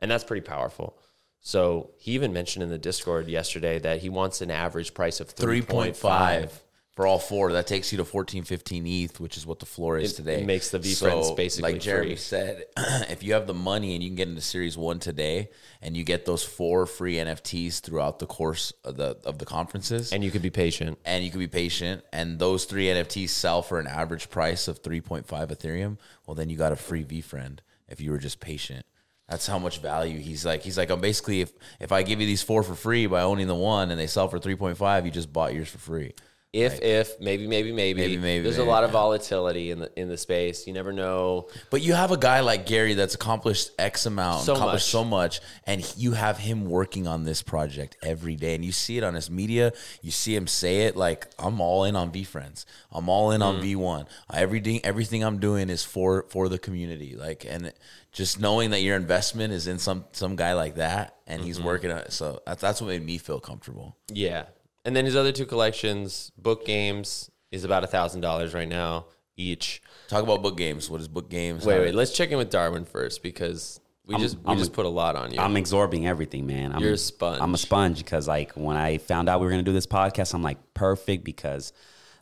and 0.00 0.08
that's 0.10 0.24
pretty 0.24 0.46
powerful. 0.46 0.96
So 1.40 1.90
he 1.98 2.12
even 2.12 2.32
mentioned 2.32 2.62
in 2.62 2.68
the 2.68 2.78
Discord 2.78 3.26
yesterday 3.26 3.78
that 3.80 4.00
he 4.00 4.10
wants 4.10 4.40
an 4.42 4.50
average 4.50 4.92
price 4.94 5.20
of 5.20 5.30
three 5.30 5.62
point 5.62 5.94
3.5 5.94 5.96
five. 5.96 6.62
for 6.90 7.06
all 7.06 7.18
four. 7.18 7.50
That 7.52 7.66
takes 7.66 7.90
you 7.92 7.96
to 7.96 8.04
14, 8.04 8.44
15 8.44 8.86
ETH, 8.86 9.20
which 9.20 9.38
is 9.38 9.46
what 9.46 9.58
the 9.58 9.64
floor 9.64 9.96
is 9.96 10.12
It- 10.12 10.16
today. 10.16 10.42
it 10.42 10.46
makes 10.46 10.68
the 10.68 10.78
V 10.78 10.90
so, 10.92 11.34
basically 11.34 11.72
like 11.72 11.80
Jeremy 11.80 12.08
free. 12.10 12.16
said, 12.16 12.64
if 13.08 13.22
you 13.22 13.32
have 13.32 13.46
the 13.46 13.54
money 13.54 13.94
and 13.94 14.02
you 14.04 14.10
can 14.10 14.16
get 14.16 14.28
into 14.28 14.42
Series 14.42 14.76
One 14.76 14.98
today, 14.98 15.48
and 15.80 15.96
you 15.96 16.04
get 16.04 16.26
those 16.26 16.42
four 16.44 16.84
free 16.84 17.14
NFTs 17.14 17.80
throughout 17.80 18.18
the 18.18 18.26
course 18.26 18.74
of 18.84 18.98
the 18.98 19.16
of 19.24 19.38
the 19.38 19.46
conferences, 19.46 20.12
And 20.12 20.22
you 20.22 20.30
could 20.30 20.42
be 20.42 20.50
patient. 20.50 20.98
and 21.06 21.24
you 21.24 21.30
could 21.30 21.40
be 21.40 21.48
patient, 21.48 22.04
and 22.12 22.38
those 22.38 22.66
three 22.66 22.84
NFTs 22.88 23.30
sell 23.30 23.62
for 23.62 23.80
an 23.80 23.86
average 23.86 24.28
price 24.28 24.68
of 24.68 24.82
3.5 24.82 25.24
Ethereum, 25.48 25.96
well, 26.26 26.34
then 26.34 26.50
you 26.50 26.58
got 26.58 26.70
a 26.72 26.76
free 26.76 27.02
V 27.02 27.22
friend 27.22 27.62
if 27.90 28.00
you 28.00 28.10
were 28.10 28.18
just 28.18 28.40
patient. 28.40 28.86
That's 29.28 29.46
how 29.46 29.58
much 29.58 29.78
value 29.78 30.18
he's 30.18 30.44
like. 30.44 30.62
He's 30.62 30.76
like, 30.76 30.90
I'm 30.90 31.00
basically 31.00 31.40
if 31.40 31.52
if 31.78 31.92
I 31.92 32.02
give 32.02 32.20
you 32.20 32.26
these 32.26 32.42
four 32.42 32.62
for 32.62 32.74
free 32.74 33.06
by 33.06 33.22
owning 33.22 33.46
the 33.46 33.54
one 33.54 33.90
and 33.90 34.00
they 34.00 34.08
sell 34.08 34.28
for 34.28 34.40
3.5, 34.40 35.04
you 35.04 35.10
just 35.10 35.32
bought 35.32 35.54
yours 35.54 35.68
for 35.68 35.78
free. 35.78 36.14
If 36.52 36.82
if 36.82 37.20
maybe 37.20 37.46
maybe 37.46 37.70
maybe 37.70 38.00
Maybe, 38.00 38.16
maybe, 38.16 38.42
There's 38.42 38.58
maybe, 38.58 38.66
a 38.68 38.72
lot 38.72 38.82
of 38.82 38.90
volatility 38.90 39.70
in 39.70 39.78
the 39.78 39.92
in 39.96 40.08
the 40.08 40.16
space. 40.16 40.66
You 40.66 40.72
never 40.72 40.92
know. 40.92 41.46
But 41.70 41.80
you 41.80 41.92
have 41.92 42.10
a 42.10 42.16
guy 42.16 42.40
like 42.40 42.66
Gary 42.66 42.94
that's 42.94 43.14
accomplished 43.14 43.70
X 43.78 44.04
amount, 44.04 44.42
So 44.46 44.54
accomplished 44.54 44.86
much. 44.86 44.90
so 44.90 45.04
much, 45.04 45.40
and 45.64 45.94
you 45.96 46.12
have 46.12 46.38
him 46.38 46.64
working 46.68 47.06
on 47.06 47.22
this 47.22 47.40
project 47.40 47.96
every 48.02 48.34
day, 48.34 48.56
and 48.56 48.64
you 48.64 48.72
see 48.72 48.98
it 48.98 49.04
on 49.04 49.14
his 49.14 49.30
media. 49.30 49.72
You 50.02 50.10
see 50.10 50.34
him 50.34 50.48
say 50.48 50.86
it 50.86 50.96
like, 50.96 51.28
"I'm 51.38 51.60
all 51.60 51.84
in 51.84 51.94
on 51.94 52.10
V 52.10 52.24
Friends. 52.24 52.66
I'm 52.90 53.08
all 53.08 53.30
in 53.30 53.42
Mm. 53.42 53.44
on 53.44 53.60
V 53.60 53.76
One. 53.76 54.06
Everything, 54.34 54.84
everything 54.84 55.22
I'm 55.22 55.38
doing 55.38 55.70
is 55.70 55.84
for 55.84 56.24
for 56.30 56.48
the 56.48 56.58
community." 56.58 57.14
Like, 57.14 57.46
and 57.48 57.72
just 58.10 58.40
knowing 58.40 58.70
that 58.70 58.80
your 58.82 58.96
investment 58.96 59.52
is 59.52 59.68
in 59.68 59.78
some 59.78 60.04
some 60.10 60.34
guy 60.34 60.54
like 60.54 60.74
that, 60.74 61.14
and 61.28 61.42
Mm-hmm. 61.42 61.46
he's 61.46 61.60
working 61.60 61.92
on 61.92 61.98
it, 61.98 62.12
so 62.12 62.42
that's 62.44 62.60
that's 62.60 62.80
what 62.80 62.88
made 62.88 63.06
me 63.06 63.18
feel 63.18 63.38
comfortable. 63.38 63.94
Yeah. 64.12 64.46
And 64.84 64.96
then 64.96 65.04
his 65.04 65.14
other 65.16 65.32
two 65.32 65.46
collections, 65.46 66.32
book 66.38 66.64
games, 66.64 67.30
is 67.50 67.64
about 67.64 67.84
a 67.84 67.86
thousand 67.86 68.20
dollars 68.22 68.54
right 68.54 68.68
now 68.68 69.06
each. 69.36 69.82
Talk 70.08 70.22
about 70.22 70.42
book 70.42 70.56
games. 70.56 70.88
What 70.90 71.00
is 71.00 71.08
book 71.08 71.28
games? 71.28 71.66
Wait, 71.66 71.78
wait. 71.80 71.94
Let's 71.94 72.12
check 72.12 72.30
in 72.30 72.38
with 72.38 72.50
Darwin 72.50 72.84
first 72.84 73.22
because 73.22 73.80
we 74.06 74.14
I'm- 74.14 74.22
just 74.22 74.38
we 74.38 74.44
I'm- 74.46 74.58
just 74.58 74.72
put 74.72 74.86
a 74.86 74.90
lot 74.90 75.16
on 75.16 75.32
you. 75.32 75.40
I'm 75.40 75.56
absorbing 75.56 76.06
everything, 76.06 76.46
man. 76.46 76.72
I'm, 76.72 76.80
You're 76.82 76.94
a 76.94 76.98
sponge. 76.98 77.40
I'm 77.42 77.54
a 77.54 77.58
sponge 77.58 77.98
because 77.98 78.26
like 78.26 78.52
when 78.52 78.76
I 78.76 78.98
found 78.98 79.28
out 79.28 79.40
we 79.40 79.46
were 79.46 79.50
gonna 79.50 79.62
do 79.62 79.72
this 79.72 79.86
podcast, 79.86 80.34
I'm 80.34 80.42
like 80.42 80.58
perfect 80.74 81.24
because 81.24 81.72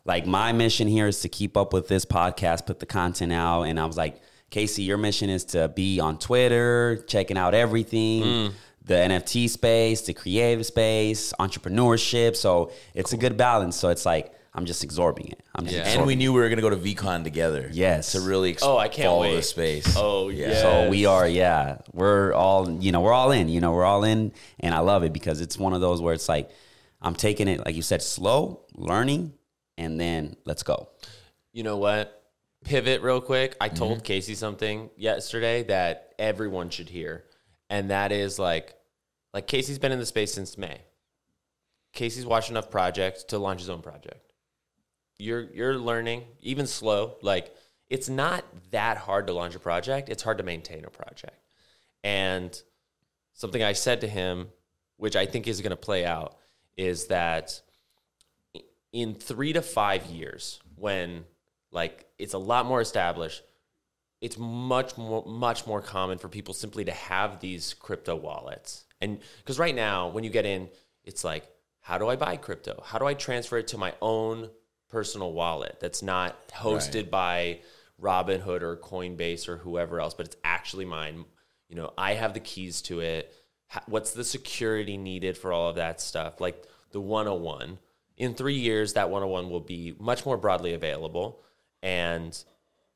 like 0.05 0.25
my 0.25 0.51
mission 0.51 0.87
here 0.87 1.07
is 1.07 1.21
to 1.21 1.29
keep 1.29 1.55
up 1.55 1.71
with 1.73 1.87
this 1.87 2.05
podcast, 2.05 2.65
put 2.65 2.79
the 2.79 2.85
content 2.85 3.31
out, 3.31 3.63
and 3.63 3.79
I 3.79 3.85
was 3.85 3.97
like, 3.97 4.21
Casey, 4.49 4.83
your 4.83 4.97
mission 4.97 5.29
is 5.29 5.45
to 5.45 5.67
be 5.69 5.99
on 5.99 6.17
Twitter, 6.17 7.03
checking 7.07 7.37
out 7.37 7.53
everything. 7.53 8.23
Mm. 8.23 8.51
The 8.89 8.95
NFT 8.95 9.47
space, 9.49 10.01
the 10.01 10.13
creative 10.13 10.65
space, 10.65 11.31
entrepreneurship. 11.39 12.35
So 12.35 12.71
it's 12.93 13.13
a 13.13 13.17
good 13.17 13.37
balance. 13.37 13.75
So 13.77 13.89
it's 13.89 14.05
like 14.05 14.33
I'm 14.53 14.65
just 14.65 14.83
absorbing 14.83 15.27
it. 15.27 15.41
I'm 15.55 15.65
just 15.65 15.77
Yeah. 15.77 15.87
and 15.99 16.07
we 16.07 16.15
knew 16.15 16.33
we 16.33 16.39
were 16.41 16.49
gonna 16.49 16.63
go 16.63 16.71
to 16.71 16.75
VeeCon 16.75 17.23
together. 17.23 17.69
Yes. 17.71 18.11
to 18.13 18.19
really 18.21 18.49
ex- 18.51 18.63
Oh, 18.63 18.77
I 18.77 18.87
can't 18.87 19.07
follow 19.09 19.21
wait. 19.21 19.35
the 19.35 19.43
space. 19.43 19.93
Oh, 19.95 20.29
yeah. 20.29 20.61
So 20.61 20.89
we 20.89 21.05
are, 21.05 21.27
yeah, 21.27 21.77
we're 21.93 22.33
all, 22.33 22.69
you 22.81 22.91
know, 22.91 23.01
we're 23.01 23.13
all 23.13 23.31
in, 23.31 23.47
you 23.47 23.61
know, 23.61 23.71
we're 23.73 23.85
all 23.85 24.03
in, 24.03 24.33
and 24.59 24.73
I 24.73 24.79
love 24.79 25.03
it 25.03 25.13
because 25.13 25.39
it's 25.39 25.57
one 25.59 25.73
of 25.73 25.81
those 25.81 26.01
where 26.01 26.13
it's 26.15 26.27
like 26.27 26.49
I'm 27.01 27.13
taking 27.15 27.47
it, 27.47 27.63
like 27.65 27.75
you 27.75 27.83
said, 27.83 28.01
slow, 28.01 28.65
learning, 28.75 29.33
and 29.77 29.99
then 29.99 30.35
let's 30.45 30.63
go. 30.63 30.89
you 31.53 31.63
know 31.63 31.77
what? 31.77 32.23
Pivot 32.65 33.01
real 33.01 33.21
quick. 33.21 33.55
I 33.61 33.67
Mm-hmm. 33.69 33.77
told 33.77 34.03
Casey 34.03 34.35
something 34.35 34.89
yesterday 34.97 35.63
that 35.63 36.13
everyone 36.19 36.69
should 36.71 36.89
hear. 36.89 37.23
And 37.69 37.91
that 37.91 38.11
is 38.11 38.37
like 38.39 38.73
like 39.33 39.47
Casey's 39.47 39.79
been 39.79 39.91
in 39.91 39.99
the 39.99 40.05
space 40.05 40.33
since 40.33 40.57
May. 40.57 40.81
Casey's 41.93 42.25
watched 42.25 42.49
enough 42.49 42.69
projects 42.69 43.23
to 43.25 43.37
launch 43.37 43.59
his 43.59 43.69
own 43.69 43.81
project. 43.81 44.33
You're 45.17 45.41
you're 45.41 45.77
learning, 45.77 46.23
even 46.41 46.67
slow. 46.67 47.17
Like 47.21 47.53
it's 47.89 48.09
not 48.09 48.45
that 48.71 48.97
hard 48.97 49.27
to 49.27 49.33
launch 49.33 49.55
a 49.55 49.59
project. 49.59 50.09
It's 50.09 50.23
hard 50.23 50.37
to 50.37 50.43
maintain 50.43 50.85
a 50.85 50.89
project. 50.89 51.37
And 52.03 52.59
something 53.33 53.63
I 53.63 53.73
said 53.73 54.01
to 54.01 54.07
him, 54.07 54.49
which 54.97 55.15
I 55.15 55.25
think 55.25 55.47
is 55.47 55.61
going 55.61 55.71
to 55.71 55.75
play 55.75 56.05
out, 56.05 56.37
is 56.77 57.07
that 57.07 57.61
in 58.93 59.15
three 59.15 59.53
to 59.53 59.61
five 59.61 60.05
years, 60.05 60.59
when 60.75 61.25
like 61.71 62.05
it's 62.17 62.33
a 62.33 62.39
lot 62.39 62.65
more 62.65 62.81
established, 62.81 63.43
it's 64.21 64.37
much 64.37 64.97
more 64.97 65.25
much 65.25 65.65
more 65.65 65.81
common 65.81 66.17
for 66.17 66.27
people 66.27 66.53
simply 66.53 66.85
to 66.85 66.91
have 66.91 67.39
these 67.39 67.73
crypto 67.73 68.15
wallets. 68.15 68.83
And 69.01 69.19
because 69.37 69.59
right 69.59 69.75
now, 69.75 70.09
when 70.09 70.23
you 70.23 70.29
get 70.29 70.45
in, 70.45 70.69
it's 71.03 71.23
like, 71.23 71.47
how 71.79 71.97
do 71.97 72.09
I 72.09 72.15
buy 72.15 72.35
crypto? 72.35 72.81
How 72.85 72.99
do 72.99 73.05
I 73.05 73.13
transfer 73.13 73.57
it 73.57 73.67
to 73.69 73.77
my 73.77 73.93
own 74.01 74.49
personal 74.89 75.31
wallet 75.31 75.77
that's 75.79 76.01
not 76.01 76.49
hosted 76.49 77.09
by 77.09 77.59
Robinhood 78.01 78.61
or 78.61 78.75
Coinbase 78.77 79.47
or 79.47 79.57
whoever 79.57 79.99
else, 79.99 80.13
but 80.13 80.25
it's 80.25 80.37
actually 80.43 80.85
mine. 80.85 81.25
You 81.67 81.75
know, 81.75 81.93
I 81.97 82.13
have 82.13 82.33
the 82.33 82.39
keys 82.39 82.81
to 82.83 83.01
it. 83.01 83.33
What's 83.85 84.11
the 84.11 84.23
security 84.23 84.97
needed 84.97 85.37
for 85.37 85.53
all 85.53 85.69
of 85.69 85.75
that 85.75 86.01
stuff? 86.01 86.41
Like 86.41 86.63
the 86.91 87.01
101. 87.01 87.77
In 88.17 88.33
three 88.33 88.55
years, 88.55 88.93
that 88.93 89.09
101 89.09 89.49
will 89.49 89.59
be 89.61 89.95
much 89.97 90.25
more 90.25 90.35
broadly 90.35 90.73
available, 90.73 91.41
and 91.81 92.37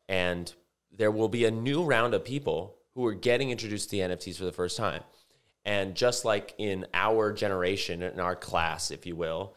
and 0.10 0.54
there 0.96 1.12
will 1.12 1.30
be 1.30 1.46
a 1.46 1.52
new 1.52 1.84
round 1.84 2.14
of 2.14 2.24
people 2.24 2.76
who 2.96 3.06
are 3.06 3.14
getting 3.14 3.50
introduced 3.50 3.90
to 3.90 3.98
the 3.98 4.04
NFTs 4.04 4.38
for 4.38 4.46
the 4.46 4.52
first 4.52 4.78
time. 4.78 5.02
And 5.66 5.96
just 5.96 6.26
like 6.26 6.54
in 6.58 6.86
our 6.94 7.32
generation, 7.32 8.02
in 8.04 8.20
our 8.20 8.36
class, 8.36 8.92
if 8.92 9.06
you 9.06 9.16
will, 9.16 9.56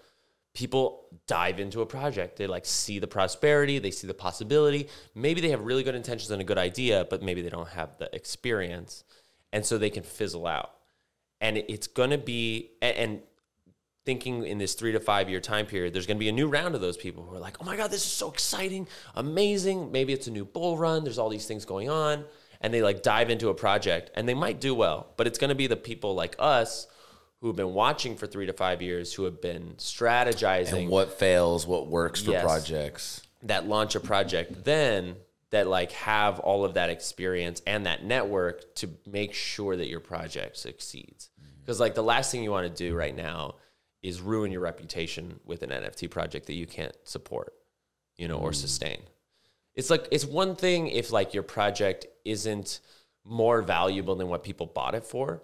people 0.55 1.07
dive 1.27 1.61
into 1.61 1.83
a 1.83 1.87
project. 1.87 2.37
They 2.37 2.47
like 2.47 2.65
see 2.65 2.99
the 2.99 3.07
prosperity, 3.07 3.79
they 3.79 3.91
see 3.91 4.07
the 4.07 4.15
possibility. 4.15 4.89
Maybe 5.15 5.41
they 5.41 5.51
have 5.51 5.61
really 5.61 5.83
good 5.83 5.95
intentions 5.95 6.31
and 6.31 6.41
a 6.41 6.45
good 6.45 6.59
idea, 6.59 7.07
but 7.11 7.23
maybe 7.23 7.43
they 7.43 7.51
don't 7.51 7.69
have 7.69 7.99
the 7.99 8.15
experience. 8.15 9.05
And 9.53 9.65
so 9.65 9.79
they 9.79 9.91
can 9.91 10.03
fizzle 10.03 10.47
out. 10.47 10.71
And 11.41 11.59
it's 11.59 11.87
going 11.87 12.11
to 12.11 12.19
be, 12.19 12.71
and 12.81 13.21
thinking 14.07 14.47
in 14.47 14.57
this 14.57 14.75
three 14.75 14.93
to 14.93 15.01
five 15.01 15.29
year 15.29 15.41
time 15.41 15.67
period, 15.67 15.93
there's 15.93 16.07
going 16.07 16.17
to 16.17 16.21
be 16.21 16.29
a 16.29 16.33
new 16.33 16.49
round 16.49 16.75
of 16.75 16.81
those 16.81 16.97
people 16.97 17.25
who 17.25 17.35
are 17.35 17.41
like, 17.41 17.57
oh 17.61 17.65
my 17.65 17.77
God, 17.77 17.91
this 17.91 18.05
is 18.07 18.11
so 18.13 18.31
exciting, 18.31 18.87
amazing. 19.17 19.93
Maybe 19.93 20.13
it's 20.15 20.29
a 20.29 20.31
new 20.31 20.45
bull 20.45 20.79
run. 20.79 21.05
There's 21.05 21.19
all 21.19 21.29
these 21.29 21.47
things 21.47 21.65
going 21.67 21.91
on. 21.91 22.25
And 22.63 22.73
they 22.73 22.81
like 22.83 23.03
dive 23.03 23.29
into 23.29 23.51
a 23.51 23.55
project 23.55 24.11
and 24.15 24.27
they 24.27 24.33
might 24.33 24.61
do 24.61 24.75
well, 24.75 25.09
but 25.19 25.27
it's 25.27 25.39
going 25.39 25.51
to 25.51 25.55
be 25.55 25.67
the 25.67 25.77
people 25.77 26.15
like 26.15 26.37
us 26.39 26.87
who 27.41 27.49
have 27.49 27.57
been 27.57 27.75
watching 27.75 28.17
for 28.17 28.27
three 28.27 28.47
to 28.47 28.55
five 28.55 28.81
years, 28.81 29.13
who 29.13 29.25
have 29.25 29.43
been 29.43 29.75
strategizing 29.77 30.83
and 30.85 30.89
what 30.89 31.19
fails, 31.19 31.67
what 31.67 31.89
works 31.89 32.23
for 32.23 32.31
Yes. 32.31 32.43
projects. 32.43 33.23
that 33.43 33.67
launch 33.69 33.95
a 33.95 34.01
project 34.01 34.65
then 34.65 35.17
that 35.51 35.67
like 35.67 35.93
have 35.93 36.39
all 36.41 36.65
of 36.65 36.75
that 36.75 36.89
experience 36.91 37.61
and 37.67 37.85
that 37.87 38.03
network 38.05 38.75
to 38.77 38.89
make 39.07 39.35
sure 39.35 39.77
that 39.77 39.89
your 39.89 40.01
project 40.01 40.57
succeeds 40.57 41.29
because 41.61 41.79
like 41.79 41.95
the 41.95 42.03
last 42.03 42.33
thing 42.33 42.43
you 42.43 42.51
want 42.51 42.67
to 42.67 42.75
do 42.89 42.97
right 42.97 43.15
now 43.15 43.55
is 44.07 44.21
ruin 44.21 44.53
your 44.53 44.61
reputation 44.61 45.41
with 45.45 45.63
an 45.63 45.71
nft 45.71 46.11
project 46.11 46.47
that 46.47 46.55
you 46.55 46.67
can't 46.67 46.95
support 47.05 47.53
you 48.17 48.29
know 48.29 48.39
or 48.39 48.51
mm. 48.51 48.55
sustain. 48.55 49.01
It's 49.75 49.91
like 49.91 50.09
it's 50.11 50.25
one 50.25 50.57
thing 50.57 50.89
if 50.89 51.13
like 51.13 51.35
your 51.35 51.43
project 51.43 52.07
isn't 52.25 52.81
more 53.25 53.61
valuable 53.63 54.15
than 54.15 54.29
what 54.29 54.43
people 54.43 54.67
bought 54.67 54.95
it 54.95 55.05
for. 55.05 55.43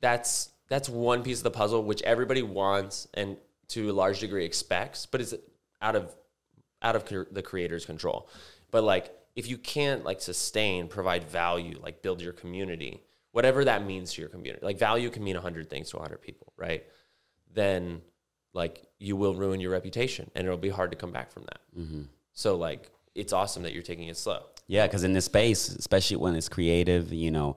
That's 0.00 0.50
that's 0.68 0.88
one 0.88 1.22
piece 1.22 1.38
of 1.38 1.44
the 1.44 1.50
puzzle 1.50 1.82
which 1.84 2.02
everybody 2.02 2.42
wants 2.42 3.06
and 3.14 3.36
to 3.68 3.90
a 3.90 3.92
large 3.92 4.20
degree 4.20 4.44
expects 4.44 5.06
but 5.06 5.20
it's 5.20 5.34
out 5.80 5.96
of 5.96 6.14
out 6.80 6.96
of 6.96 7.04
the 7.30 7.42
creator's 7.42 7.86
control. 7.86 8.28
But 8.70 8.84
like 8.84 9.14
if 9.36 9.48
you 9.48 9.58
can't 9.58 10.04
like 10.04 10.20
sustain 10.20 10.88
provide 10.88 11.24
value 11.24 11.78
like 11.82 12.02
build 12.02 12.20
your 12.20 12.32
community 12.32 13.02
whatever 13.32 13.64
that 13.64 13.86
means 13.86 14.12
to 14.12 14.20
your 14.20 14.28
community 14.28 14.64
like 14.64 14.78
value 14.78 15.08
can 15.08 15.24
mean 15.24 15.36
100 15.36 15.70
things 15.70 15.88
to 15.90 15.96
100 15.96 16.20
people 16.20 16.52
right 16.58 16.84
then 17.54 18.02
like 18.54 18.84
you 18.98 19.16
will 19.16 19.34
ruin 19.34 19.60
your 19.60 19.70
reputation 19.70 20.30
and 20.34 20.46
it'll 20.46 20.58
be 20.58 20.68
hard 20.68 20.90
to 20.90 20.96
come 20.96 21.12
back 21.12 21.30
from 21.32 21.44
that 21.44 21.60
mm-hmm. 21.78 22.02
so 22.32 22.56
like 22.56 22.90
it's 23.14 23.32
awesome 23.32 23.62
that 23.62 23.72
you're 23.72 23.82
taking 23.82 24.08
it 24.08 24.16
slow 24.16 24.42
Yeah, 24.68 24.86
because 24.86 25.04
in 25.04 25.12
this 25.12 25.26
space, 25.26 25.68
especially 25.68 26.16
when 26.16 26.34
it's 26.34 26.48
creative, 26.48 27.12
you 27.12 27.30
know, 27.30 27.56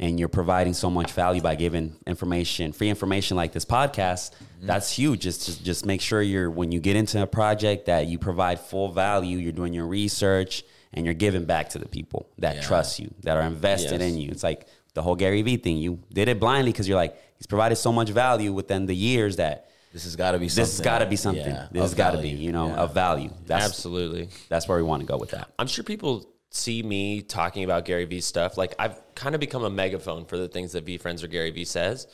and 0.00 0.18
you're 0.18 0.28
providing 0.28 0.74
so 0.74 0.90
much 0.90 1.12
value 1.12 1.40
by 1.40 1.54
giving 1.54 1.94
information, 2.06 2.72
free 2.72 2.88
information 2.88 3.36
like 3.36 3.52
this 3.52 3.64
podcast, 3.64 4.32
mm-hmm. 4.32 4.66
that's 4.66 4.90
huge. 4.90 5.20
Just 5.20 5.42
to 5.46 5.62
just 5.62 5.86
make 5.86 6.00
sure 6.00 6.20
you're 6.20 6.50
when 6.50 6.72
you 6.72 6.80
get 6.80 6.96
into 6.96 7.22
a 7.22 7.26
project 7.26 7.86
that 7.86 8.06
you 8.08 8.18
provide 8.18 8.58
full 8.58 8.90
value, 8.90 9.38
you're 9.38 9.52
doing 9.52 9.72
your 9.72 9.86
research, 9.86 10.64
and 10.92 11.04
you're 11.04 11.14
giving 11.14 11.44
back 11.44 11.68
to 11.70 11.78
the 11.78 11.88
people 11.88 12.28
that 12.38 12.56
Yeah. 12.56 12.62
trust 12.62 12.98
you, 12.98 13.10
that 13.22 13.36
are 13.36 13.42
invested 13.46 14.00
Yes. 14.00 14.10
in 14.10 14.18
you. 14.18 14.30
It's 14.30 14.42
like 14.42 14.66
the 14.94 15.02
whole 15.02 15.14
Gary 15.14 15.42
Vee 15.42 15.56
thing. 15.58 15.76
You 15.78 16.00
did 16.12 16.28
it 16.28 16.40
blindly 16.40 16.72
because 16.72 16.88
you're 16.88 16.96
like 17.04 17.16
he's 17.38 17.46
provided 17.46 17.76
so 17.76 17.92
much 17.92 18.10
value 18.10 18.52
within 18.52 18.86
the 18.86 18.94
years 18.96 19.36
that 19.36 19.68
This 19.92 20.04
has 20.04 20.16
got 20.16 20.32
to 20.32 20.38
be 20.38 20.48
something. 20.48 20.62
this 20.62 20.76
has 20.76 20.84
got 20.84 20.98
to 21.00 21.06
be 21.06 21.16
something. 21.16 21.44
Yeah, 21.54 21.68
this 21.72 21.82
has 21.82 21.94
got 21.94 22.12
to 22.12 22.18
be 22.18 22.30
you 22.30 22.52
know 22.52 22.68
Yeah. 22.68 22.76
of 22.76 22.94
value. 22.94 23.30
That's 23.46 23.64
absolutely 23.64 24.28
that's 24.48 24.68
where 24.68 24.76
we 24.78 24.84
want 24.84 25.00
to 25.02 25.06
go 25.06 25.16
with 25.18 25.30
that. 25.30 25.50
I'm 25.58 25.66
sure 25.66 25.84
people 25.84 26.26
see 26.50 26.82
me 26.82 27.20
talking 27.22 27.64
about 27.64 27.84
Gary 27.84 28.04
Vee 28.06 28.20
stuff. 28.20 28.56
Like 28.56 28.74
I've 28.78 28.98
kind 29.14 29.34
of 29.34 29.40
become 29.40 29.64
a 29.64 29.70
megaphone 29.70 30.24
for 30.24 30.38
the 30.38 30.48
things 30.48 30.72
that 30.72 30.86
VeeFriends 30.86 31.22
or 31.22 31.26
Gary 31.28 31.50
Vee 31.50 31.64
says. 31.66 32.06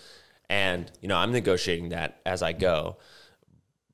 And, 0.50 0.90
you 1.00 1.08
know, 1.08 1.16
I'm 1.16 1.32
negotiating 1.32 1.90
that 1.90 2.20
as 2.26 2.42
I 2.42 2.52
go. 2.52 2.98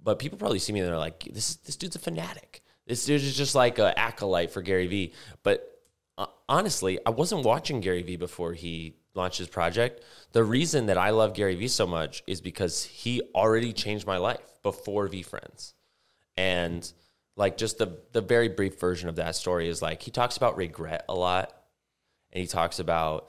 But 0.03 0.19
people 0.19 0.39
probably 0.39 0.59
see 0.59 0.73
me 0.73 0.81
and 0.81 0.89
they're 0.89 0.97
like, 0.99 1.29
this, 1.33 1.57
this 1.57 1.77
dude's 1.77 1.97
a 1.97 1.99
fanatic. 1.99 2.63
This 2.87 3.05
dude 3.05 3.21
is 3.21 3.37
just 3.37 3.55
like 3.55 3.79
an 3.79 3.93
acolyte 3.97 4.51
for 4.51 4.63
Gary 4.63 4.87
Vee. 4.87 5.13
But 5.43 5.69
uh, 6.17 6.27
honestly, 6.49 6.99
I 7.05 7.11
wasn't 7.11 7.45
watching 7.45 7.81
Gary 7.81 8.03
Vee 8.03 8.17
before 8.17 8.55
he 8.55 8.97
launched 9.19 9.39
his 9.39 9.49
project. 9.49 10.03
The 10.33 10.45
reason 10.45 10.87
that 10.87 10.97
I 10.97 11.11
love 11.11 11.35
Gary 11.35 11.55
Vee 11.55 11.69
so 11.69 11.87
much 11.87 12.23
is 12.27 12.41
because 12.41 12.85
he 12.85 13.21
already 13.35 13.73
changed 13.75 14.07
my 14.07 14.17
life 14.17 14.41
before 14.63 15.09
VeeFriends. 15.09 15.75
And 16.37 16.91
like 17.37 17.57
just 17.57 17.79
the 17.79 17.99
the 18.13 18.21
very 18.21 18.49
brief 18.49 18.81
version 18.81 19.09
of 19.09 19.17
that 19.17 19.37
story 19.37 19.69
is 19.69 19.81
like 19.81 20.03
he 20.03 20.11
talks 20.11 20.37
about 20.37 20.57
regret 20.57 21.05
a 21.09 21.15
lot, 21.15 21.53
and 22.33 22.41
he 22.41 22.47
talks 22.47 22.79
about 22.79 23.29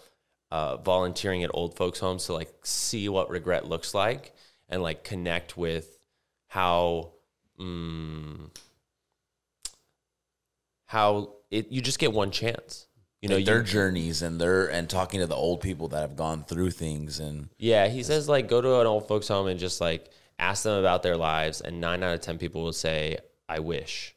uh, 0.52 0.78
volunteering 0.78 1.44
at 1.44 1.52
old 1.54 1.76
folks' 1.76 2.00
homes 2.00 2.26
to 2.26 2.34
like 2.34 2.54
see 2.64 3.08
what 3.08 3.30
regret 3.30 3.68
looks 3.68 3.94
like 3.94 4.34
and 4.68 4.82
like 4.82 5.04
connect 5.04 5.58
with 5.58 6.00
how 6.48 7.12
mm, 7.60 8.50
how 10.88 11.34
it 11.52 11.72
you 11.72 11.82
just 11.82 12.00
get 12.00 12.12
one 12.12 12.32
chance. 12.32 12.88
You 13.22 13.30
know, 13.30 13.36
Like 13.36 13.46
their 13.46 13.60
you, 13.60 13.64
journeys 13.64 14.22
and 14.22 14.40
their 14.40 14.68
and 14.68 14.90
talking 14.90 15.20
to 15.20 15.28
the 15.28 15.36
old 15.36 15.60
people 15.60 15.90
that 15.90 16.00
have 16.00 16.16
gone 16.16 16.44
through 16.46 16.72
things 16.72 17.20
and 17.20 17.50
yeah. 17.58 17.88
He 17.88 18.02
says 18.04 18.30
like 18.30 18.48
go 18.48 18.62
to 18.62 18.80
an 18.80 18.88
old 18.88 19.08
folks 19.08 19.28
home 19.28 19.48
and 19.48 19.60
just 19.60 19.82
like 19.82 20.10
ask 20.38 20.64
them 20.64 20.80
about 20.80 21.04
their 21.04 21.18
lives, 21.18 21.60
and 21.60 21.82
nine 21.82 22.02
out 22.02 22.14
of 22.14 22.22
ten 22.22 22.38
people 22.38 22.64
will 22.64 22.72
say, 22.72 23.18
"I 23.50 23.60
wish." 23.60 24.16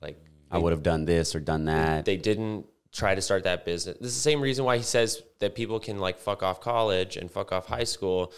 Like 0.00 0.18
I 0.50 0.56
would 0.56 0.72
have 0.72 0.82
done 0.82 1.04
this 1.04 1.34
or 1.34 1.40
done 1.40 1.66
that. 1.66 2.06
they 2.06 2.16
didn't 2.16 2.66
try 2.92 3.14
to 3.14 3.20
start 3.20 3.44
that 3.44 3.64
business. 3.64 3.98
This 3.98 4.08
is 4.08 4.16
the 4.16 4.30
same 4.30 4.40
reason 4.40 4.64
why 4.64 4.78
he 4.78 4.82
says 4.82 5.22
that 5.40 5.54
people 5.54 5.78
can 5.78 5.98
like 5.98 6.18
fuck 6.18 6.42
off 6.42 6.60
college 6.60 7.16
and 7.16 7.30
fuck 7.30 7.52
off 7.52 7.66
high 7.66 7.84
school, 7.84 8.32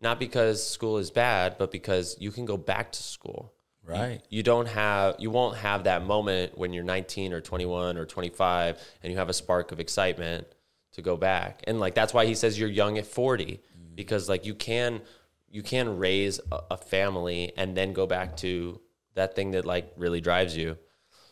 not 0.00 0.18
because 0.18 0.68
school 0.68 0.98
is 0.98 1.10
bad, 1.10 1.56
but 1.58 1.70
because 1.70 2.16
you 2.18 2.30
can 2.30 2.44
go 2.44 2.56
back 2.56 2.92
to 2.92 3.02
school. 3.02 3.52
Right. 3.86 4.20
You 4.28 4.42
don't 4.42 4.66
have 4.66 5.16
you 5.18 5.30
won't 5.30 5.56
have 5.58 5.84
that 5.84 6.04
moment 6.04 6.56
when 6.56 6.72
you're 6.72 6.84
19 6.84 7.32
or 7.32 7.40
21 7.40 7.96
or 7.96 8.04
25 8.04 8.78
and 9.02 9.12
you 9.12 9.18
have 9.18 9.28
a 9.28 9.34
spark 9.34 9.72
of 9.72 9.80
excitement 9.80 10.46
to 10.92 11.02
go 11.02 11.16
back. 11.16 11.62
And 11.66 11.80
like 11.80 11.94
that's 11.94 12.14
why 12.14 12.26
he 12.26 12.34
says 12.34 12.58
you're 12.58 12.68
young 12.68 12.98
at 12.98 13.06
40 13.06 13.44
mm-hmm. 13.44 13.94
because 13.94 14.28
like 14.28 14.44
you 14.44 14.54
can 14.54 15.02
you 15.48 15.62
can 15.62 15.98
raise 15.98 16.40
a, 16.50 16.60
a 16.72 16.76
family 16.76 17.52
and 17.56 17.76
then 17.76 17.92
go 17.92 18.06
back 18.06 18.36
to 18.38 18.80
that 19.14 19.36
thing 19.36 19.52
that 19.52 19.64
like 19.64 19.92
really 19.96 20.20
drives 20.20 20.56
you. 20.56 20.76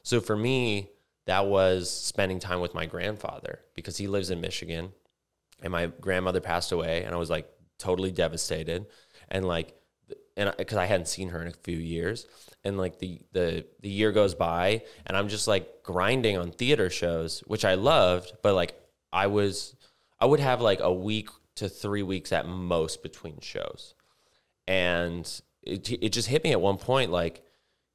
So 0.02 0.20
for 0.20 0.36
me, 0.36 0.90
that 1.26 1.46
was 1.46 1.90
spending 1.90 2.40
time 2.40 2.60
with 2.60 2.74
my 2.74 2.86
grandfather 2.86 3.60
because 3.74 3.96
he 3.96 4.08
lives 4.08 4.30
in 4.30 4.40
Michigan 4.40 4.92
and 5.62 5.70
my 5.70 5.86
grandmother 5.86 6.40
passed 6.40 6.72
away 6.72 7.04
and 7.04 7.14
I 7.14 7.18
was 7.18 7.30
like 7.30 7.48
totally 7.78 8.10
devastated 8.10 8.86
and 9.28 9.46
like 9.46 9.74
and 10.36 10.52
because 10.56 10.78
I 10.78 10.86
hadn't 10.86 11.08
seen 11.08 11.28
her 11.30 11.40
in 11.42 11.48
a 11.48 11.52
few 11.52 11.76
years. 11.76 12.26
And 12.64 12.78
like 12.78 12.98
the 12.98 13.20
the 13.32 13.66
the 13.80 13.88
year 13.88 14.12
goes 14.12 14.34
by 14.34 14.82
and 15.06 15.16
I'm 15.16 15.28
just 15.28 15.48
like 15.48 15.82
grinding 15.82 16.36
on 16.36 16.52
theater 16.52 16.90
shows 16.90 17.40
which 17.46 17.64
I 17.64 17.74
loved 17.74 18.32
but 18.42 18.54
like 18.54 18.80
I 19.12 19.26
was 19.26 19.74
I 20.20 20.26
would 20.26 20.40
have 20.40 20.60
like 20.60 20.80
a 20.80 20.92
week 20.92 21.28
to 21.56 21.68
3 21.68 22.02
weeks 22.04 22.32
at 22.32 22.46
most 22.46 23.02
between 23.02 23.40
shows. 23.40 23.94
And 24.66 25.28
it 25.62 25.90
it 25.90 26.10
just 26.10 26.28
hit 26.28 26.44
me 26.44 26.52
at 26.52 26.60
one 26.60 26.78
point 26.78 27.10
like 27.10 27.42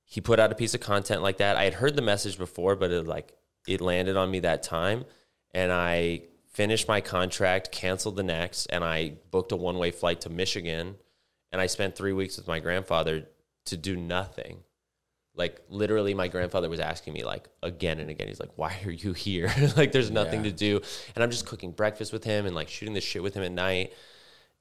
he 0.09 0.21
put 0.21 0.39
out 0.39 0.53
a 0.53 0.55
piece 0.55 0.73
of 0.73 0.79
content 0.79 1.21
like 1.21 1.37
that. 1.37 1.57
I 1.57 1.65
had 1.65 1.75
heard 1.75 1.97
the 1.97 2.01
message 2.01 2.37
before, 2.37 2.77
but 2.77 2.91
it 2.91 3.05
like 3.05 3.33
it 3.67 3.81
landed 3.81 4.15
on 4.15 4.31
me 4.31 4.39
that 4.39 4.63
time, 4.63 5.03
and 5.53 5.69
I 5.69 6.21
finished 6.53 6.87
my 6.87 7.01
contract, 7.01 7.73
canceled 7.73 8.15
the 8.15 8.23
next, 8.23 8.67
and 8.67 8.85
I 8.85 9.15
booked 9.31 9.51
a 9.51 9.57
one 9.57 9.77
way 9.77 9.91
flight 9.91 10.21
to 10.21 10.29
Michigan, 10.29 10.95
and 11.51 11.61
I 11.61 11.67
spent 11.67 11.95
three 11.95 12.13
weeks 12.13 12.37
with 12.37 12.47
my 12.47 12.59
grandfather 12.59 13.27
to 13.65 13.77
do 13.77 13.95
nothing. 13.95 14.59
Like 15.35 15.61
literally, 15.69 16.13
my 16.13 16.27
grandfather 16.27 16.69
was 16.69 16.79
asking 16.79 17.13
me 17.13 17.23
like 17.23 17.47
again 17.61 17.99
and 17.99 18.09
again. 18.09 18.27
He's 18.27 18.39
like, 18.39 18.51
"Why 18.55 18.75
are 18.85 18.91
you 18.91 19.13
here? 19.13 19.53
like, 19.77 19.91
there's 19.91 20.09
nothing 20.11 20.43
Yeah. 20.43 20.51
to 20.51 20.57
do." 20.57 20.81
And 21.15 21.23
I'm 21.23 21.29
just 21.31 21.45
cooking 21.45 21.71
breakfast 21.71 22.11
with 22.11 22.23
him 22.23 22.45
and 22.47 22.55
like 22.55 22.69
shooting 22.69 22.93
the 22.95 23.01
shit 23.01 23.21
with 23.21 23.35
him 23.35 23.43
at 23.43 23.51
night, 23.51 23.93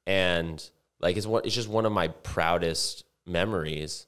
and 0.06 0.62
like 1.00 1.16
it's 1.16 1.26
one. 1.26 1.42
It's 1.44 1.54
just 1.54 1.68
one 1.68 1.86
of 1.86 1.92
my 1.92 2.08
proudest 2.08 3.04
memories 3.26 4.06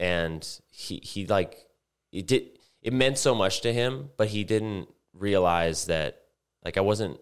and 0.00 0.58
he 0.70 1.00
he 1.04 1.24
like 1.26 1.68
it 2.10 2.26
did 2.26 2.48
it 2.82 2.92
meant 2.92 3.16
so 3.16 3.32
much 3.32 3.60
to 3.60 3.72
him 3.72 4.10
but 4.16 4.26
he 4.26 4.42
didn't 4.42 4.88
realize 5.12 5.84
that 5.86 6.22
like 6.64 6.76
i 6.76 6.80
wasn't 6.80 7.16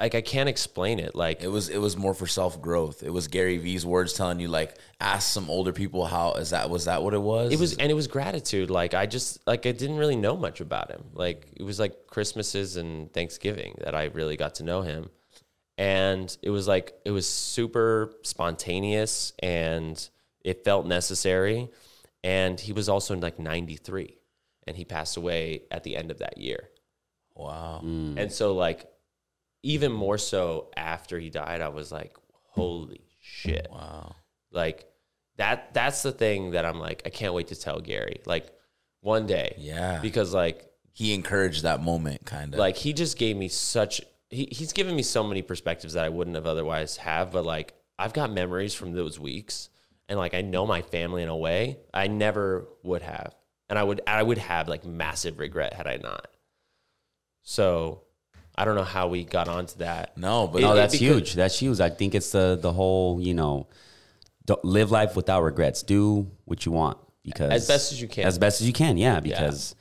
like 0.00 0.14
i 0.14 0.20
can't 0.20 0.48
explain 0.48 0.98
it 0.98 1.14
like 1.14 1.42
It 1.42 1.48
was 1.48 1.68
it 1.68 1.78
was 1.78 1.96
more 1.96 2.14
for 2.14 2.26
self 2.26 2.60
growth. 2.60 3.02
It 3.02 3.10
was 3.10 3.28
Gary 3.28 3.58
Vee's 3.58 3.84
words 3.84 4.14
telling 4.14 4.40
you 4.40 4.48
like 4.48 4.76
ask 5.00 5.32
some 5.32 5.48
older 5.50 5.72
people 5.72 6.06
how 6.06 6.32
is 6.34 6.50
that 6.50 6.70
was 6.70 6.86
that 6.86 7.02
what 7.02 7.14
it 7.14 7.22
was? 7.22 7.52
it 7.52 7.60
was 7.60 7.76
and 7.76 7.90
it 7.90 7.94
was 7.94 8.06
gratitude 8.06 8.70
like 8.70 8.94
i 8.94 9.06
just 9.06 9.46
like 9.46 9.66
i 9.66 9.72
didn't 9.72 9.96
really 9.96 10.16
know 10.16 10.36
much 10.36 10.60
about 10.60 10.90
him 10.90 11.04
like 11.14 11.46
it 11.56 11.62
was 11.62 11.78
like 11.78 12.06
christmases 12.06 12.76
and 12.76 13.12
thanksgiving 13.12 13.74
that 13.84 13.94
i 13.94 14.04
really 14.04 14.36
got 14.36 14.56
to 14.56 14.64
know 14.64 14.82
him 14.82 15.10
and 15.78 16.36
it 16.42 16.50
was 16.50 16.68
like 16.68 16.94
it 17.04 17.10
was 17.10 17.28
super 17.28 18.12
spontaneous 18.22 19.32
and 19.38 20.08
it 20.42 20.64
felt 20.64 20.86
necessary 20.86 21.68
and 22.22 22.60
he 22.60 22.72
was 22.72 22.88
also 22.88 23.14
in 23.14 23.20
like 23.20 23.38
93 23.38 24.18
and 24.66 24.76
he 24.76 24.84
passed 24.84 25.16
away 25.16 25.62
at 25.70 25.82
the 25.84 25.96
end 25.96 26.10
of 26.10 26.18
that 26.18 26.36
year 26.38 26.68
wow. 27.34 27.80
and 27.82 28.30
so 28.30 28.54
like 28.54 28.86
even 29.62 29.92
more 29.92 30.18
so 30.18 30.68
after 30.76 31.18
he 31.18 31.30
died 31.30 31.60
i 31.60 31.68
was 31.68 31.90
like 31.92 32.16
holy 32.32 33.02
shit 33.20 33.66
Wow. 33.70 34.14
like 34.50 34.86
that 35.36 35.72
that's 35.74 36.02
the 36.02 36.12
thing 36.12 36.52
that 36.52 36.64
i'm 36.64 36.78
like 36.78 37.02
i 37.06 37.10
can't 37.10 37.34
wait 37.34 37.48
to 37.48 37.56
tell 37.56 37.80
gary 37.80 38.20
like 38.26 38.50
one 39.00 39.26
day 39.26 39.54
Yeah. 39.58 39.98
because 40.02 40.32
like 40.34 40.70
He 40.92 41.14
encouraged 41.14 41.62
that 41.62 41.82
moment 41.82 42.24
kind 42.26 42.52
of. 42.54 42.58
like 42.58 42.76
he 42.76 42.92
just 42.92 43.16
gave 43.18 43.36
me 43.36 43.48
such 43.48 44.00
he, 44.28 44.46
he's 44.50 44.72
given 44.72 44.94
me 44.94 45.02
so 45.02 45.22
many 45.24 45.42
perspectives 45.42 45.94
that 45.94 46.04
i 46.04 46.08
wouldn't 46.08 46.36
have 46.36 46.46
otherwise 46.46 46.96
have 46.98 47.32
but 47.32 47.44
like 47.44 47.74
i've 47.98 48.12
got 48.12 48.32
memories 48.32 48.74
from 48.74 48.92
those 48.92 49.18
weeks 49.20 49.68
and 50.08 50.18
like 50.18 50.34
i 50.34 50.40
know 50.42 50.66
my 50.66 50.82
family 50.82 51.22
in 51.22 51.28
a 51.28 51.36
way 51.36 51.78
i 51.94 52.06
never 52.08 52.66
would 52.82 53.02
have 53.02 53.34
and 53.68 53.78
i 53.78 53.82
would 53.82 54.00
i 54.06 54.22
would 54.22 54.38
have 54.38 54.68
like 54.68 54.84
massive 54.84 55.38
regret 55.38 55.72
had 55.74 55.86
i 55.86 55.96
not 55.96 56.26
so 57.42 58.02
i 58.60 58.64
don't 58.64 58.74
know 58.74 58.84
how 58.84 59.08
we 59.08 59.24
got 59.24 59.48
onto 59.48 59.78
that 59.78 60.16
no, 60.16 60.46
but 60.46 60.60
no, 60.62 60.74
that's 60.74 60.92
because- 60.98 61.16
huge. 61.16 61.34
That's 61.34 61.58
huge. 61.58 61.80
I 61.80 61.90
think 61.90 62.14
it's 62.14 62.30
the 62.32 62.58
the 62.60 62.72
whole 62.72 63.20
you 63.20 63.34
know, 63.34 63.66
don't, 64.44 64.64
live 64.64 64.90
life 64.90 65.16
without 65.16 65.42
regrets. 65.42 65.82
Do 65.82 66.30
what 66.44 66.66
you 66.66 66.72
want 66.72 66.98
because 67.22 67.50
As 67.52 67.66
best 67.68 67.92
as 67.92 68.02
you 68.02 68.08
can. 68.08 68.24
As 68.26 68.38
best 68.38 68.60
as 68.60 68.66
you 68.66 68.72
can, 68.72 68.96
yeah. 68.96 69.20
Because 69.20 69.74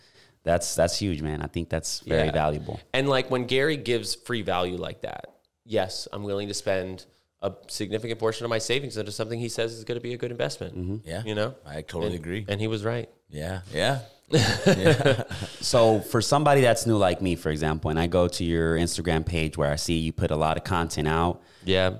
that's 0.43 0.75
that's 0.75 0.97
huge, 0.99 1.21
man. 1.21 1.41
I 1.41 1.47
think 1.47 1.69
that's 1.69 1.99
very 2.01 2.27
Yeah. 2.27 2.31
valuable. 2.43 2.79
And 2.93 3.09
like 3.09 3.29
when 3.29 3.45
Gary 3.45 3.77
gives 3.77 4.15
free 4.15 4.41
value 4.41 4.77
like 4.77 5.01
that, 5.01 5.25
yes, 5.65 6.07
I'm 6.13 6.23
willing 6.23 6.47
to 6.47 6.53
spend 6.53 7.05
a 7.41 7.51
significant 7.67 8.19
portion 8.19 8.45
of 8.45 8.49
my 8.49 8.59
savings 8.59 8.97
into 8.97 9.11
something 9.11 9.39
he 9.39 9.49
says 9.49 9.73
is 9.73 9.83
going 9.83 9.97
to 9.97 10.03
be 10.09 10.13
a 10.13 10.17
good 10.17 10.31
investment. 10.31 10.77
Mm-hmm. 10.77 10.97
yeah. 11.09 11.23
You 11.25 11.35
know? 11.35 11.55
I 11.65 11.81
totally 11.81 12.15
agree. 12.15 12.45
And 12.47 12.59
he 12.61 12.67
was 12.67 12.83
right. 12.83 13.09
yeah. 13.29 13.61
Yeah. 13.73 13.99
So 15.61 15.99
for 16.01 16.21
somebody 16.21 16.61
that's 16.61 16.85
new 16.85 16.97
like 16.97 17.21
me, 17.21 17.35
for 17.35 17.49
example, 17.49 17.89
and 17.89 17.99
I 17.99 18.07
go 18.07 18.27
to 18.27 18.43
your 18.43 18.77
Instagram 18.77 19.25
page 19.25 19.57
where 19.57 19.71
I 19.71 19.75
see 19.75 19.97
you 19.97 20.11
put 20.11 20.31
a 20.31 20.35
lot 20.35 20.57
of 20.57 20.63
content 20.63 21.07
out, 21.07 21.41
Yeah. 21.65 21.95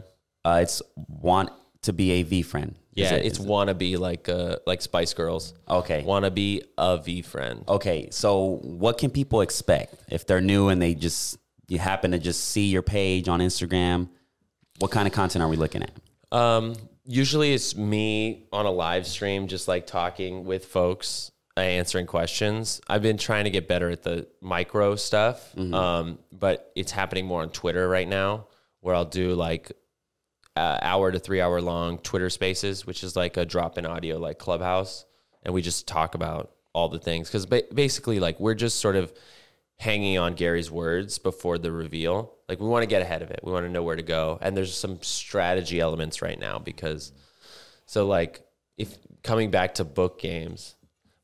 uh, 0.46 0.60
it's 0.62 0.82
want 1.08 1.50
to 1.84 1.94
be 1.94 2.12
a 2.14 2.24
VeeFriend. 2.24 2.76
Yeah, 2.94 3.16
it- 3.16 3.26
it's 3.26 3.40
wanna 3.40 3.74
be 3.74 3.96
like 3.98 4.28
uh 4.28 4.58
like 4.68 4.82
Spice 4.82 5.14
Girls. 5.14 5.54
Okay. 5.70 6.04
Wanna 6.04 6.32
be 6.32 6.64
a 6.78 6.98
VeeFriend. 6.98 7.68
Okay, 7.68 8.10
so 8.12 8.60
what 8.64 8.98
can 8.98 9.10
people 9.10 9.42
expect 9.42 9.96
if 10.10 10.26
they're 10.28 10.42
new 10.42 10.68
and 10.70 10.82
they 10.82 10.94
just 10.96 11.38
you 11.68 11.78
happen 11.80 12.12
to 12.12 12.20
just 12.20 12.46
see 12.46 12.68
your 12.68 12.82
page 12.82 13.30
on 13.30 13.40
Instagram? 13.40 14.10
What 14.80 14.92
kind 14.92 15.08
of 15.08 15.14
content 15.14 15.44
are 15.44 15.48
we 15.48 15.56
looking 15.56 15.84
at? 15.84 15.92
Um, 16.32 16.76
usually 17.06 17.54
it's 17.54 17.76
me 17.76 18.48
on 18.52 18.66
a 18.66 18.72
live 18.72 19.06
stream, 19.08 19.48
just 19.48 19.68
like 19.68 19.86
talking 19.88 20.46
with 20.46 20.66
folks, 20.66 21.32
answering 21.58 22.06
questions. 22.06 22.80
I've 22.88 23.02
been 23.02 23.18
trying 23.18 23.46
to 23.46 23.50
get 23.50 23.68
better 23.68 23.90
at 23.90 24.04
the 24.04 24.28
micro 24.42 24.96
stuff, 24.96 25.58
um, 25.58 26.20
but 26.32 26.72
it's 26.76 26.92
happening 26.92 27.26
more 27.26 27.42
on 27.42 27.50
Twitter 27.50 27.88
right 27.88 28.08
now, 28.08 28.48
where 28.82 28.96
I'll 28.96 29.06
do 29.06 29.34
like 29.34 29.72
uh, 30.56 30.80
hour 30.82 31.12
to 31.12 31.20
three 31.20 31.42
hour 31.42 31.62
long 31.62 31.98
Twitter 32.00 32.30
Spaces, 32.30 32.86
which 32.86 33.04
is 33.04 33.16
like 33.16 33.38
a 33.38 33.46
drop 33.46 33.78
in 33.78 33.86
audio, 33.86 34.18
like 34.18 34.40
Clubhouse, 34.40 35.06
and 35.44 35.54
we 35.54 35.62
just 35.62 35.88
talk 35.88 36.16
about 36.16 36.52
all 36.74 36.90
the 36.90 37.00
things 37.00 37.28
because 37.28 37.46
ba- 37.46 37.64
basically, 37.74 38.20
like 38.20 38.40
we're 38.40 38.56
just 38.56 38.80
sort 38.80 38.96
of 38.96 39.12
hanging 39.78 40.18
on 40.18 40.34
Gary's 40.34 40.70
words 40.70 41.20
before 41.20 41.58
the 41.58 41.72
reveal. 41.72 42.34
Like 42.48 42.60
we 42.60 42.68
want 42.68 42.84
to 42.84 42.88
get 42.88 43.02
ahead 43.02 43.22
of 43.22 43.32
it. 43.32 43.40
We 43.44 43.52
want 43.52 43.66
to 43.66 43.72
know 43.72 43.84
where 43.84 43.96
to 43.96 44.04
go. 44.04 44.38
And 44.42 44.56
there's 44.56 44.76
some 44.76 45.02
strategy 45.02 45.80
elements 45.80 46.22
right 46.22 46.38
now 46.38 46.60
because 46.60 47.14
so 47.86 48.06
like 48.06 48.42
if 48.78 48.98
coming 49.24 49.52
back 49.52 49.76
to 49.76 49.84
book 49.86 50.20
games. 50.20 50.76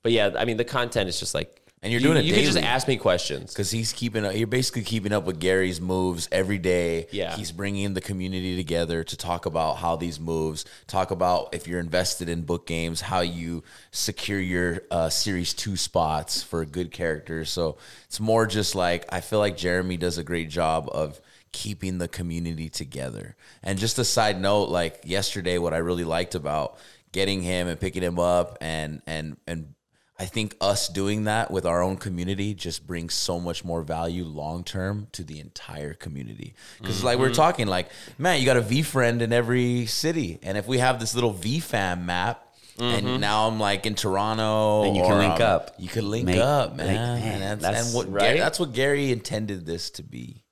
But 0.05 0.11
yeah, 0.11 0.29
I 0.37 0.45
mean 0.45 0.57
the 0.57 0.63
content 0.63 1.09
is 1.09 1.19
just 1.19 1.33
like 1.33 1.63
And 1.81 1.91
you're 1.91 1.99
you- 1.99 2.05
doing 2.09 2.19
it 2.19 2.25
You 2.25 2.33
can 2.35 2.43
just 2.43 2.53
daily. 2.57 2.67
ask 2.67 2.87
me 2.87 2.95
questions. 2.95 3.51
Because 3.51 3.71
he's 3.71 3.91
keeping 3.91 4.23
up, 4.23 4.35
you're 4.35 4.45
basically 4.45 4.83
keeping 4.83 5.11
up 5.11 5.23
with 5.25 5.39
Gary's 5.39 5.81
moves 5.81 6.29
every 6.31 6.59
day. 6.59 7.07
Yeah. 7.11 7.35
He's 7.35 7.51
bringing 7.51 7.95
the 7.95 8.01
community 8.01 8.55
together 8.55 9.03
to 9.03 9.17
talk 9.17 9.47
about 9.47 9.77
how 9.77 9.95
these 9.95 10.19
moves, 10.19 10.63
talk 10.85 11.09
about 11.09 11.55
if 11.55 11.67
you're 11.67 11.79
invested 11.79 12.29
in 12.29 12.43
book 12.43 12.67
games, 12.67 13.01
how 13.01 13.21
you 13.21 13.63
secure 13.89 14.39
your 14.39 14.83
uh, 14.91 15.09
series 15.09 15.55
two 15.55 15.75
spots 15.75 16.43
for 16.43 16.63
good 16.65 16.91
characters. 16.91 17.49
So 17.49 17.77
it's 18.05 18.19
more 18.19 18.45
just 18.45 18.75
like, 18.75 19.05
I 19.09 19.21
feel 19.21 19.39
like 19.39 19.57
Jeremy 19.57 19.97
does 19.97 20.19
a 20.19 20.23
great 20.23 20.49
job 20.51 20.87
of 20.91 21.19
keeping 21.51 21.97
the 21.97 22.07
community 22.07 22.69
together. 22.69 23.35
And 23.63 23.79
just 23.79 23.97
a 23.97 24.05
side 24.05 24.39
note, 24.39 24.69
like 24.69 25.01
yesterday, 25.03 25.57
what 25.57 25.73
I 25.73 25.77
really 25.77 26.03
liked 26.03 26.35
about 26.35 26.77
getting 27.11 27.41
him 27.41 27.67
and 27.67 27.79
picking 27.79 28.03
him 28.03 28.19
up 28.19 28.59
and, 28.61 29.01
and, 29.07 29.37
and, 29.47 29.73
I 30.17 30.25
think 30.25 30.55
us 30.61 30.87
doing 30.87 31.25
that 31.25 31.51
with 31.51 31.65
our 31.65 31.83
own 31.83 31.97
community 31.97 32.53
just 32.53 32.87
brings 32.87 33.13
so 33.13 33.37
much 33.39 33.65
more 33.65 33.81
value 33.81 34.23
long 34.23 34.63
term 34.63 35.07
to 35.11 35.23
the 35.23 35.39
entire 35.41 35.93
community. 35.93 36.53
Because 36.79 37.03
like 37.03 37.19
we're 37.19 37.33
talking, 37.33 37.67
like 37.67 37.89
man, 38.17 38.39
you 38.39 38.45
got 38.45 38.55
a 38.57 38.61
VeeFriend 38.61 39.19
in 39.21 39.33
every 39.33 39.85
city, 39.87 40.39
and 40.41 40.57
if 40.57 40.67
we 40.67 40.77
have 40.77 40.99
this 41.01 41.15
little 41.15 41.33
V 41.33 41.59
fam 41.59 42.05
map, 42.05 42.41
and 42.79 43.19
now 43.19 43.47
I'm 43.47 43.59
like 43.59 43.85
in 43.85 43.95
Toronto, 43.95 44.83
And 44.83 44.95
you 44.95 45.03
can 45.03 45.17
link 45.17 45.35
um, 45.35 45.41
up. 45.41 45.75
You 45.79 45.89
can 45.89 46.09
link 46.09 46.25
Make- 46.27 46.39
up, 46.39 46.69
like, 46.71 46.77
man. 46.77 46.95
man, 46.95 47.23
and 47.33 47.41
that's, 47.41 47.61
that's- 47.61 47.85
and 47.87 47.95
what 47.95 48.11
right? 48.11 48.21
Gary, 48.27 48.39
that's 48.39 48.59
what 48.59 48.71
Gary 48.73 49.11
intended 49.11 49.65
this 49.65 49.89
to 49.91 50.03
be. 50.03 50.43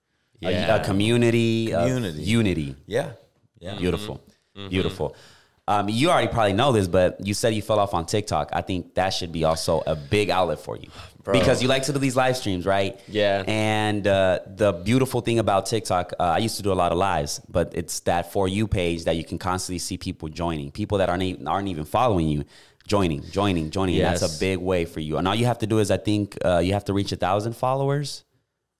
A- 0.42 0.52
Yeah. 0.52 0.76
A, 0.76 0.84
community, 0.84 1.74
of 1.74 1.88
Community. 1.88 2.22
unity. 2.24 2.76
Yeah, 2.86 3.12
yeah. 3.60 3.78
Beautiful. 3.78 4.22
Mm-hmm. 4.58 4.70
Beautiful. 4.70 5.16
Um, 5.68 5.88
you 5.88 6.10
already 6.10 6.28
probably 6.28 6.54
know 6.54 6.74
this, 6.74 6.88
but 6.88 7.26
you 7.26 7.34
said 7.34 7.54
you 7.54 7.62
fell 7.62 7.80
off 7.80 7.94
on 7.94 8.06
TikTok. 8.06 8.50
I 8.52 8.62
think 8.62 8.96
that 8.96 9.12
should 9.12 9.32
be 9.32 9.46
also 9.46 9.82
a 9.88 9.96
big 9.96 10.30
outlet 10.30 10.60
for 10.60 10.76
you 10.76 10.90
because 11.32 11.62
you 11.62 11.70
like 11.70 11.84
to 11.84 11.94
do 11.94 12.00
these 12.00 12.18
live 12.18 12.36
streams, 12.36 12.66
right? 12.66 13.00
Yeah. 13.08 13.44
And 13.48 14.06
uh, 14.06 14.40
the 14.46 14.74
beautiful 14.74 15.22
thing 15.22 15.40
about 15.40 15.68
TikTok, 15.68 16.14
uh, 16.20 16.24
I 16.24 16.40
used 16.40 16.58
to 16.58 16.64
do 16.64 16.74
a 16.74 16.76
lot 16.76 16.92
of 16.92 16.98
lives, 16.98 17.40
but 17.48 17.72
it's 17.76 18.02
that 18.02 18.34
for 18.34 18.48
you 18.48 18.68
page 18.68 19.06
that 19.06 19.16
you 19.16 19.24
can 19.24 19.38
constantly 19.38 19.80
see 19.80 19.98
people 19.98 20.28
joining, 20.28 20.70
people 20.72 20.98
that 20.98 21.10
aren't 21.10 21.24
even, 21.24 21.48
aren't 21.48 21.70
even 21.70 21.86
following 21.86 22.28
you. 22.28 22.44
Joining, 22.86 23.24
joining, 23.32 23.70
joining. 23.70 23.96
And 23.96 24.06
that's 24.06 24.36
a 24.36 24.40
big 24.42 24.58
way 24.58 24.84
for 24.84 25.00
you. 25.00 25.16
And 25.16 25.26
all 25.26 25.34
you 25.34 25.46
have 25.46 25.60
to 25.60 25.68
do 25.68 25.80
is, 25.80 25.90
I 25.90 25.96
think, 25.96 26.38
uh, 26.44 26.58
you 26.58 26.74
have 26.74 26.84
to 26.86 26.94
reach 26.94 27.14
a 27.14 27.16
thousand 27.16 27.56
followers, 27.56 28.26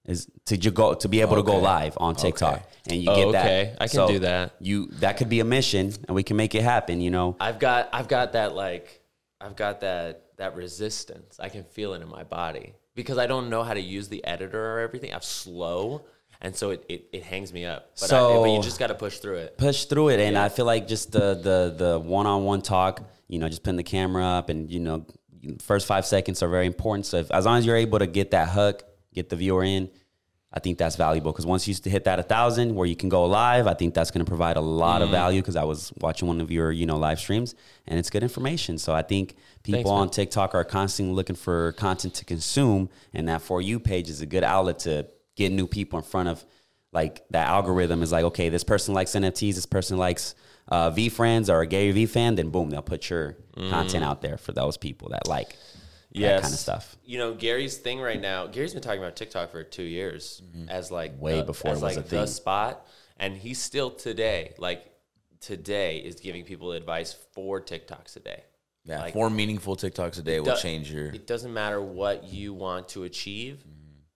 is 0.06 0.28
to 0.46 0.56
go 0.70 0.94
to 0.94 1.08
be 1.08 1.20
able 1.22 1.36
to 1.36 1.42
go 1.42 1.56
live 1.58 1.94
on 1.98 2.14
TikTok, 2.14 2.56
Okay. 2.56 2.64
and 2.90 3.02
you 3.02 3.10
Oh, 3.10 3.16
get 3.16 3.32
that. 3.32 3.44
okay. 3.46 3.76
I 3.80 3.88
can 3.88 4.06
do 4.08 4.18
that. 4.20 4.54
You 4.60 4.86
that 5.00 5.16
could 5.16 5.28
be 5.28 5.40
a 5.40 5.44
mission, 5.44 5.92
and 6.06 6.14
we 6.14 6.22
can 6.22 6.36
make 6.36 6.54
it 6.54 6.62
happen. 6.62 7.00
You 7.00 7.10
know, 7.10 7.36
I've 7.40 7.58
got 7.58 7.88
I've 7.92 8.08
got 8.08 8.32
that 8.34 8.54
like 8.54 9.00
I've 9.40 9.56
got 9.56 9.80
that 9.80 10.22
that 10.36 10.56
resistance. 10.56 11.38
I 11.40 11.48
can 11.48 11.64
feel 11.64 11.94
it 11.94 12.02
in 12.02 12.08
my 12.08 12.24
body 12.24 12.74
because 12.94 13.18
I 13.18 13.26
don't 13.26 13.48
know 13.48 13.62
how 13.62 13.72
to 13.74 13.80
use 13.80 14.08
the 14.08 14.24
editor 14.26 14.74
or 14.76 14.80
everything. 14.80 15.14
I'm 15.14 15.22
slow, 15.22 16.04
and 16.42 16.54
so 16.54 16.70
it 16.70 16.84
it, 16.88 17.06
it 17.12 17.22
hangs 17.22 17.52
me 17.52 17.64
up. 17.64 17.90
But, 17.98 18.04
I, 18.04 18.06
So- 18.08 18.42
but 18.42 18.50
you 18.50 18.60
just 18.62 18.78
got 18.78 18.88
to 18.88 18.94
push 18.94 19.18
through 19.18 19.36
it. 19.36 19.56
push 19.56 19.86
through 19.86 20.10
it, 20.10 20.20
and 20.20 20.36
I 20.36 20.48
feel 20.50 20.66
like 20.66 20.86
just 20.86 21.12
the 21.12 21.34
the 21.34 21.74
the 21.76 21.98
one 21.98 22.26
on 22.26 22.44
one 22.44 22.60
talk. 22.60 23.02
You 23.28 23.38
know, 23.38 23.48
just 23.48 23.62
putting 23.62 23.76
the 23.78 23.82
camera 23.82 24.22
up, 24.24 24.50
and 24.50 24.70
you 24.70 24.80
know, 24.80 25.06
first 25.62 25.86
five 25.86 26.04
seconds 26.04 26.42
are 26.42 26.48
very 26.48 26.66
important. 26.66 27.06
So 27.06 27.16
if, 27.18 27.30
as 27.30 27.46
long 27.46 27.56
as 27.56 27.64
you're 27.64 27.76
able 27.76 27.98
to 28.00 28.06
get 28.06 28.32
that 28.32 28.50
hook, 28.50 28.84
get 29.14 29.28
the 29.28 29.36
viewer 29.36 29.64
in. 29.64 29.88
I 30.56 30.60
think 30.60 30.78
that's 30.78 30.94
valuable 30.94 31.32
because 31.32 31.46
once 31.46 31.66
you 31.66 31.74
hit 31.90 32.04
that 32.04 32.20
a 32.20 32.22
thousand 32.22 32.76
where 32.76 32.86
you 32.86 32.94
can 32.94 33.08
go 33.08 33.24
live, 33.24 33.66
I 33.66 33.74
think 33.74 33.92
that's 33.92 34.12
going 34.12 34.24
to 34.24 34.28
provide 34.28 34.56
a 34.56 34.60
lot 34.60 35.00
Mm. 35.00 35.04
of 35.06 35.10
value 35.10 35.40
because 35.42 35.56
I 35.56 35.64
was 35.64 35.92
watching 36.00 36.28
one 36.28 36.40
of 36.40 36.48
your 36.52 36.70
you 36.70 36.86
know 36.86 36.96
live 36.96 37.18
streams 37.18 37.56
and 37.88 37.98
it's 37.98 38.08
good 38.08 38.22
information. 38.22 38.78
So 38.78 38.92
I 38.94 39.02
think 39.02 39.34
people 39.64 39.78
Thanks, 39.90 39.90
on 39.90 40.10
TikTok 40.10 40.54
are 40.54 40.62
constantly 40.64 41.12
looking 41.14 41.34
for 41.34 41.72
content 41.72 42.14
to 42.14 42.24
consume, 42.24 42.88
and 43.12 43.28
that 43.28 43.42
for 43.42 43.60
you 43.60 43.80
page 43.80 44.08
is 44.08 44.20
a 44.20 44.26
good 44.26 44.44
outlet 44.44 44.78
to 44.80 45.06
get 45.34 45.50
new 45.50 45.66
people 45.66 45.98
in 45.98 46.04
front 46.04 46.28
of. 46.28 46.44
Like 46.92 47.24
that 47.30 47.48
algorithm 47.48 48.04
is 48.04 48.12
like, 48.12 48.22
okay, 48.26 48.48
this 48.50 48.62
person 48.62 48.94
likes 48.94 49.10
NFTs, 49.16 49.56
this 49.56 49.66
person 49.66 49.98
likes 49.98 50.36
uh, 50.68 50.92
VeeFriends 50.92 51.52
or 51.52 51.60
a 51.62 51.66
Gary 51.66 51.90
Vee 51.90 52.06
fan, 52.06 52.36
then 52.36 52.50
boom, 52.50 52.70
they'll 52.70 52.82
put 52.82 53.10
your 53.10 53.36
Mm. 53.56 53.70
content 53.70 54.04
out 54.04 54.20
there 54.22 54.36
for 54.36 54.50
those 54.52 54.76
people 54.76 55.08
that 55.10 55.28
like 55.28 55.56
Yes. 56.14 56.36
that 56.36 56.42
kind 56.42 56.54
of 56.54 56.60
stuff. 56.60 56.96
You 57.04 57.18
know, 57.18 57.34
Gary's 57.34 57.76
thing 57.76 58.00
right 58.00 58.20
now. 58.20 58.46
Gary's 58.46 58.72
been 58.72 58.82
talking 58.82 59.00
about 59.00 59.16
TikTok 59.16 59.50
for 59.50 59.62
two 59.64 59.82
years 59.82 60.42
as 60.68 60.90
like 60.90 61.20
Way 61.20 61.38
the- 61.38 61.44
before 61.44 61.72
as 61.72 61.82
it 61.82 61.84
was 61.84 61.96
like 61.96 62.06
a 62.06 62.08
the 62.08 62.16
thing. 62.18 62.26
spot, 62.28 62.86
and 63.18 63.36
he's 63.36 63.60
still 63.60 63.90
today 63.90 64.54
like 64.58 64.90
today 65.40 65.98
is 65.98 66.16
giving 66.20 66.44
people 66.44 66.72
advice 66.72 67.14
for 67.32 67.60
TikToks 67.60 68.16
a 68.16 68.20
day. 68.20 68.44
Yeah, 68.84 69.00
Like- 69.00 69.12
four 69.14 69.28
meaningful 69.30 69.76
TikToks 69.76 70.18
a 70.18 70.22
day 70.22 70.40
will 70.40 70.54
Do- 70.54 70.60
change 70.60 70.92
your. 70.92 71.06
It 71.06 71.26
doesn't 71.26 71.52
matter 71.52 71.82
what 71.82 72.24
you 72.28 72.54
want 72.54 72.88
to 72.90 73.04
achieve. 73.04 73.64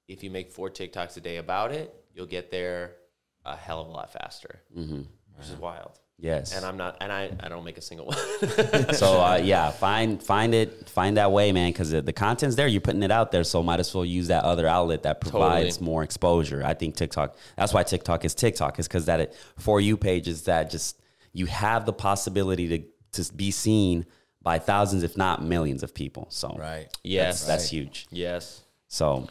If 0.07 0.23
you 0.23 0.31
make 0.31 0.51
four 0.53 0.71
TikToks 0.71 1.17
a 1.17 1.21
day 1.21 1.37
about 1.37 1.73
it, 1.73 1.95
you'll 2.15 2.27
get 2.27 2.51
there 2.51 2.97
a 3.45 3.57
hell 3.57 3.81
of 3.83 3.89
a 3.89 3.91
lot 3.91 4.13
faster, 4.13 4.61
mm-hmm. 4.77 5.03
which 5.37 5.47
is 5.49 5.57
wild. 5.57 5.99
Yes. 6.21 6.53
And 6.57 6.65
I'm 6.65 6.77
not, 6.77 6.97
and 7.01 7.13
I, 7.13 7.31
I 7.39 7.49
don't 7.49 7.65
make 7.65 7.79
a 7.79 7.81
single 7.81 8.07
one. 8.07 8.17
so 8.95 9.21
uh, 9.21 9.41
yeah, 9.43 9.71
find 9.71 10.21
find 10.21 10.53
it, 10.53 10.89
find 10.89 11.17
that 11.17 11.31
way, 11.31 11.53
man, 11.53 11.71
because 11.71 11.91
the, 11.91 12.03
the 12.03 12.13
content's 12.13 12.57
there. 12.57 12.67
You're 12.67 12.81
putting 12.81 13.05
it 13.05 13.13
out 13.13 13.31
there, 13.31 13.45
so 13.45 13.63
might 13.63 13.79
as 13.79 13.95
well 13.95 14.05
use 14.05 14.27
that 14.29 14.43
other 14.43 14.67
outlet 14.67 15.05
that 15.05 15.21
provides 15.21 15.77
Totally. 15.77 15.87
more 15.91 16.03
exposure. 16.03 16.63
I 16.65 16.75
think 16.75 16.97
TikTok. 16.97 17.37
That's 17.57 17.73
why 17.73 17.85
TikTok 17.85 18.25
is 18.25 18.35
TikTok. 18.35 18.81
Is 18.81 18.89
because 18.89 19.07
that 19.07 19.21
it, 19.21 19.37
for 19.59 19.81
you 19.81 19.97
page 19.97 20.27
is 20.27 20.43
that 20.45 20.71
just 20.71 21.01
you 21.33 21.47
have 21.47 21.87
the 21.87 21.93
possibility 21.93 22.67
to 23.13 23.23
to 23.23 23.33
be 23.35 23.53
seen 23.53 24.05
by 24.43 24.59
thousands, 24.59 25.05
if 25.05 25.17
not 25.17 25.45
millions, 25.45 25.85
of 25.85 25.95
people. 25.95 26.27
So 26.31 26.57
Right. 26.59 26.89
yes, 27.05 27.39
that's, 27.41 27.47
that's 27.47 27.71
huge. 27.71 28.07
yes. 28.11 28.63
So 28.89 29.29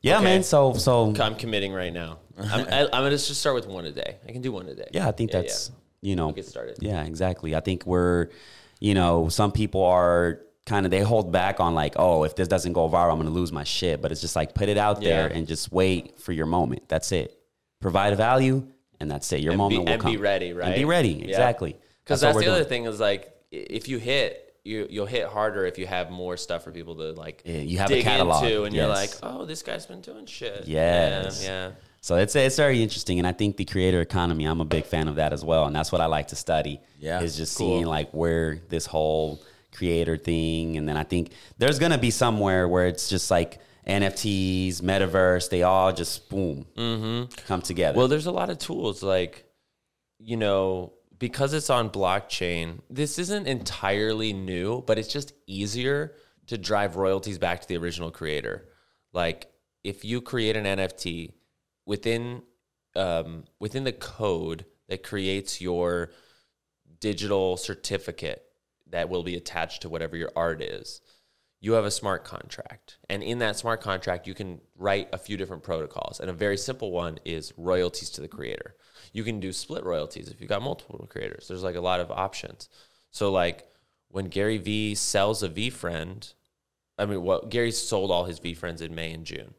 yeah, 0.00 0.16
Okay. 0.16 0.24
man. 0.24 0.42
So 0.42 0.72
so 0.72 1.12
I'm 1.20 1.34
committing 1.34 1.74
right 1.74 1.92
now. 1.92 2.18
I'm, 2.38 2.66
I, 2.72 2.84
I'm 2.84 2.90
gonna 2.90 3.10
just 3.10 3.34
start 3.34 3.56
with 3.56 3.66
one 3.66 3.84
a 3.84 3.92
day. 3.92 4.16
I 4.26 4.32
can 4.32 4.40
do 4.40 4.52
one 4.52 4.66
a 4.68 4.74
day. 4.74 4.88
Yeah, 4.92 5.06
I 5.06 5.12
think 5.12 5.32
that's 5.32 5.70
you 6.00 6.16
know 6.16 6.32
get 6.32 6.46
started. 6.46 6.78
Yeah, 6.80 7.02
exactly. 7.04 7.54
I 7.54 7.60
think 7.60 7.86
we're 7.86 8.28
you 8.80 8.94
know 8.94 9.28
some 9.28 9.52
people 9.52 9.84
are 9.84 10.40
kind 10.66 10.84
of 10.84 10.90
they 10.90 11.00
hold 11.00 11.32
back 11.32 11.60
on 11.60 11.74
like 11.74 11.94
oh 11.96 12.24
if 12.24 12.36
this 12.36 12.46
doesn't 12.46 12.74
go 12.74 12.88
viral 12.88 13.12
I'm 13.12 13.18
gonna 13.18 13.30
lose 13.30 13.52
my 13.52 13.64
shit, 13.64 14.02
but 14.02 14.12
it's 14.12 14.20
just 14.20 14.36
like 14.36 14.54
put 14.54 14.68
it 14.68 14.78
out 14.78 15.00
there 15.00 15.28
and 15.28 15.46
just 15.46 15.72
wait 15.72 16.18
for 16.18 16.32
your 16.32 16.46
moment. 16.46 16.88
That's 16.88 17.10
it. 17.12 17.38
Provide 17.80 18.16
value 18.16 18.66
and 19.00 19.10
that's 19.10 19.32
it. 19.32 19.40
Your 19.40 19.52
and 19.52 19.58
moment 19.58 19.80
be, 19.80 19.84
will 19.84 19.92
and 19.94 20.02
come. 20.02 20.12
be 20.12 20.18
ready, 20.18 20.52
right? 20.52 20.66
And 20.66 20.74
be 20.74 20.84
ready. 20.84 21.22
Exactly. 21.24 21.76
Because 22.04 22.20
that's, 22.20 22.34
we're 22.34 22.42
the 22.42 22.52
other 22.52 22.64
thing 22.64 22.84
is 22.84 23.00
like 23.00 23.34
if 23.50 23.88
you 23.88 23.98
hit. 23.98 24.44
You, 24.64 24.86
you'll 24.90 25.06
hit 25.06 25.26
harder 25.28 25.64
if 25.64 25.78
you 25.78 25.86
have 25.86 26.10
more 26.10 26.36
stuff 26.36 26.62
for 26.62 26.72
people 26.72 26.96
to 26.96 27.12
like 27.12 27.40
Yeah, 27.46 27.60
you 27.60 27.78
have 27.78 27.90
a 27.90 27.94
dig 27.94 28.04
catalog. 28.04 28.44
into, 28.44 28.64
and 28.64 28.74
you're 28.74 28.86
like, 28.86 29.08
oh, 29.22 29.46
this 29.46 29.62
guy's 29.62 29.86
been 29.86 30.02
doing 30.02 30.26
shit. 30.26 30.66
Yes. 30.66 31.42
yeah, 31.42 31.48
yeah. 31.48 31.70
So 32.08 32.16
it's 32.16 32.34
it's 32.34 32.56
very 32.56 32.82
interesting, 32.82 33.18
and 33.18 33.28
I 33.28 33.32
think 33.32 33.58
the 33.58 33.66
creator 33.66 34.00
economy. 34.00 34.46
I'm 34.46 34.62
a 34.62 34.64
big 34.64 34.86
fan 34.86 35.08
of 35.08 35.16
that 35.16 35.34
as 35.34 35.44
well, 35.44 35.66
and 35.66 35.76
that's 35.76 35.92
what 35.92 36.00
I 36.00 36.06
like 36.06 36.28
to 36.28 36.36
study. 36.36 36.80
Yeah, 36.98 37.20
is 37.20 37.36
just 37.36 37.58
cool. 37.58 37.66
seeing 37.68 37.84
like 37.84 38.10
where 38.12 38.62
this 38.70 38.86
whole 38.86 39.42
creator 39.72 40.16
thing, 40.16 40.78
and 40.78 40.88
then 40.88 40.96
I 40.96 41.04
think 41.04 41.32
there's 41.58 41.78
gonna 41.78 41.98
be 41.98 42.10
somewhere 42.10 42.66
where 42.66 42.86
it's 42.86 43.10
just 43.10 43.30
like 43.30 43.58
NFTs, 43.86 44.80
metaverse. 44.80 45.50
They 45.50 45.64
all 45.64 45.92
just 45.92 46.30
boom 46.30 46.64
mm-hmm. 46.74 47.30
come 47.46 47.60
together. 47.60 47.98
Well, 47.98 48.08
there's 48.08 48.24
a 48.24 48.32
lot 48.32 48.48
of 48.48 48.56
tools 48.56 49.02
like, 49.02 49.44
you 50.18 50.38
know, 50.38 50.94
because 51.18 51.52
it's 51.52 51.68
on 51.68 51.90
blockchain, 51.90 52.80
this 52.88 53.18
isn't 53.18 53.46
entirely 53.46 54.32
new, 54.32 54.80
but 54.86 54.98
it's 54.98 55.12
just 55.12 55.34
easier 55.46 56.14
to 56.46 56.56
drive 56.56 56.96
royalties 56.96 57.36
back 57.36 57.60
to 57.60 57.68
the 57.68 57.76
original 57.76 58.10
creator. 58.10 58.66
Like 59.12 59.52
if 59.84 60.06
you 60.06 60.22
create 60.22 60.56
an 60.56 60.64
NFT 60.64 61.34
within 61.88 62.42
um, 62.94 63.44
within 63.58 63.84
the 63.84 63.92
code 63.92 64.66
that 64.88 65.02
creates 65.02 65.60
your 65.60 66.10
digital 67.00 67.56
certificate 67.56 68.44
that 68.90 69.08
will 69.08 69.22
be 69.22 69.36
attached 69.36 69.82
to 69.82 69.88
whatever 69.88 70.16
your 70.16 70.30
art 70.36 70.62
is, 70.62 71.00
you 71.60 71.72
have 71.72 71.84
a 71.84 71.90
smart 71.90 72.24
contract. 72.24 72.98
And 73.08 73.22
in 73.22 73.38
that 73.38 73.56
smart 73.56 73.80
contract, 73.80 74.26
you 74.26 74.34
can 74.34 74.60
write 74.76 75.08
a 75.12 75.18
few 75.18 75.36
different 75.36 75.62
protocols. 75.62 76.20
And 76.20 76.30
a 76.30 76.32
very 76.32 76.56
simple 76.56 76.90
one 76.90 77.18
is 77.24 77.52
royalties 77.56 78.10
to 78.10 78.20
the 78.20 78.28
creator. 78.28 78.76
You 79.12 79.24
can 79.24 79.40
do 79.40 79.52
split 79.52 79.84
royalties 79.84 80.28
if 80.28 80.40
you've 80.40 80.50
got 80.50 80.62
multiple 80.62 81.06
creators. 81.08 81.48
There's 81.48 81.62
like 81.62 81.76
a 81.76 81.80
lot 81.80 82.00
of 82.00 82.10
options. 82.10 82.68
So, 83.10 83.30
like 83.30 83.66
when 84.08 84.26
Gary 84.26 84.58
Vee 84.58 84.94
sells 84.94 85.42
a 85.42 85.48
VeeFriend, 85.48 86.34
I 86.98 87.06
mean, 87.06 87.22
well, 87.22 87.44
Gary 87.48 87.70
sold 87.70 88.10
all 88.10 88.24
his 88.24 88.40
VeeFriends 88.40 88.82
in 88.82 88.94
May 88.94 89.12
and 89.12 89.24
June. 89.24 89.54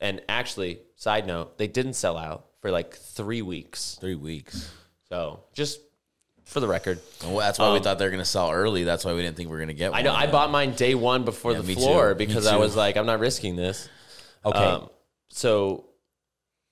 And 0.00 0.20
actually, 0.28 0.80
side 0.96 1.26
note, 1.26 1.58
they 1.58 1.66
didn't 1.66 1.94
sell 1.94 2.16
out 2.16 2.46
for 2.60 2.70
like 2.70 2.94
three 2.94 3.42
weeks. 3.42 3.96
Three 4.00 4.14
weeks. 4.14 4.70
So, 5.08 5.40
just 5.54 5.80
for 6.44 6.60
the 6.60 6.68
record, 6.68 7.00
well, 7.22 7.36
that's 7.38 7.58
why 7.58 7.72
we 7.72 7.80
thought 7.80 7.98
they 7.98 8.04
were 8.04 8.10
going 8.10 8.22
to 8.22 8.24
sell 8.24 8.50
early. 8.50 8.84
That's 8.84 9.04
why 9.04 9.12
we 9.14 9.22
didn't 9.22 9.36
think 9.36 9.48
we 9.48 9.52
were 9.52 9.58
going 9.58 9.68
to 9.68 9.74
get 9.74 9.90
one. 9.90 10.00
Um, 10.00 10.06
I 10.06 10.10
know 10.10 10.14
I 10.16 10.30
bought 10.30 10.50
mine 10.50 10.72
day 10.72 10.94
one 10.94 11.24
before 11.24 11.52
Yeah, 11.52 11.60
the 11.60 11.74
floor 11.74 12.10
too. 12.12 12.18
Because 12.18 12.46
I 12.46 12.56
was 12.56 12.76
like, 12.76 12.96
I'm 12.96 13.06
not 13.06 13.18
risking 13.20 13.56
this. 13.56 13.88
okay, 14.44 14.58
Um, 14.58 14.88
so 15.30 15.84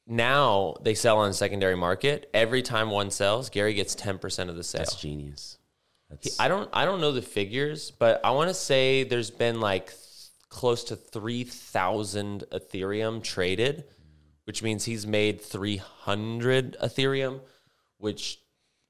now 0.07 0.75
they 0.83 0.95
sell 0.95 1.19
on 1.19 1.33
secondary 1.33 1.77
market. 1.77 2.31
Every 2.33 2.63
time 2.63 2.91
one 2.91 3.11
sells, 3.11 3.51
Gary 3.51 3.75
gets 3.75 3.95
10% 3.97 4.49
of 4.49 4.57
the 4.57 4.63
sale. 4.63 4.81
that's 4.81 4.95
genius. 4.95 5.59
That's, 6.11 6.39
I 6.39 6.47
don't 6.47 6.71
I 6.73 6.85
don't 6.85 7.01
know 7.01 7.11
the 7.11 7.21
figures, 7.23 7.91
but 7.91 8.21
I 8.23 8.31
want 8.31 8.49
to 8.49 8.55
say 8.55 9.03
there's 9.03 9.31
been 9.33 9.61
like 9.61 9.93
close 10.49 10.85
to 10.85 10.97
3,000 10.97 12.45
Ethereum 12.53 13.23
traded, 13.23 13.85
which 14.45 14.63
means 14.63 14.85
he's 14.85 15.07
made 15.07 15.41
300 15.41 16.77
Ethereum, 16.83 17.41
which 17.99 18.39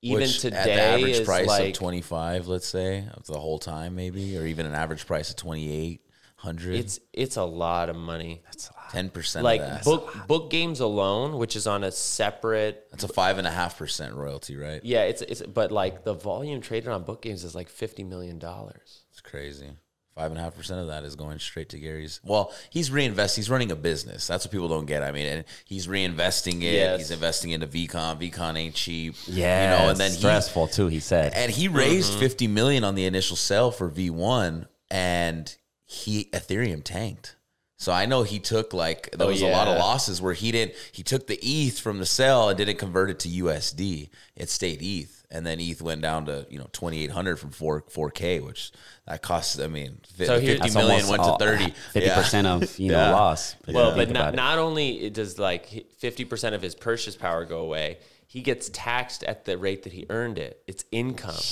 even 0.02 0.20
Which, 0.22 0.40
today 0.40 0.56
at 0.56 0.64
the 0.64 0.80
average 0.80 1.16
is 1.16 1.26
price 1.26 1.46
like 1.46 1.68
of 1.68 1.72
25, 1.74 2.46
let's 2.48 2.66
say, 2.66 3.06
of 3.14 3.26
the 3.26 3.38
whole 3.38 3.58
time 3.58 3.94
maybe, 3.94 4.36
or 4.38 4.46
even 4.46 4.66
an 4.66 4.74
average 4.74 5.06
price 5.06 5.30
of 5.30 5.36
2800. 5.36 6.74
it's 6.74 7.00
it's 7.12 7.36
a 7.36 7.44
lot 7.44 7.88
of 7.88 7.96
money. 7.96 8.42
That's 8.44 8.70
10% 8.92 9.42
like 9.42 9.60
of 9.60 9.66
that. 9.66 9.84
book 9.84 10.14
book 10.28 10.50
games 10.50 10.80
alone, 10.80 11.38
which 11.38 11.56
is 11.56 11.66
on 11.66 11.82
a 11.82 11.90
separate 11.90 12.86
That's 12.90 13.04
a 13.04 13.08
5.5% 13.08 14.14
royalty, 14.14 14.56
right? 14.56 14.80
yeah, 14.84 15.04
it's 15.04 15.22
it's 15.22 15.42
but 15.42 15.72
like 15.72 16.04
the 16.04 16.14
volume 16.14 16.60
traded 16.60 16.90
on 16.90 17.02
book 17.02 17.22
games 17.22 17.42
is 17.42 17.54
like 17.54 17.68
fifty 17.68 18.04
million 18.04 18.38
dollars. 18.38 19.04
It's 19.10 19.20
crazy. 19.20 19.70
Five 20.16 20.30
and 20.30 20.40
a 20.40 20.42
half 20.42 20.56
percent 20.56 20.80
of 20.80 20.86
that 20.86 21.04
is 21.04 21.14
going 21.14 21.38
straight 21.38 21.68
to 21.68 21.78
Gary's. 21.78 22.20
Well, 22.24 22.50
he's 22.70 22.88
reinvesting. 22.88 23.36
He's 23.36 23.50
running 23.50 23.70
a 23.70 23.76
business. 23.76 24.26
That's 24.26 24.46
what 24.46 24.50
people 24.50 24.66
don't 24.68 24.86
get. 24.86 25.02
I 25.02 25.12
mean, 25.12 25.26
and 25.26 25.44
he's 25.66 25.88
reinvesting 25.88 26.62
it. 26.62 26.72
Yes. 26.72 26.98
He's 27.00 27.10
investing 27.10 27.50
into 27.50 27.66
VeeCon. 27.66 28.18
VeeCon 28.18 28.56
ain't 28.56 28.74
cheap. 28.74 29.14
Yeah, 29.26 29.78
you 29.78 29.84
know, 29.84 29.90
and 29.90 30.00
then 30.00 30.10
he, 30.12 30.16
stressful 30.16 30.68
too. 30.68 30.86
He 30.86 31.00
said, 31.00 31.34
and 31.34 31.52
he 31.52 31.68
raised 31.68 32.12
Mm-hmm. 32.12 32.20
50 32.20 32.46
million 32.48 32.82
on 32.84 32.94
the 32.94 33.04
initial 33.04 33.36
sale 33.36 33.70
for 33.70 33.90
V1 33.90 34.66
and 34.90 35.54
he 35.84 36.24
Ethereum 36.32 36.82
tanked. 36.82 37.36
So 37.78 37.92
I 37.92 38.06
know 38.06 38.22
he 38.22 38.38
took 38.38 38.72
like 38.72 39.10
there 39.12 39.26
Oh, 39.26 39.30
was 39.30 39.42
a 39.42 39.48
lot 39.50 39.68
of 39.68 39.76
losses 39.78 40.22
where 40.22 40.32
he 40.32 40.50
didn't 40.50 40.74
he 40.92 41.02
took 41.02 41.26
the 41.26 41.38
ETH 41.42 41.78
from 41.78 41.98
the 41.98 42.06
sale 42.06 42.48
and 42.48 42.56
didn't 42.56 42.78
convert 42.78 43.10
it 43.10 43.18
to 43.20 43.28
USD. 43.28 44.08
It 44.34 44.48
stayed 44.48 44.80
ETH 44.80 45.26
and 45.30 45.44
then 45.44 45.60
ETH 45.60 45.82
went 45.82 46.00
down 46.00 46.24
to, 46.26 46.46
you 46.48 46.58
know, 46.58 46.68
2800 46.72 47.38
from 47.38 47.50
4 47.50 47.82
4k 47.82 48.42
which 48.42 48.72
that 49.06 49.22
costs 49.22 49.58
I 49.58 49.66
mean 49.68 49.98
fi- 50.16 50.24
So 50.26 50.40
here- 50.40 50.52
50 50.54 50.62
That's 50.62 50.74
million 50.74 51.06
went 51.08 51.22
to 51.22 51.36
30. 51.38 51.70
fifty 51.92 52.10
percent 52.10 52.46
of 52.46 52.78
you 52.78 52.90
know 52.92 52.98
Yeah. 52.98 53.12
loss. 53.12 53.54
Well, 53.68 53.94
but 53.96 54.10
not, 54.10 54.34
not 54.34 54.58
only 54.58 55.10
does 55.10 55.38
like 55.38 55.86
fifty 55.98 56.24
percent 56.24 56.54
of 56.54 56.62
his 56.62 56.74
purchase 56.74 57.16
power 57.16 57.44
go 57.44 57.60
away, 57.60 57.98
he 58.26 58.40
gets 58.42 58.68
taxed 58.72 59.22
at 59.24 59.44
the 59.44 59.56
rate 59.58 59.84
that 59.84 59.92
he 59.92 60.06
earned 60.10 60.38
it. 60.38 60.62
It's 60.66 60.84
income. 60.92 61.34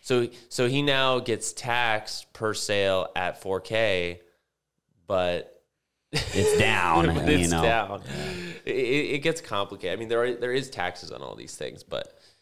So 0.00 0.28
so 0.50 0.68
he 0.68 0.82
now 0.82 1.18
gets 1.18 1.54
taxed 1.54 2.30
per 2.34 2.52
sale 2.52 3.08
at 3.16 3.42
4K, 3.42 4.18
but 5.06 5.62
it's 6.12 6.58
down. 6.58 7.06
but 7.14 7.26
you 7.28 7.38
it's 7.38 7.50
know, 7.50 7.62
down. 7.62 8.02
It, 8.66 8.70
it 8.70 9.18
gets 9.22 9.40
complicated. 9.40 9.96
I 9.96 9.98
mean, 9.98 10.08
there 10.08 10.22
are 10.22 10.34
there 10.34 10.52
is 10.52 10.68
taxes 10.68 11.10
on 11.10 11.22
all 11.22 11.34
these 11.34 11.56
things, 11.56 11.82
but 11.82 12.04
th- 12.04 12.33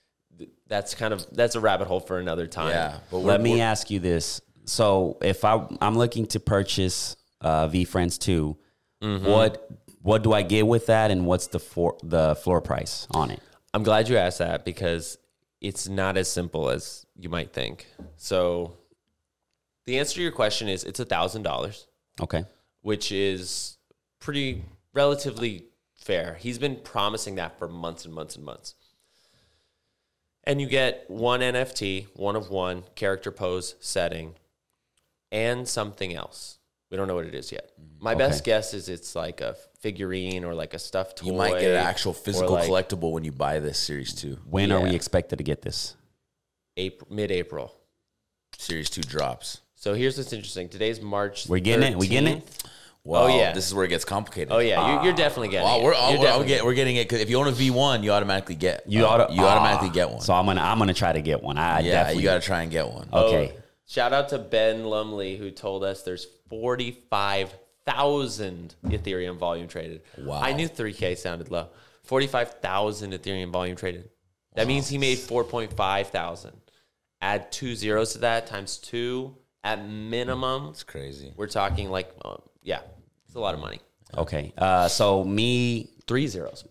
that's 0.68 0.94
kind 0.94 1.12
of 1.12 1.26
that's 1.32 1.54
a 1.54 1.60
rabbit 1.60 1.86
hole 1.86 2.00
for 2.00 2.18
another 2.18 2.46
time. 2.46 2.70
Yeah, 2.70 2.98
but 3.10 3.18
Let 3.18 3.40
me 3.40 3.60
ask 3.60 3.90
you 3.90 3.98
this: 3.98 4.40
So, 4.64 5.18
if 5.22 5.44
I 5.44 5.66
I'm 5.80 5.96
looking 5.96 6.26
to 6.28 6.40
purchase 6.40 7.16
uh, 7.40 7.68
VeeFriends 7.68 8.18
2 8.18 8.56
Mm-hmm. 9.02 9.26
what 9.26 9.68
what 10.02 10.22
do 10.22 10.32
I 10.32 10.42
get 10.42 10.66
with 10.66 10.86
that, 10.86 11.10
and 11.10 11.26
what's 11.26 11.48
the 11.48 11.58
for, 11.58 11.96
the 12.04 12.36
floor 12.36 12.60
price 12.60 13.06
on 13.10 13.30
it? 13.32 13.40
I'm 13.74 13.82
glad 13.82 14.08
you 14.08 14.16
asked 14.16 14.38
that 14.38 14.64
because 14.64 15.18
it's 15.60 15.88
not 15.88 16.16
as 16.16 16.30
simple 16.30 16.68
as 16.70 17.04
you 17.16 17.28
might 17.28 17.52
think. 17.52 17.86
So, 18.16 18.76
the 19.86 19.98
answer 19.98 20.14
to 20.16 20.22
your 20.22 20.32
question 20.32 20.68
is 20.68 20.84
it's 20.84 21.00
a 21.00 21.04
thousand 21.04 21.42
dollars, 21.42 21.86
Okay, 22.20 22.44
which 22.82 23.10
is 23.10 23.76
pretty 24.20 24.64
relatively 24.94 25.64
fair. 25.94 26.36
He's 26.38 26.58
been 26.58 26.76
promising 26.76 27.36
that 27.36 27.58
for 27.58 27.66
months 27.68 28.04
and 28.04 28.14
months 28.14 28.36
and 28.36 28.44
months. 28.44 28.74
And 30.44 30.60
you 30.60 30.66
get 30.66 31.04
one 31.08 31.40
NFT, 31.40 32.08
one 32.14 32.36
of 32.36 32.50
one 32.50 32.84
character 32.94 33.30
pose 33.30 33.76
setting, 33.80 34.34
and 35.30 35.68
something 35.68 36.14
else. 36.14 36.58
We 36.90 36.96
don't 36.98 37.08
know 37.08 37.14
what 37.14 37.24
it 37.24 37.34
is 37.34 37.50
yet. 37.50 37.70
My 38.00 38.14
best 38.14 38.44
guess 38.44 38.74
is 38.74 38.88
it's 38.90 39.14
like 39.14 39.40
a 39.40 39.56
figurine 39.80 40.44
or 40.44 40.54
like 40.54 40.74
a 40.74 40.78
stuffed 40.78 41.18
toy. 41.18 41.26
you 41.26 41.32
might 41.32 41.58
get 41.58 41.70
an 41.70 41.86
actual 41.86 42.12
physical 42.12 42.52
like 42.52 42.68
collectible 42.68 43.12
when 43.12 43.24
you 43.24 43.32
buy 43.32 43.60
this 43.60 43.78
series 43.78 44.12
2. 44.12 44.38
when 44.44 44.70
are 44.70 44.80
we 44.80 44.94
expected 44.94 45.36
to 45.36 45.44
get 45.44 45.62
this? 45.62 45.96
April, 46.76 47.08
mid-April. 47.10 47.74
Series 48.58 48.90
2 48.90 49.00
drops. 49.02 49.62
So 49.76 49.94
here's 49.94 50.18
what's 50.18 50.32
interesting. 50.32 50.68
Today's 50.68 51.00
March. 51.00 51.48
We're 51.48 51.60
getting 51.60 51.92
it? 51.92 51.98
We're 51.98 52.10
getting 52.10 52.38
it? 52.38 52.64
13th. 53.04 53.10
Well, 53.10 53.30
yeah. 53.30 53.52
this 53.52 53.66
is 53.66 53.74
where 53.74 53.84
it 53.84 53.88
gets 53.88 54.04
complicated. 54.04 54.52
Oh 54.52 54.58
yeah, 54.58 54.94
you're, 54.94 55.04
you're 55.06 55.14
definitely 55.14 55.48
getting. 55.48 55.64
Well, 55.66 55.80
it. 55.80 55.84
we're, 55.84 55.92
You're 55.92 56.02
we're, 56.02 56.18
we're, 56.18 56.24
definitely 56.24 56.46
get, 56.48 56.64
we're 56.64 56.74
getting 56.74 56.96
it 56.96 57.08
because 57.08 57.20
if 57.20 57.30
you 57.30 57.38
own 57.38 57.48
a 57.48 57.52
V1, 57.52 58.02
you 58.04 58.12
automatically 58.12 58.54
get 58.54 58.84
You 58.86 59.06
uh, 59.06 59.08
auto, 59.08 59.32
you 59.32 59.42
automatically 59.42 59.88
Ah, 59.88 59.92
get 59.92 60.10
one. 60.10 60.20
So 60.20 60.34
I'm 60.34 60.46
gonna 60.46 60.60
I'm 60.60 60.78
gonna 60.78 60.94
try 60.94 61.12
to 61.12 61.22
get 61.22 61.42
one. 61.42 61.58
I 61.58 61.80
yeah, 61.80 61.92
definitely 61.92 62.22
you 62.22 62.28
got 62.28 62.40
to 62.40 62.46
try 62.46 62.62
and 62.62 62.70
get 62.70 62.86
one. 62.88 63.08
Okay, 63.12 63.52
Oh, 63.56 63.60
shout 63.86 64.12
out 64.12 64.28
to 64.28 64.38
Ben 64.38 64.84
Lumley 64.84 65.36
who 65.36 65.50
told 65.50 65.82
us 65.82 66.02
there's 66.02 66.26
45,000 66.48 68.74
Ethereum 68.86 69.36
volume 69.36 69.66
traded. 69.68 70.02
Wow. 70.18 70.40
I 70.40 70.52
knew 70.52 70.68
3K 70.68 71.16
sounded 71.18 71.50
low. 71.50 71.68
45,000 72.04 73.12
Ethereum 73.14 73.50
volume 73.50 73.76
traded. 73.76 74.10
That 74.54 74.66
means 74.66 74.88
he 74.88 74.98
made 74.98 75.18
4.5 75.18 76.06
thousand. 76.06 76.52
Add 77.20 77.50
two 77.52 77.74
zeros 77.74 78.12
to 78.12 78.18
that 78.18 78.46
times 78.46 78.76
two 78.76 79.36
at 79.64 79.86
minimum. 79.86 80.68
It's 80.70 80.82
crazy. 80.82 81.32
We're 81.36 81.46
talking 81.46 81.90
like, 81.90 82.12
uh, 82.24 82.36
yeah, 82.62 82.80
it's 83.26 83.34
a 83.34 83.40
lot 83.40 83.54
of 83.54 83.60
money. 83.60 83.80
okay. 84.16 84.52
Uh, 84.56 84.88
so 84.88 85.24
me 85.24 85.88
Three 86.06 86.26
zeros. 86.26 86.64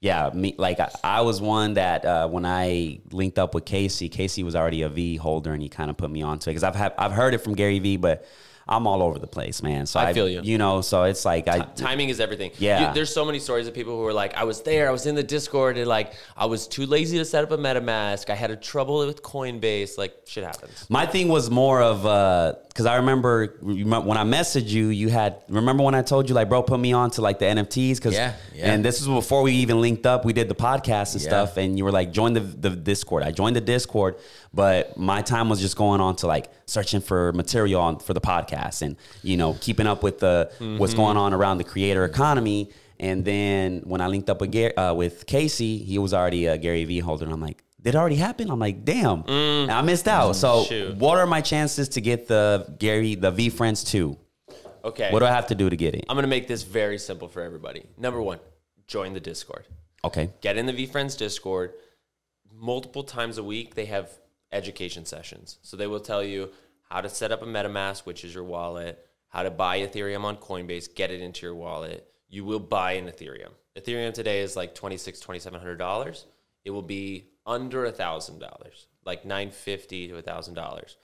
Yeah, 0.00 0.30
me 0.34 0.54
like 0.58 0.80
I, 0.80 0.90
I 1.02 1.20
was 1.22 1.40
one 1.40 1.74
that 1.74 2.04
uh, 2.04 2.28
when 2.28 2.44
I 2.44 3.00
linked 3.10 3.38
up 3.38 3.54
with 3.54 3.64
Casey, 3.64 4.08
Casey 4.08 4.42
was 4.42 4.54
already 4.54 4.82
a 4.82 4.88
V 4.88 5.16
holder, 5.16 5.52
and 5.52 5.62
he 5.62 5.68
kind 5.68 5.90
of 5.90 5.96
put 5.96 6.10
me 6.10 6.22
onto 6.22 6.50
it 6.50 6.52
because 6.52 6.62
I've 6.62 6.74
had, 6.74 6.92
I've 6.98 7.12
heard 7.12 7.34
it 7.34 7.38
from 7.38 7.54
Gary 7.54 7.78
Vee, 7.78 7.96
but 7.96 8.26
I'm 8.66 8.86
all 8.86 9.02
over 9.02 9.18
the 9.18 9.26
place, 9.26 9.62
man. 9.62 9.84
So 9.86 10.00
I 10.00 10.12
feel 10.14 10.28
you. 10.28 10.40
You 10.42 10.56
know, 10.58 10.80
so 10.80 11.02
it's 11.04 11.24
like 11.24 11.48
I 11.48 11.60
timing 11.76 12.08
is 12.08 12.18
everything. 12.20 12.50
Yeah. 12.58 12.88
You- 12.88 12.94
there's 12.94 13.12
so 13.12 13.24
many 13.24 13.38
stories 13.38 13.66
of 13.66 13.74
people 13.74 13.96
who 13.96 14.02
were 14.02 14.12
like, 14.12 14.34
I 14.34 14.44
was 14.44 14.62
there, 14.62 14.88
I 14.88 14.92
was 14.92 15.04
in 15.06 15.14
the 15.14 15.22
Discord, 15.22 15.76
and 15.76 15.86
like, 15.86 16.14
I 16.36 16.46
was 16.46 16.66
too 16.66 16.86
lazy 16.86 17.18
to 17.18 17.24
set 17.24 17.44
up 17.44 17.50
a 17.50 17.58
MetaMask. 17.58 18.30
I 18.30 18.34
had 18.34 18.50
a 18.50 18.56
trouble 18.56 18.98
with 19.06 19.22
Coinbase. 19.22 19.98
Like, 19.98 20.14
shit 20.26 20.44
happens. 20.44 20.86
My 20.88 21.04
thing 21.04 21.28
was 21.28 21.50
more 21.50 21.82
of 21.82 22.06
uh, 22.06 22.54
because 22.68 22.86
I 22.86 22.96
remember 22.96 23.56
when 23.60 24.16
I 24.16 24.24
messaged 24.24 24.68
you, 24.68 24.88
you 24.88 25.08
had 25.08 25.36
remember 25.48 25.82
when 25.82 25.94
I 25.94 26.02
told 26.02 26.28
you 26.28 26.34
like, 26.34 26.48
bro, 26.48 26.62
put 26.62 26.80
me 26.80 26.92
on 26.92 27.10
to 27.12 27.20
like 27.20 27.38
the 27.38 27.44
NFTs 27.46 27.96
because 27.96 28.14
Yeah, 28.14 28.32
yeah. 28.54 28.72
and 28.72 28.84
this 28.84 28.98
was 29.06 29.08
before 29.24 29.42
we 29.42 29.52
even 29.56 29.80
linked 29.80 30.06
up. 30.06 30.24
We 30.24 30.32
did 30.32 30.48
the 30.48 30.54
podcast 30.54 31.12
and 31.14 31.22
Yeah. 31.22 31.28
stuff, 31.28 31.56
and 31.58 31.76
you 31.76 31.84
were 31.84 31.92
like, 31.92 32.12
join 32.12 32.32
the 32.32 32.40
the 32.40 32.70
Discord. 32.70 33.22
I 33.22 33.30
joined 33.30 33.56
the 33.56 33.60
Discord, 33.60 34.16
but 34.52 34.96
my 34.96 35.20
time 35.22 35.48
was 35.48 35.60
just 35.60 35.76
going 35.76 36.00
on 36.00 36.16
to 36.16 36.26
like 36.26 36.50
searching 36.66 37.00
for 37.00 37.32
material 37.34 37.80
on 37.80 37.98
for 37.98 38.14
the 38.14 38.20
podcast 38.20 38.52
and 38.54 38.96
you 39.22 39.36
know 39.36 39.54
keeping 39.60 39.86
up 39.86 40.02
with 40.02 40.18
the 40.20 40.50
what's 40.78 40.94
going 40.94 41.16
on 41.16 41.32
around 41.34 41.58
the 41.58 41.64
creator 41.64 42.04
economy. 42.04 42.70
And 43.00 43.24
then 43.24 43.80
when 43.84 44.00
I 44.00 44.06
linked 44.06 44.30
up 44.30 44.40
with 44.40 44.52
Gary, 44.52 44.76
uh, 44.76 44.94
with 44.94 45.26
Casey, 45.26 45.78
he 45.78 45.98
was 45.98 46.14
already 46.14 46.46
a 46.46 46.56
Gary 46.56 46.84
Vee 46.84 47.00
holder, 47.00 47.24
and 47.24 47.32
I'm 47.32 47.40
like. 47.40 47.62
Did 47.82 47.96
it 47.96 47.98
already 47.98 48.16
happen? 48.16 48.50
I'm 48.50 48.58
like, 48.58 48.82
damn, 48.86 49.24
I 49.28 49.82
missed 49.82 50.08
out. 50.08 50.36
So, 50.36 50.64
Shoot. 50.64 50.96
what 50.96 51.18
are 51.18 51.26
my 51.26 51.42
chances 51.42 51.90
to 51.90 52.00
get 52.00 52.26
the 52.28 52.74
Gary 52.78 53.14
the 53.14 53.30
VeeFriends 53.30 53.86
two? 53.86 54.16
Okay. 54.84 55.10
What 55.10 55.20
do 55.20 55.26
I 55.26 55.30
have 55.30 55.46
to 55.48 55.54
do 55.54 55.68
to 55.68 55.76
get 55.76 55.94
it? 55.94 56.04
I'm 56.08 56.16
going 56.16 56.24
to 56.24 56.28
make 56.28 56.46
this 56.46 56.62
very 56.62 56.98
simple 56.98 57.28
for 57.28 57.42
everybody. 57.42 57.84
Number 57.96 58.22
one, 58.22 58.38
join 58.86 59.14
the 59.14 59.20
Discord. 59.20 59.66
Okay. 60.02 60.30
Get 60.40 60.56
in 60.56 60.66
the 60.66 60.72
VeeFriends 60.72 61.16
Discord. 61.16 61.72
Multiple 62.52 63.02
times 63.02 63.38
a 63.38 63.42
week, 63.42 63.74
they 63.74 63.86
have 63.86 64.10
education 64.52 65.04
sessions. 65.06 65.58
So 65.62 65.76
they 65.76 65.86
will 65.86 66.00
tell 66.00 66.22
you 66.22 66.50
how 66.94 67.00
to 67.00 67.08
set 67.08 67.32
up 67.32 67.42
a 67.42 67.44
MetaMask, 67.44 68.06
which 68.06 68.24
is 68.24 68.32
your 68.32 68.44
wallet, 68.44 69.04
how 69.28 69.42
to 69.42 69.50
buy 69.50 69.80
Ethereum 69.80 70.22
on 70.22 70.36
Coinbase, 70.36 70.94
get 70.94 71.10
it 71.10 71.20
into 71.20 71.44
your 71.44 71.56
wallet. 71.56 72.06
You 72.28 72.44
will 72.44 72.60
buy 72.60 72.92
an 72.92 73.06
Ethereum. 73.08 73.50
Ethereum 73.76 74.14
today 74.14 74.42
is 74.42 74.54
like 74.54 74.76
$2,600, 74.76 75.20
$2,700. 75.20 76.24
It 76.64 76.70
will 76.70 76.82
be 76.82 77.30
under 77.44 77.84
a 77.84 77.90
$1,000, 77.92 78.40
like 79.04 79.24
950 79.24 80.06
to 80.06 80.22
$1,000. 80.22 80.94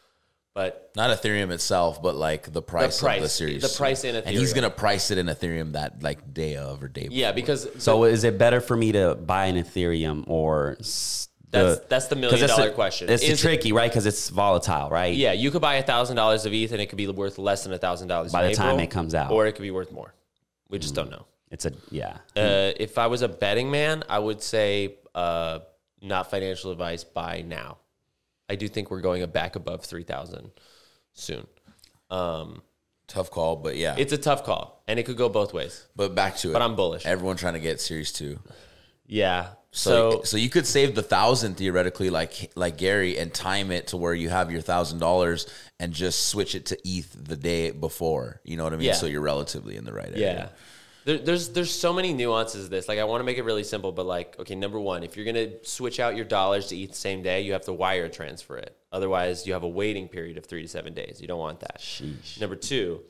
But 0.54 0.92
Not 0.94 1.10
Ethereum 1.10 1.50
itself, 1.50 2.00
but 2.00 2.14
like 2.14 2.52
the 2.52 2.62
price, 2.62 2.94
of 2.96 3.00
the 3.00 3.06
price, 3.06 3.32
series. 3.32 3.62
the 3.62 3.76
price 3.76 4.04
in 4.04 4.14
Ethereum, 4.14 4.26
And 4.26 4.36
he's 4.36 4.52
gonna 4.52 4.70
price 4.70 5.10
it 5.10 5.18
in 5.18 5.26
Ethereum 5.26 5.72
that 5.72 6.04
like 6.04 6.32
day 6.32 6.54
of 6.54 6.84
or 6.84 6.88
day. 6.88 7.08
yeah, 7.10 7.32
because 7.32 7.66
So 7.82 8.04
is 8.04 8.22
it 8.22 8.38
better 8.38 8.60
for 8.60 8.76
me 8.76 8.92
to 8.92 9.16
buy 9.16 9.46
an 9.46 9.56
Ethereum 9.56 10.22
or 10.28 10.76
s- 10.78 11.28
That's- 11.50 11.78
the- 11.78 11.84
that's 11.88 12.06
the 12.06 12.14
'cause 12.14 12.20
million 12.20 12.44
it's 12.44 12.56
dollar 12.56 12.68
a- 12.70 12.72
question. 12.72 13.10
It's 13.10 13.22
Is 13.22 13.30
it- 13.30 13.42
tricky, 13.42 13.72
right? 13.72 13.90
Because 13.90 14.06
it's 14.06 14.28
volatile, 14.28 14.88
right? 14.90 15.14
Yeah, 15.14 15.32
you 15.32 15.50
could 15.50 15.60
buy 15.62 15.74
a 15.76 15.82
thousand 15.82 16.16
dollars 16.16 16.46
of 16.46 16.52
ETH 16.52 16.70
and 16.72 16.80
it 16.80 16.86
could 16.86 16.96
be 16.96 17.06
worth 17.08 17.38
less 17.38 17.64
than 17.64 17.72
a 17.72 17.78
thousand 17.78 18.08
dollars 18.08 18.32
By 18.32 18.44
in 18.44 18.50
the 18.50 18.56
time 18.56 18.78
it 18.80 18.88
comes 18.90 19.14
out. 19.14 19.30
or 19.32 19.46
it 19.46 19.52
could 19.52 19.62
be 19.62 19.70
worth 19.72 19.90
more. 19.90 20.14
We 20.68 20.78
just 20.78 20.94
don't 20.94 21.10
know. 21.10 21.26
It's 21.50 21.66
a 21.66 21.72
yeah. 21.90 22.18
Uh, 22.36 22.72
if 22.78 22.96
I 22.98 23.08
was 23.08 23.22
a 23.22 23.28
betting 23.28 23.70
man, 23.72 24.04
I 24.08 24.20
would 24.20 24.40
say 24.42 24.94
uh, 25.14 25.58
not 26.00 26.30
financial 26.30 26.70
advice. 26.70 27.02
Buy 27.02 27.42
now. 27.42 27.78
I 28.48 28.54
do 28.54 28.68
think 28.68 28.90
we're 28.90 29.00
going 29.00 29.24
back 29.30 29.56
above 29.56 29.84
three 29.84 30.04
thousand 30.04 30.52
soon. 31.14 31.46
Um, 32.10 32.62
Tough 33.08 33.32
call, 33.32 33.56
but 33.56 33.76
yeah. 33.76 33.96
it's 33.98 34.12
a 34.12 34.18
tough 34.18 34.44
call, 34.44 34.84
and 34.86 35.00
it 35.00 35.02
could 35.02 35.16
go 35.16 35.28
both 35.28 35.52
ways. 35.52 35.88
but 35.96 36.14
back 36.14 36.36
to 36.36 36.50
it. 36.50 36.52
But 36.52 36.62
I'm 36.62 36.76
bullish. 36.76 37.04
Everyone 37.04 37.36
trying 37.36 37.54
to 37.54 37.60
get 37.60 37.80
Series 37.80 38.12
Two. 38.12 38.38
Yeah. 39.08 39.48
So, 39.72 40.10
So, 40.10 40.22
so 40.24 40.36
you 40.36 40.50
could 40.50 40.66
save 40.66 40.94
the 40.94 41.02
thousand 41.02 41.56
theoretically, 41.56 42.10
like 42.10 42.50
like 42.56 42.76
Gary, 42.76 43.18
and 43.18 43.32
time 43.32 43.70
it 43.70 43.88
to 43.88 43.96
where 43.96 44.14
you 44.14 44.28
have 44.28 44.50
your 44.50 44.60
thousand 44.60 44.98
dollars 44.98 45.46
and 45.78 45.92
just 45.92 46.28
switch 46.28 46.54
it 46.54 46.66
to 46.66 46.78
ETH 46.88 47.12
the 47.16 47.36
day 47.36 47.70
before. 47.70 48.40
You 48.44 48.56
know 48.56 48.64
what 48.64 48.72
I 48.72 48.76
mean? 48.76 48.88
Yeah. 48.88 48.94
So 48.94 49.06
you're 49.06 49.20
relatively 49.20 49.76
in 49.76 49.84
the 49.84 49.92
right 49.92 50.14
yeah. 50.16 50.48
There, 51.04 51.18
there's 51.18 51.50
there's 51.50 51.70
so 51.70 51.92
many 51.92 52.12
nuances 52.12 52.64
of 52.64 52.70
this. 52.70 52.88
Like 52.88 52.98
I 52.98 53.04
want 53.04 53.20
to 53.20 53.24
make 53.24 53.38
it 53.38 53.44
really 53.44 53.64
simple, 53.64 53.92
but 53.92 54.06
like 54.06 54.38
okay, 54.40 54.54
number 54.54 54.78
one, 54.78 55.02
if 55.02 55.16
you're 55.16 55.24
gonna 55.24 55.64
switch 55.64 55.98
out 56.00 56.16
your 56.16 56.26
dollars 56.26 56.66
to 56.68 56.76
ETH 56.76 56.90
the 56.90 56.96
same 56.96 57.22
day, 57.22 57.40
you 57.40 57.52
have 57.52 57.64
to 57.66 57.72
wire 57.72 58.08
transfer 58.08 58.58
it. 58.58 58.76
Otherwise, 58.92 59.46
you 59.46 59.52
have 59.52 59.62
a 59.62 59.68
waiting 59.68 60.08
period 60.08 60.36
of 60.36 60.46
three 60.46 60.62
to 60.62 60.68
seven 60.68 60.94
days. 60.94 61.20
You 61.20 61.28
don't 61.28 61.38
want 61.38 61.60
that. 61.60 61.80
Number 62.40 62.56
two, 62.56 63.00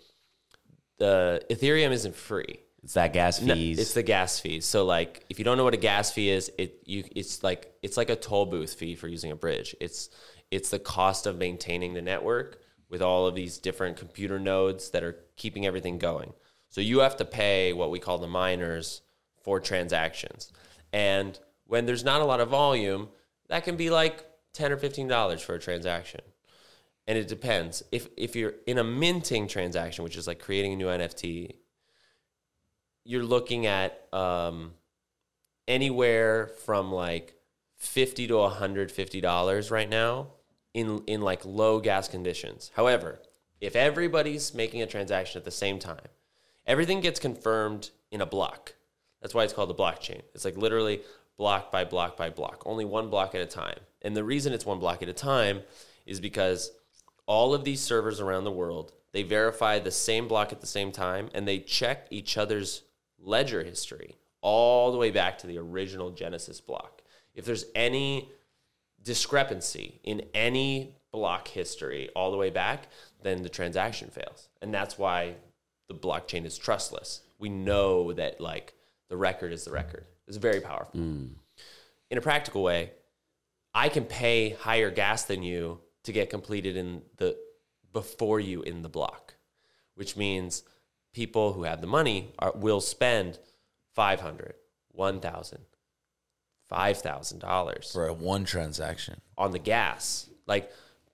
the 0.98 1.42
Ethereum 1.50 1.90
isn't 1.90 2.14
free. 2.14 2.61
It's 2.82 2.94
that 2.94 3.12
gas 3.12 3.40
No, 3.40 3.54
fees. 3.54 3.78
It's 3.78 3.94
the 3.94 4.02
gas 4.02 4.40
fees. 4.40 4.64
So 4.64 4.84
like 4.84 5.24
if 5.28 5.38
you 5.38 5.44
don't 5.44 5.56
know 5.56 5.64
what 5.64 5.74
a 5.74 5.78
gas 5.78 6.10
fee 6.10 6.30
is, 6.30 6.50
it 6.58 6.82
you 6.86 7.04
it's 7.14 7.42
like 7.42 7.72
it's 7.82 7.96
like 7.96 8.10
a 8.10 8.16
toll 8.16 8.46
booth 8.46 8.74
fee 8.74 8.94
for 8.94 9.08
using 9.08 9.30
a 9.30 9.36
bridge. 9.36 9.76
It's 9.80 10.08
it's 10.50 10.70
the 10.70 10.78
cost 10.78 11.26
of 11.26 11.36
maintaining 11.38 11.94
the 11.94 12.02
network 12.02 12.60
with 12.88 13.02
all 13.02 13.26
of 13.26 13.34
these 13.34 13.58
different 13.58 13.96
computer 13.96 14.38
nodes 14.38 14.90
that 14.90 15.04
are 15.04 15.16
keeping 15.36 15.66
everything 15.66 15.98
going. 15.98 16.32
So 16.70 16.80
you 16.80 17.00
have 17.00 17.16
to 17.18 17.24
pay 17.24 17.72
what 17.72 17.90
we 17.90 17.98
call 17.98 18.18
the 18.18 18.28
miners 18.28 19.02
for 19.42 19.60
transactions. 19.60 20.52
And 20.92 21.38
when 21.66 21.86
there's 21.86 22.04
not 22.04 22.20
a 22.20 22.24
lot 22.24 22.40
of 22.40 22.48
volume, 22.48 23.08
that 23.48 23.64
can 23.64 23.76
be 23.76 23.90
like 23.90 24.24
10 24.54 24.72
or 24.72 24.76
15 24.76 25.06
dollars 25.06 25.42
for 25.42 25.54
a 25.54 25.60
transaction. 25.60 26.20
And 27.06 27.18
it 27.18 27.28
depends. 27.28 27.82
If 27.92 28.08
if 28.16 28.34
you're 28.36 28.54
in 28.66 28.78
a 28.78 28.84
minting 28.84 29.48
transaction, 29.48 30.02
which 30.04 30.16
is 30.16 30.26
like 30.26 30.38
creating 30.38 30.72
a 30.72 30.76
new 30.76 30.86
NFT, 30.86 31.54
you're 33.05 33.24
looking 33.24 33.66
at 33.66 34.07
um, 34.12 34.72
anywhere 35.66 36.48
from 36.64 36.92
like 36.92 37.34
50 37.76 38.26
to 38.28 38.36
150 38.36 39.20
dollars 39.20 39.70
right 39.70 39.88
now 39.88 40.28
in 40.74 41.03
in 41.07 41.22
like 41.22 41.44
low 41.44 41.80
gas 41.80 42.09
conditions. 42.09 42.70
However, 42.74 43.20
if 43.61 43.76
everybody's 43.76 44.55
making 44.55 44.82
a 44.82 44.86
transaction 44.86 45.38
at 45.38 45.44
the 45.44 45.51
same 45.51 45.78
time, 45.78 46.09
everything 46.66 47.01
gets 47.01 47.20
confirmed 47.20 47.90
in 48.11 48.20
a 48.20 48.26
block. 48.26 48.74
That's 49.20 49.34
why 49.34 49.44
it's 49.44 49.53
called 49.53 49.70
the 49.70 49.74
blockchain. 49.74 50.22
It's 50.34 50.44
like 50.44 50.57
literally 50.57 51.03
block 51.36 51.70
by 51.70 51.84
block 51.84 52.16
by 52.16 52.30
block, 52.30 52.62
only 52.66 52.84
one 52.84 53.11
block 53.11 53.34
at 53.34 53.40
a 53.40 53.46
time. 53.46 53.78
And 54.03 54.16
the 54.16 54.24
reason 54.24 54.53
it's 54.53 54.66
one 54.66 54.78
block 54.78 55.03
at 55.03 55.09
a 55.09 55.14
time 55.14 55.61
is 56.07 56.20
because 56.20 56.70
all 57.26 57.55
of 57.55 57.64
these 57.64 57.80
servers 57.80 58.20
around 58.20 58.44
the 58.44 58.51
world, 58.51 58.92
they 59.12 59.22
verify 59.22 59.78
the 59.78 59.90
same 59.90 60.28
block 60.28 60.53
at 60.53 60.61
the 60.61 60.66
same 60.66 60.92
time 60.92 61.28
and 61.34 61.46
they 61.46 61.59
check 61.59 62.07
each 62.11 62.36
other's 62.36 62.82
ledger 63.22 63.62
history 63.62 64.16
all 64.40 64.92
the 64.92 64.98
way 64.98 65.10
back 65.10 65.38
to 65.38 65.46
the 65.46 65.58
original 65.58 66.10
Genesis 66.10 66.60
block. 66.60 67.02
If 67.34 67.44
there's 67.44 67.66
any 67.74 68.30
discrepancy 69.02 70.00
in 70.02 70.22
any 70.34 70.96
block 71.12 71.48
history 71.48 72.08
all 72.14 72.30
the 72.30 72.36
way 72.36 72.50
back, 72.50 72.88
then 73.22 73.42
the 73.42 73.48
transaction 73.48 74.08
fails. 74.08 74.48
And 74.62 74.72
that's 74.72 74.98
why 74.98 75.34
the 75.88 75.94
blockchain 75.94 76.44
is 76.44 76.56
trustless. 76.56 77.20
We 77.38 77.48
know 77.48 78.12
that 78.12 78.40
like 78.40 78.74
the 79.08 79.16
record 79.16 79.52
is 79.52 79.64
the 79.64 79.72
record. 79.72 80.06
It's 80.26 80.36
very 80.36 80.60
powerful. 80.60 81.00
In 82.10 82.18
a 82.18 82.20
practical 82.20 82.62
way, 82.62 82.92
I 83.74 83.88
can 83.88 84.04
pay 84.04 84.50
higher 84.50 84.90
gas 84.90 85.24
than 85.24 85.42
you 85.42 85.80
to 86.04 86.12
get 86.12 86.30
completed 86.30 86.76
in 86.76 87.02
the 87.16 87.36
before 87.92 88.38
you 88.38 88.62
in 88.62 88.82
the 88.82 88.88
block, 88.88 89.34
which 89.94 90.16
means 90.16 90.62
people 91.12 91.52
who 91.52 91.64
have 91.64 91.80
the 91.80 91.86
money 91.86 92.32
are, 92.38 92.52
will 92.54 92.80
spend 92.80 93.38
500, 93.94 94.54
1000, 94.92 95.58
$5,000 96.70 97.92
for 97.92 98.06
a 98.06 98.12
one 98.12 98.44
transaction. 98.44 99.20
on 99.36 99.50
the 99.50 99.58
gas. 99.58 100.28
Like 100.46 100.70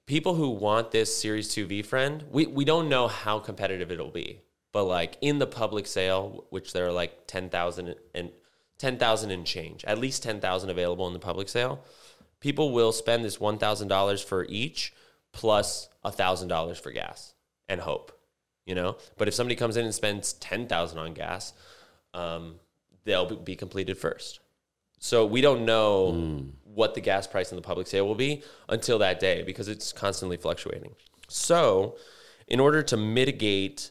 people 0.06 0.34
who 0.34 0.50
want 0.50 0.90
this 0.90 1.16
Series 1.16 1.52
2 1.52 1.66
VeeFriend, 1.66 2.28
we, 2.30 2.46
we 2.46 2.64
don't 2.64 2.88
know 2.88 3.08
how 3.08 3.38
competitive 3.38 3.90
it'll 3.90 4.10
be. 4.10 4.40
But 4.72 4.84
like 4.84 5.16
in 5.20 5.38
the 5.38 5.46
public 5.46 5.86
sale, 5.86 6.44
which 6.50 6.72
there 6.72 6.86
are 6.86 6.92
like 6.92 7.26
10,000 7.26 7.94
and 8.14 8.30
10,000 8.78 9.30
and 9.30 9.46
change, 9.46 9.84
at 9.86 9.98
least 9.98 10.22
10,000 10.22 10.68
available 10.68 11.06
in 11.06 11.14
the 11.14 11.18
public 11.18 11.48
sale, 11.48 11.82
people 12.40 12.72
will 12.72 12.92
spend 12.92 13.24
this 13.24 13.38
$1,000 13.38 14.24
for 14.24 14.44
each 14.48 14.92
plus 15.32 15.88
$1,000 16.04 16.76
for 16.78 16.92
gas 16.92 17.34
and 17.68 17.80
hope, 17.80 18.15
you 18.66 18.74
know? 18.74 18.96
But 19.16 19.28
if 19.28 19.34
somebody 19.34 19.56
comes 19.56 19.76
in 19.76 19.84
and 19.84 19.94
spends 19.94 20.34
10,000 20.34 20.98
on 20.98 21.14
gas, 21.14 21.54
um, 22.12 22.56
they'll 23.04 23.26
be- 23.26 23.36
be 23.36 23.56
completed 23.56 23.96
first. 23.96 24.40
So 24.98 25.24
we 25.24 25.40
don't 25.40 25.64
know 25.64 26.44
what 26.64 26.94
the 26.94 27.00
gas 27.00 27.26
price 27.26 27.52
in 27.52 27.56
the 27.56 27.62
public 27.62 27.86
sale 27.86 28.06
will 28.06 28.14
be 28.14 28.42
until 28.68 28.98
that 28.98 29.20
day 29.20 29.42
because 29.42 29.68
it's 29.68 29.92
constantly 29.92 30.36
fluctuating. 30.36 30.94
So, 31.28 31.96
in 32.48 32.60
order 32.60 32.82
to 32.82 32.96
mitigate 32.96 33.90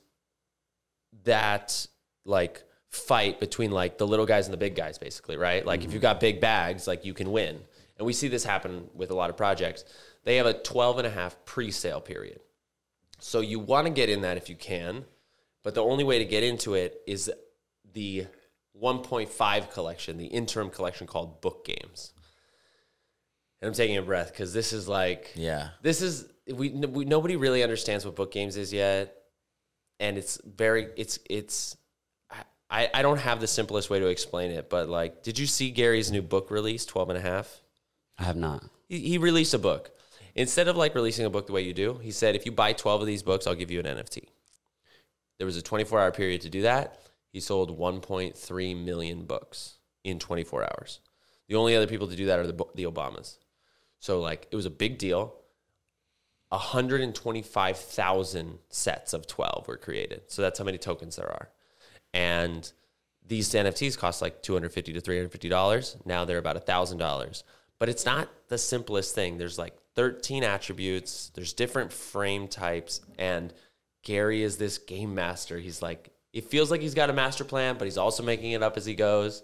that 1.23 1.87
like 2.23 2.63
fight 2.89 3.39
between 3.39 3.71
like 3.71 3.97
the 3.97 4.07
little 4.07 4.25
guys 4.25 4.45
and 4.47 4.53
the 4.53 4.57
big 4.57 4.75
guys 4.75 4.97
basically, 4.97 5.37
right? 5.37 5.65
Like 5.65 5.83
if 5.83 5.93
you've 5.93 6.01
got 6.01 6.19
big 6.19 6.39
bags, 6.39 6.87
like 6.87 7.03
you 7.05 7.13
can 7.13 7.31
win. 7.31 7.59
And 7.97 8.05
we 8.05 8.13
see 8.13 8.27
this 8.27 8.43
happen 8.43 8.89
with 8.93 9.11
a 9.11 9.15
lot 9.15 9.29
of 9.29 9.37
projects. 9.37 9.85
They 10.23 10.37
have 10.37 10.45
a 10.45 10.53
12 10.53 10.99
and 10.99 11.07
a 11.07 11.09
half 11.09 11.43
pre-sale 11.45 12.01
period. 12.01 12.39
So 13.19 13.39
you 13.39 13.59
want 13.59 13.87
to 13.87 13.93
get 13.93 14.09
in 14.09 14.21
that 14.21 14.37
if 14.37 14.49
you 14.49 14.55
can, 14.55 15.05
but 15.63 15.73
the 15.75 15.83
only 15.83 16.03
way 16.03 16.19
to 16.19 16.25
get 16.25 16.43
into 16.43 16.73
it 16.75 17.01
is 17.07 17.31
the 17.93 18.27
1.5 18.79 19.71
collection, 19.71 20.17
the 20.17 20.25
interim 20.25 20.69
collection 20.69 21.07
called 21.07 21.41
Book 21.41 21.65
Games. 21.65 22.13
And 23.61 23.69
I'm 23.69 23.73
taking 23.73 23.97
a 23.97 24.01
breath 24.01 24.31
because 24.31 24.53
this 24.53 24.73
is 24.73 24.87
like, 24.87 25.31
Yeah. 25.35 25.69
this 25.81 26.01
is 26.01 26.27
we, 26.53 26.69
we 26.69 27.05
nobody 27.05 27.35
really 27.37 27.63
understands 27.63 28.05
what 28.05 28.15
Book 28.15 28.31
Games 28.31 28.57
is 28.57 28.71
yet, 28.71 29.15
and 29.99 30.17
it's 30.17 30.39
very 30.45 30.89
it's 30.97 31.17
it's. 31.29 31.75
I, 32.69 32.89
I 32.93 33.01
don't 33.03 33.19
have 33.19 33.39
the 33.39 33.47
simplest 33.47 33.89
way 33.91 33.99
to 33.99 34.07
explain 34.07 34.51
it, 34.51 34.69
but 34.69 34.89
like, 34.89 35.21
did 35.23 35.37
you 35.39 35.45
see 35.45 35.69
Gary's 35.71 36.11
new 36.11 36.21
book 36.23 36.49
release, 36.51 36.85
12 36.85 37.09
and 37.11 37.17
a 37.19 37.21
half? 37.21 37.61
I 38.17 38.23
have 38.23 38.35
not. 38.35 38.63
he, 38.89 38.99
he 38.99 39.17
released 39.19 39.53
a 39.53 39.59
book. 39.59 39.91
Instead 40.35 40.67
of 40.67 40.75
like 40.75 40.95
releasing 40.95 41.25
a 41.25 41.29
book 41.29 41.47
the 41.47 41.53
way 41.53 41.61
you 41.61 41.73
do, 41.73 41.97
he 42.01 42.11
said, 42.11 42.35
if 42.35 42.45
you 42.45 42.51
buy 42.51 42.73
12 42.73 42.99
of 43.01 43.07
these 43.07 43.23
books, 43.23 43.47
I'll 43.47 43.55
give 43.55 43.71
you 43.71 43.79
an 43.79 43.85
NFT. 43.85 44.25
There 45.37 45.45
was 45.45 45.55
a 45.57 45.61
24 45.61 45.99
hour 45.99 46.11
period 46.11 46.41
to 46.41 46.49
do 46.49 46.63
that. 46.63 46.99
He 47.31 47.39
sold 47.39 47.77
1.3 47.77 48.83
million 48.83 49.25
books 49.25 49.77
in 50.03 50.17
24 50.19 50.63
hours. 50.63 50.99
The 51.47 51.55
only 51.55 51.75
other 51.75 51.87
people 51.87 52.07
to 52.07 52.15
do 52.15 52.27
that 52.27 52.39
are 52.39 52.47
the, 52.47 52.65
the 52.75 52.85
Obamas. 52.85 53.37
So, 53.99 54.21
like, 54.21 54.47
it 54.51 54.55
was 54.55 54.65
a 54.65 54.71
big 54.71 54.97
deal. 54.97 55.35
125,000 56.49 58.59
sets 58.69 59.13
of 59.13 59.27
12 59.27 59.67
were 59.67 59.77
created. 59.77 60.23
So, 60.27 60.41
that's 60.41 60.59
how 60.59 60.65
many 60.65 60.77
tokens 60.77 61.17
there 61.17 61.27
are. 61.27 61.49
And 62.13 62.71
these 63.27 63.49
NFTs 63.49 63.97
cost 63.97 64.21
like 64.21 64.41
250 64.41 64.93
to 64.93 65.01
$350. 65.01 66.05
Now 66.05 66.23
they're 66.25 66.37
about 66.37 66.65
$1,000. 66.65 67.43
But 67.79 67.89
it's 67.89 68.05
not 68.05 68.29
the 68.47 68.57
simplest 68.57 69.13
thing. 69.15 69.37
There's 69.37 69.59
like 69.59 69.75
13 69.95 70.43
attributes, 70.43 71.31
there's 71.33 71.53
different 71.53 71.91
frame 71.91 72.47
types, 72.47 73.01
and 73.17 73.53
Gary 74.03 74.43
is 74.43 74.57
this 74.57 74.77
game 74.77 75.15
master. 75.15 75.57
He's 75.57 75.81
like, 75.81 76.09
it 76.33 76.45
feels 76.45 76.69
like 76.69 76.81
he's 76.81 76.93
got 76.93 77.09
a 77.09 77.13
master 77.13 77.43
plan, 77.43 77.77
but 77.77 77.85
he's 77.85 77.97
also 77.97 78.21
making 78.23 78.51
it 78.51 78.61
up 78.61 78.77
as 78.77 78.85
he 78.85 78.93
goes. 78.93 79.41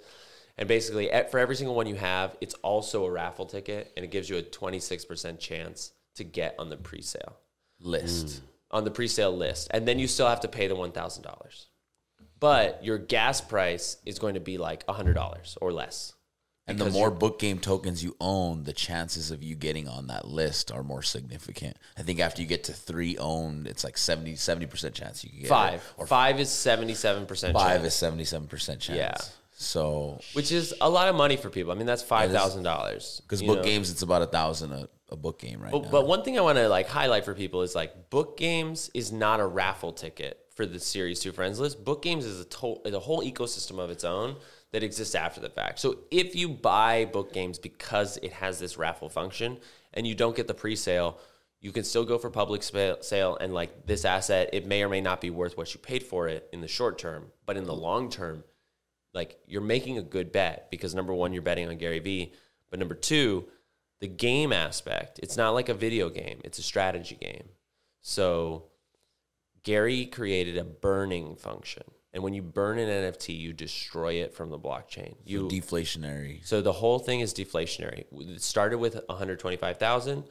And 0.57 0.67
basically, 0.67 1.09
for 1.29 1.39
every 1.39 1.55
single 1.55 1.75
one 1.75 1.87
you 1.87 1.95
have, 1.95 2.35
it's 2.41 2.53
also 2.55 3.05
a 3.05 3.11
raffle 3.11 3.45
ticket, 3.45 3.91
and 3.95 4.03
it 4.03 4.11
gives 4.11 4.29
you 4.29 4.37
a 4.37 4.43
26% 4.43 5.39
chance 5.39 5.93
to 6.15 6.23
get 6.23 6.55
on 6.59 6.69
the 6.69 6.77
pre 6.77 7.01
sale 7.01 7.37
List. 7.83 8.39
Hmm. 8.39 8.77
on 8.77 8.83
the 8.83 8.91
pre-sale 8.91 9.35
list, 9.35 9.67
and 9.71 9.87
then 9.87 9.97
you 9.97 10.07
still 10.07 10.27
have 10.27 10.41
to 10.41 10.47
pay 10.47 10.67
the 10.67 10.75
one 10.75 10.91
thousand 10.91 11.23
dollars. 11.23 11.67
But 12.39 12.83
your 12.83 12.97
gas 12.97 13.41
price 13.41 13.97
is 14.05 14.19
going 14.19 14.35
to 14.35 14.39
be 14.39 14.57
like 14.57 14.87
hundred 14.87 15.13
dollars 15.13 15.57
or 15.61 15.71
less. 15.73 16.13
And 16.67 16.79
the 16.79 16.89
more 16.89 17.11
book 17.11 17.39
game 17.39 17.59
tokens 17.59 18.03
you 18.03 18.15
own, 18.21 18.63
the 18.63 18.73
chances 18.73 19.31
of 19.31 19.43
you 19.43 19.55
getting 19.55 19.87
on 19.87 20.07
that 20.07 20.27
list 20.27 20.71
are 20.71 20.83
more 20.83 21.01
significant. 21.01 21.75
I 21.97 22.03
think 22.03 22.19
after 22.19 22.41
you 22.41 22.47
get 22.47 22.65
to 22.65 22.73
three 22.73 23.17
owned, 23.17 23.67
it's 23.67 23.83
like 23.83 23.97
70 23.97 24.35
percent 24.67 24.93
chance 24.93 25.23
you 25.23 25.29
can 25.29 25.39
get 25.39 25.45
it. 25.47 25.49
Five, 25.49 25.93
or 25.97 26.07
five 26.07 26.39
is 26.39 26.49
seventy-seven 26.49 27.25
percent. 27.25 27.53
five 27.53 27.83
is 27.83 27.93
seventy 27.93 28.23
seven 28.23 28.47
percent 28.47 28.79
chance. 28.79 28.97
Yeah. 28.97 29.17
So 29.61 30.19
which 30.33 30.51
is 30.51 30.73
a 30.81 30.89
lot 30.89 31.07
of 31.07 31.15
money 31.15 31.37
for 31.37 31.49
people. 31.49 31.71
I 31.71 31.75
mean, 31.75 31.85
that's 31.85 32.01
five 32.01 32.31
thousand 32.31 32.63
dollars. 32.63 33.21
because 33.23 33.43
book 33.43 33.63
games, 33.63 33.91
it's 33.91 34.01
about 34.01 34.21
a 34.21 34.27
thousand 34.27 34.73
a, 35.09 35.15
book 35.15 35.39
game 35.39 35.61
right 35.61 35.71
now. 35.71 35.79
But, 35.79 35.91
but 35.91 36.07
one 36.07 36.23
thing 36.23 36.37
I 36.37 36.41
want 36.41 36.57
to 36.57 36.69
like 36.69 36.87
highlight 36.87 37.25
for 37.25 37.35
people 37.35 37.61
is 37.61 37.75
like 37.75 38.09
book 38.09 38.37
games 38.37 38.89
is 38.93 39.11
not 39.11 39.39
a 39.39 39.45
raffle 39.45 39.91
ticket 39.91 40.39
for 40.55 40.65
the 40.65 40.79
series 40.79 41.19
two 41.19 41.31
friends 41.31 41.59
list. 41.59 41.83
Book 41.83 42.01
games 42.01 42.25
is 42.25 42.39
a 42.39 42.45
to- 42.45 42.81
is 42.85 42.93
a 42.93 42.99
whole 42.99 43.21
ecosystem 43.21 43.77
of 43.77 43.91
its 43.91 44.03
own 44.03 44.37
that 44.71 44.83
exists 44.83 45.15
after 45.15 45.41
the 45.41 45.49
fact. 45.49 45.79
So 45.79 45.99
if 46.11 46.35
you 46.35 46.49
buy 46.49 47.05
book 47.05 47.33
games 47.33 47.59
because 47.59 48.17
it 48.17 48.33
has 48.33 48.59
this 48.59 48.77
raffle 48.77 49.09
function 49.09 49.57
and 49.93 50.07
you 50.07 50.15
don't 50.15 50.35
get 50.35 50.47
the 50.47 50.53
pre-sale, 50.53 51.19
you 51.59 51.71
can 51.71 51.83
still 51.83 52.05
go 52.05 52.17
for 52.17 52.29
public 52.29 52.63
sale 52.63 53.37
and 53.39 53.53
like 53.53 53.85
this 53.85 54.05
asset, 54.05 54.49
it 54.53 54.65
may 54.65 54.83
or 54.83 54.89
may 54.89 55.01
not 55.01 55.21
be 55.21 55.29
worth 55.29 55.57
what 55.57 55.73
you 55.73 55.79
paid 55.79 56.03
for 56.03 56.27
it 56.27 56.49
in 56.51 56.61
the 56.61 56.67
short 56.67 56.97
term, 56.97 57.27
but 57.45 57.57
in 57.57 57.65
the 57.65 57.75
long 57.75 58.09
term, 58.09 58.43
like 59.13 59.39
you're 59.45 59.61
making 59.61 59.97
a 59.97 60.03
good 60.03 60.31
bet 60.31 60.71
because 60.71 60.95
number 60.95 61.13
one, 61.13 61.33
you're 61.33 61.41
betting 61.41 61.67
on 61.67 61.77
Gary 61.77 61.99
Vee, 61.99 62.33
but 62.69 62.79
number 62.79 62.95
two, 62.95 63.45
the 63.99 64.07
game 64.07 64.51
aspect, 64.51 65.19
it's 65.21 65.37
not 65.37 65.51
like 65.51 65.69
a 65.69 65.73
video 65.73 66.09
game, 66.09 66.39
it's 66.43 66.57
a 66.57 66.63
strategy 66.63 67.17
game. 67.19 67.49
So 68.01 68.63
Gary 69.63 70.05
created 70.05 70.57
a 70.57 70.63
burning 70.63 71.35
function. 71.35 71.83
And 72.13 72.23
when 72.23 72.33
you 72.33 72.41
burn 72.41 72.77
an 72.77 72.89
NFT, 72.89 73.37
you 73.37 73.53
destroy 73.53 74.15
it 74.15 74.33
from 74.33 74.49
the 74.49 74.59
blockchain. 74.59 75.15
You 75.25 75.47
deflationary. 75.47 76.45
so 76.45 76.61
the 76.61 76.73
whole 76.73 76.99
thing 76.99 77.21
is 77.21 77.33
deflationary. 77.33 78.05
It 78.11 78.41
started 78.41 78.79
with 78.79 78.95
125,000. 79.07 80.23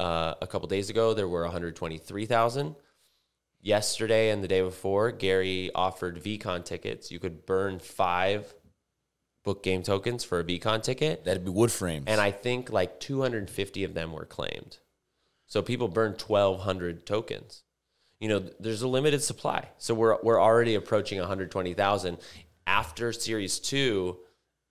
Uh, 0.00 0.34
a 0.42 0.46
couple 0.46 0.66
days 0.66 0.90
ago, 0.90 1.14
there 1.14 1.28
were 1.28 1.42
123,000. 1.42 2.74
Yesterday 3.60 4.30
and 4.30 4.42
the 4.42 4.48
day 4.48 4.60
before, 4.60 5.12
Gary 5.12 5.70
offered 5.74 6.22
VeeCon 6.22 6.64
tickets. 6.64 7.10
You 7.12 7.20
could 7.20 7.46
burn 7.46 7.78
five 7.78 8.52
book 9.44 9.62
game 9.62 9.82
tokens 9.82 10.24
for 10.24 10.40
a 10.40 10.44
VeeCon 10.44 10.82
ticket. 10.82 11.24
That'd 11.24 11.44
be 11.44 11.50
wood 11.50 11.70
frames. 11.70 12.04
And 12.08 12.20
I 12.20 12.30
think 12.32 12.72
like 12.72 12.98
250 12.98 13.84
of 13.84 13.94
them 13.94 14.12
were 14.12 14.24
claimed. 14.24 14.78
So 15.46 15.62
people 15.62 15.88
burned 15.88 16.20
1,200 16.20 17.06
tokens. 17.06 17.62
You 18.20 18.28
know, 18.28 18.48
there's 18.60 18.82
a 18.82 18.88
limited 18.88 19.22
supply. 19.22 19.68
So 19.78 19.94
we're, 19.94 20.16
we're 20.22 20.40
already 20.40 20.74
approaching 20.76 21.18
120,000. 21.18 22.18
After 22.66 23.12
Series 23.12 23.58
2, 23.58 24.16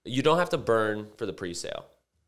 you 0.06 0.22
don't 0.22 0.40
have 0.40 0.50
to 0.50 0.58
burn 0.58 1.08
for 1.18 1.26
the 1.26 1.34
pre 1.34 1.54
sale. 1.54 1.86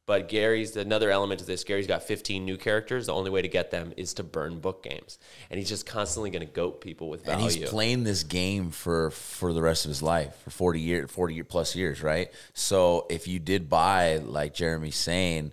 But 0.08 0.30
Gary's 0.30 0.76
another 0.76 1.10
element 1.10 1.42
of 1.42 1.48
this. 1.48 1.64
Gary's 1.64 1.88
got 1.88 2.04
15 2.04 2.46
new 2.46 2.58
characters. 2.58 3.08
The 3.08 3.14
only 3.14 3.32
way 3.32 3.42
to 3.42 3.48
get 3.48 3.72
them 3.72 3.92
is 3.98 4.14
to 4.16 4.24
burn 4.24 4.60
book 4.60 4.84
games, 4.84 5.18
and 5.50 5.58
he's 5.58 5.68
just 5.68 5.88
constantly 5.88 6.30
going 6.30 6.46
to 6.46 6.54
goat 6.54 6.80
people 6.80 7.10
with 7.10 7.28
and 7.28 7.40
value. 7.40 7.62
he's 7.62 7.70
playing 7.70 8.04
this 8.04 8.22
game 8.22 8.70
for 8.70 9.10
for 9.10 9.52
the 9.52 9.64
rest 9.64 9.86
of 9.86 9.90
his 9.90 10.04
life 10.04 10.36
for 10.44 10.52
40 10.52 10.80
year 10.80 11.08
40 11.08 11.34
year 11.34 11.44
plus 11.44 11.76
years 11.76 12.04
right 12.04 12.32
so 12.54 13.08
if 13.10 13.28
you 13.28 13.40
did 13.40 13.68
buy 13.68 14.18
like 14.18 14.54
jeremy's 14.54 14.96
saying 14.96 15.52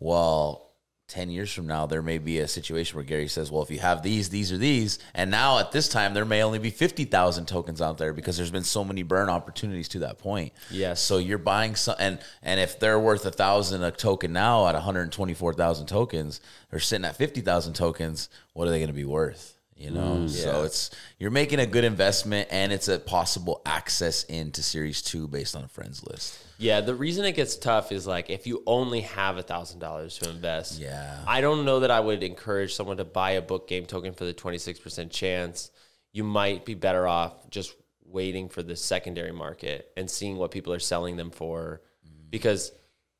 well 0.00 0.63
10 1.08 1.28
years 1.30 1.52
from 1.52 1.66
now 1.66 1.84
there 1.84 2.00
may 2.00 2.16
be 2.16 2.38
a 2.38 2.48
situation 2.48 2.96
where 2.96 3.04
gary 3.04 3.28
says 3.28 3.50
well 3.52 3.62
if 3.62 3.70
you 3.70 3.78
have 3.78 4.02
these 4.02 4.30
these 4.30 4.50
are 4.50 4.56
these 4.56 4.98
and 5.12 5.30
now 5.30 5.58
at 5.58 5.70
this 5.70 5.86
time 5.86 6.14
there 6.14 6.24
may 6.24 6.42
only 6.42 6.58
be 6.58 6.70
50000 6.70 7.44
tokens 7.46 7.82
out 7.82 7.98
there 7.98 8.14
because 8.14 8.38
there's 8.38 8.50
been 8.50 8.64
so 8.64 8.82
many 8.82 9.02
burn 9.02 9.28
opportunities 9.28 9.86
to 9.88 9.98
that 9.98 10.18
point 10.18 10.54
Yeah. 10.70 10.94
so 10.94 11.18
you're 11.18 11.36
buying 11.36 11.74
some 11.76 11.96
and 11.98 12.18
and 12.42 12.58
if 12.58 12.80
they're 12.80 12.98
worth 12.98 13.26
a 13.26 13.30
thousand 13.30 13.82
a 13.84 13.90
token 13.90 14.32
now 14.32 14.66
at 14.66 14.74
124000 14.74 15.86
tokens 15.86 16.40
they're 16.70 16.80
sitting 16.80 17.04
at 17.04 17.16
50000 17.18 17.74
tokens 17.74 18.30
what 18.54 18.66
are 18.66 18.70
they 18.70 18.78
going 18.78 18.88
to 18.88 18.94
be 18.94 19.04
worth 19.04 19.58
you 19.76 19.90
know 19.90 20.18
mm, 20.18 20.30
so 20.30 20.60
Yeah. 20.60 20.66
it's 20.66 20.90
you're 21.18 21.30
making 21.30 21.58
a 21.58 21.66
good 21.66 21.84
investment 21.84 22.48
and 22.50 22.72
it's 22.72 22.88
a 22.88 22.98
possible 22.98 23.60
access 23.66 24.24
into 24.24 24.62
series 24.62 25.02
2 25.02 25.26
based 25.28 25.56
on 25.56 25.64
a 25.64 25.68
friends 25.68 26.04
list 26.06 26.38
Yeah, 26.58 26.80
the 26.80 26.94
reason 26.94 27.24
it 27.24 27.32
gets 27.32 27.56
tough 27.56 27.90
is 27.90 28.06
like 28.06 28.30
if 28.30 28.46
you 28.46 28.62
only 28.66 29.00
have 29.00 29.36
a 29.36 29.42
thousand 29.42 29.80
dollars 29.80 30.16
to 30.18 30.30
invest. 30.30 30.78
Yeah. 30.78 31.18
I 31.26 31.40
don't 31.40 31.64
know 31.64 31.80
that 31.80 31.90
I 31.90 31.98
would 31.98 32.22
encourage 32.22 32.72
someone 32.74 32.98
to 32.98 33.04
buy 33.04 33.32
a 33.32 33.42
book 33.42 33.66
game 33.66 33.86
token 33.86 34.14
for 34.14 34.24
the 34.24 34.32
twenty 34.32 34.58
six 34.58 34.78
percent 34.78 35.10
chance. 35.10 35.70
You 36.12 36.22
might 36.22 36.64
be 36.64 36.74
better 36.74 37.08
off 37.08 37.50
just 37.50 37.74
waiting 38.06 38.48
for 38.48 38.62
the 38.62 38.76
secondary 38.76 39.32
market 39.32 39.90
and 39.96 40.08
seeing 40.08 40.36
what 40.36 40.52
people 40.52 40.72
are 40.72 40.78
selling 40.78 41.16
them 41.16 41.30
for, 41.32 41.82
mm. 42.06 42.30
because 42.30 42.70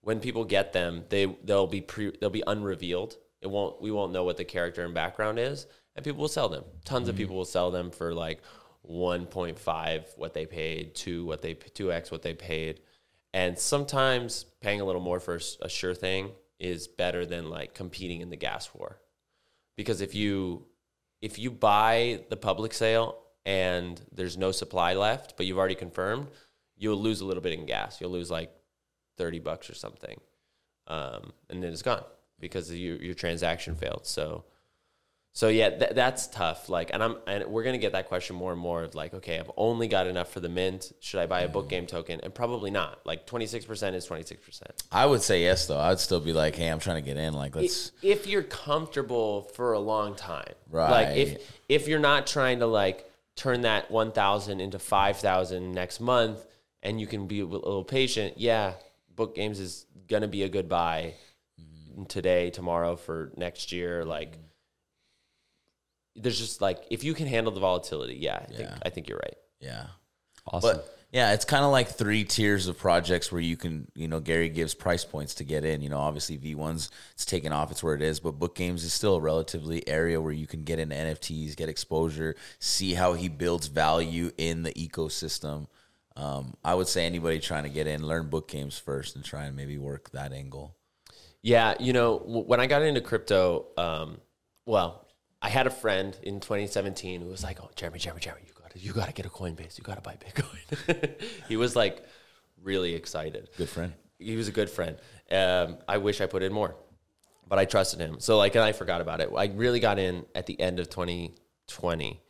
when 0.03 0.21
people 0.21 0.45
get 0.45 0.73
them, 0.73 1.03
they 1.09 1.27
they'll 1.43 1.67
be 1.67 1.81
pre, 1.81 2.13
they'll 2.21 2.31
be 2.31 2.45
unrevealed. 2.47 3.17
It 3.43 3.51
won't 3.51 3.83
we 3.83 3.91
won't 3.91 4.13
know 4.13 4.23
what 4.23 4.37
the 4.37 4.45
character 4.45 4.85
and 4.85 4.95
background 4.95 5.41
is, 5.41 5.67
and 5.97 6.05
people 6.05 6.21
will 6.21 6.29
sell 6.29 6.49
them. 6.49 6.65
Tons 6.85 7.09
of 7.09 7.17
people 7.17 7.37
will 7.37 7.45
sell 7.45 7.71
them 7.71 7.91
for 7.91 8.15
like 8.15 8.43
one 8.83 9.27
point 9.27 9.59
five 9.59 10.07
what 10.17 10.35
they 10.35 10.47
paid, 10.47 10.95
two 10.95 11.25
what 11.25 11.43
they 11.43 11.55
two 11.55 11.93
x 11.93 12.11
what 12.11 12.23
they 12.23 12.35
paid. 12.35 12.81
And 13.33 13.59
sometimes 13.59 14.45
paying 14.61 14.81
a 14.81 14.85
little 14.85 15.01
more 15.01 15.21
for 15.21 15.41
a 15.61 15.69
sure 15.69 15.95
thing 15.95 16.31
is 16.61 16.87
better 16.87 17.27
than 17.27 17.51
like 17.51 17.75
competing 17.75 18.21
in 18.21 18.31
the 18.31 18.37
gas 18.37 18.73
war. 18.75 19.01
Because 19.77 20.01
if 20.01 20.15
you 20.15 20.67
if 21.21 21.39
you 21.39 21.51
buy 21.51 22.21
the 22.29 22.37
public 22.37 22.73
sale 22.75 23.19
and 23.47 24.01
there's 24.13 24.37
no 24.37 24.53
supply 24.53 24.95
left, 24.95 25.37
but 25.37 25.47
you've 25.47 25.59
already 25.59 25.75
confirmed, 25.75 26.29
you'll 26.77 27.01
lose 27.01 27.21
a 27.21 27.25
little 27.25 27.43
bit 27.43 27.53
in 27.53 27.67
gas. 27.67 28.01
You'll 28.01 28.11
lose 28.11 28.31
like 28.31 28.53
30 29.17 29.41
bucks 29.41 29.71
or 29.71 29.75
something. 29.75 30.21
Um, 30.87 31.33
and 31.49 31.63
then 31.63 31.73
it's 31.73 31.83
gone 31.83 32.05
because 32.41 32.73
your 32.73 32.97
your 32.97 33.15
transaction 33.15 33.75
failed. 33.75 34.07
So 34.07 34.45
so 35.35 35.49
yeah, 35.49 35.71
th- 35.71 35.91
that's 35.95 36.29
tough. 36.29 36.69
Like, 36.69 36.91
and 36.93 37.03
I'm, 37.03 37.17
and 37.27 37.45
we're 37.47 37.65
gonna 37.65 37.79
get 37.79 37.93
that 37.93 38.09
question 38.09 38.37
more 38.37 38.53
and 38.53 38.61
more 38.61 38.85
of 38.85 38.95
like, 38.95 39.13
okay, 39.15 39.39
I've 39.39 39.51
only 39.57 39.89
got 39.89 40.07
enough 40.07 40.33
for 40.33 40.39
the 40.39 40.49
mint. 40.49 40.93
Should 41.01 41.19
I 41.21 41.27
buy 41.27 41.41
a 41.41 41.49
book 41.49 41.67
mm. 41.67 41.71
game 41.71 41.87
token? 41.87 42.21
And 42.23 42.33
probably 42.33 42.71
not. 42.71 43.05
Like, 43.05 43.27
twenty 43.27 43.47
six 43.47 43.65
percent 43.65 43.97
is 43.97 44.07
twenty 44.07 44.23
six 44.23 44.45
percent. 44.45 44.85
i 44.93 45.05
would 45.05 45.23
say 45.23 45.43
yes 45.43 45.67
though 45.67 45.79
i'd 45.79 45.99
still 45.99 46.21
be 46.21 46.33
like 46.33 46.55
hey 46.55 46.69
i'm 46.69 46.79
trying 46.79 47.03
to 47.03 47.07
get 47.07 47.17
in 47.17 47.35
like 47.35 47.57
let's 47.57 47.91
If 48.01 48.27
you're 48.27 48.43
comfortable 48.45 49.43
for 49.55 49.73
a 49.73 49.81
long 49.81 50.15
time, 50.15 50.55
Right. 50.71 50.91
Like, 50.91 51.17
if 51.17 51.53
if 51.69 51.89
you're 51.89 52.01
not 52.01 52.27
trying 52.27 52.59
to 52.59 52.67
like 52.67 53.11
turn 53.37 53.63
that 53.63 53.91
one 53.91 54.13
thousand 54.13 54.61
into 54.61 54.79
five 54.79 55.19
thousand 55.19 55.73
next 55.73 56.01
month, 56.01 56.45
and 56.83 57.01
you 57.01 57.07
can 57.07 57.27
be 57.27 57.41
a 57.41 57.47
little 57.47 57.85
patient, 57.85 58.39
yeah, 58.39 58.75
book 59.15 59.35
games 59.35 59.61
is 59.61 59.87
gonna 60.09 60.29
be 60.29 60.43
a 60.43 60.49
good 60.49 60.69
buy 60.69 61.15
mm-hmm. 61.61 62.05
today, 62.05 62.51
tomorrow, 62.51 62.97
for 62.97 63.33
next 63.37 63.73
year, 63.73 64.05
like. 64.05 64.33
Mm-hmm. 64.33 64.41
There's 66.17 66.39
just 66.39 66.61
like 66.61 66.85
if 66.91 67.05
you 67.05 67.15
can 67.15 67.27
handle 67.27 67.53
the 67.53 67.61
volatility, 67.61 68.17
yeah, 68.21 68.37
I 68.37 68.53
think 68.53 68.71
I 68.85 68.91
think 68.91 69.09
you're 69.09 69.19
right. 69.19 69.37
yeah 69.61 69.87
Awesome. 70.47 70.77
But 70.77 70.99
yeah, 71.11 71.33
it's 71.33 71.45
kind 71.45 71.65
of 71.65 71.71
like 71.71 71.89
three 71.89 72.25
tiers 72.25 72.67
of 72.67 72.77
projects 72.77 73.31
where 73.31 73.41
you 73.41 73.57
can, 73.57 73.89
you 73.95 74.09
know, 74.09 74.21
Gary 74.21 74.49
gives 74.49 74.75
price 74.75 75.05
points 75.05 75.35
to 75.37 75.45
get 75.45 75.65
in. 75.65 75.81
You 75.81 75.89
know, 75.89 75.99
obviously 75.99 76.37
V1's 76.37 76.91
it's 77.13 77.25
taken 77.25 77.53
off, 77.53 77.71
it's 77.71 77.83
where 77.83 77.95
it 77.95 78.03
is, 78.03 78.21
but 78.21 78.33
book 78.33 78.55
games 78.55 78.85
is 78.85 78.93
still 78.93 79.17
a 79.17 79.21
relatively 79.21 79.87
area 79.89 80.21
where 80.21 80.33
you 80.33 80.47
can 80.47 80.65
get 80.65 80.79
into 80.79 80.95
NFTs, 80.95 81.57
get 81.57 81.69
exposure, 81.69 82.35
see 82.59 82.95
how 82.95 83.15
he 83.15 83.29
builds 83.29 83.69
value 83.69 84.33
in 84.37 84.65
the 84.65 84.73
ecosystem. 84.73 85.69
Um, 86.17 86.55
I 86.65 86.75
would 86.75 86.89
say 86.89 87.07
anybody 87.07 87.39
trying 87.39 87.65
to 87.65 87.71
get 87.71 87.87
in, 87.87 88.07
learn 88.07 88.29
book 88.29 88.49
games 88.49 88.79
first 88.79 89.17
and 89.17 89.25
try 89.25 89.45
and 89.45 89.57
maybe 89.57 89.79
work 89.79 90.11
that 90.11 90.33
angle. 90.33 90.77
Yeah, 91.43 91.75
you 91.79 91.93
know, 91.93 92.17
when 92.17 92.59
I 92.59 92.67
got 92.67 92.83
into 92.83 93.01
crypto, 93.01 93.67
um, 93.77 94.19
well, 94.67 95.04
I 95.45 95.51
had 95.51 95.67
a 95.67 95.71
friend 95.71 96.19
in 96.23 96.41
2017 96.41 97.21
who 97.21 97.29
was 97.29 97.45
like, 97.45 97.59
"Oh, 97.63 97.69
Jeremy, 97.77 97.99
Jeremy, 97.99 98.23
Jeremy, 98.23 98.43
you 98.47 98.55
got 98.59 98.71
to, 98.71 98.79
you 98.79 98.93
got 98.95 99.09
to 99.09 99.13
get 99.13 99.27
a 99.27 99.29
Coinbase. 99.29 99.77
You 99.77 99.85
got 99.85 99.97
to 99.97 100.01
buy 100.01 100.17
Bitcoin." 100.17 101.21
he 101.49 101.59
was 101.59 101.77
like 101.77 102.03
really 102.63 102.95
excited. 102.95 103.51
Good 103.59 103.69
friend. 103.69 103.93
He 104.19 104.37
was 104.37 104.49
a 104.49 104.53
good 104.53 104.71
friend. 104.71 104.97
Um, 105.31 105.77
I 105.87 105.99
wish 105.99 106.23
I 106.23 106.27
put 106.27 106.43
in 106.43 106.51
more, 106.51 106.75
but 107.47 107.59
I 107.59 107.67
trusted 107.67 108.01
him. 108.01 108.21
So 108.21 108.39
like, 108.39 108.55
and 108.55 108.65
I 108.65 108.73
forgot 108.73 109.03
about 109.03 109.21
it. 109.21 109.29
I 109.37 109.45
really 109.49 109.81
got 109.81 109.99
in 109.99 110.25
at 110.35 110.47
the 110.47 110.59
end 110.59 110.81
of 110.81 110.89
2020, 110.89 112.23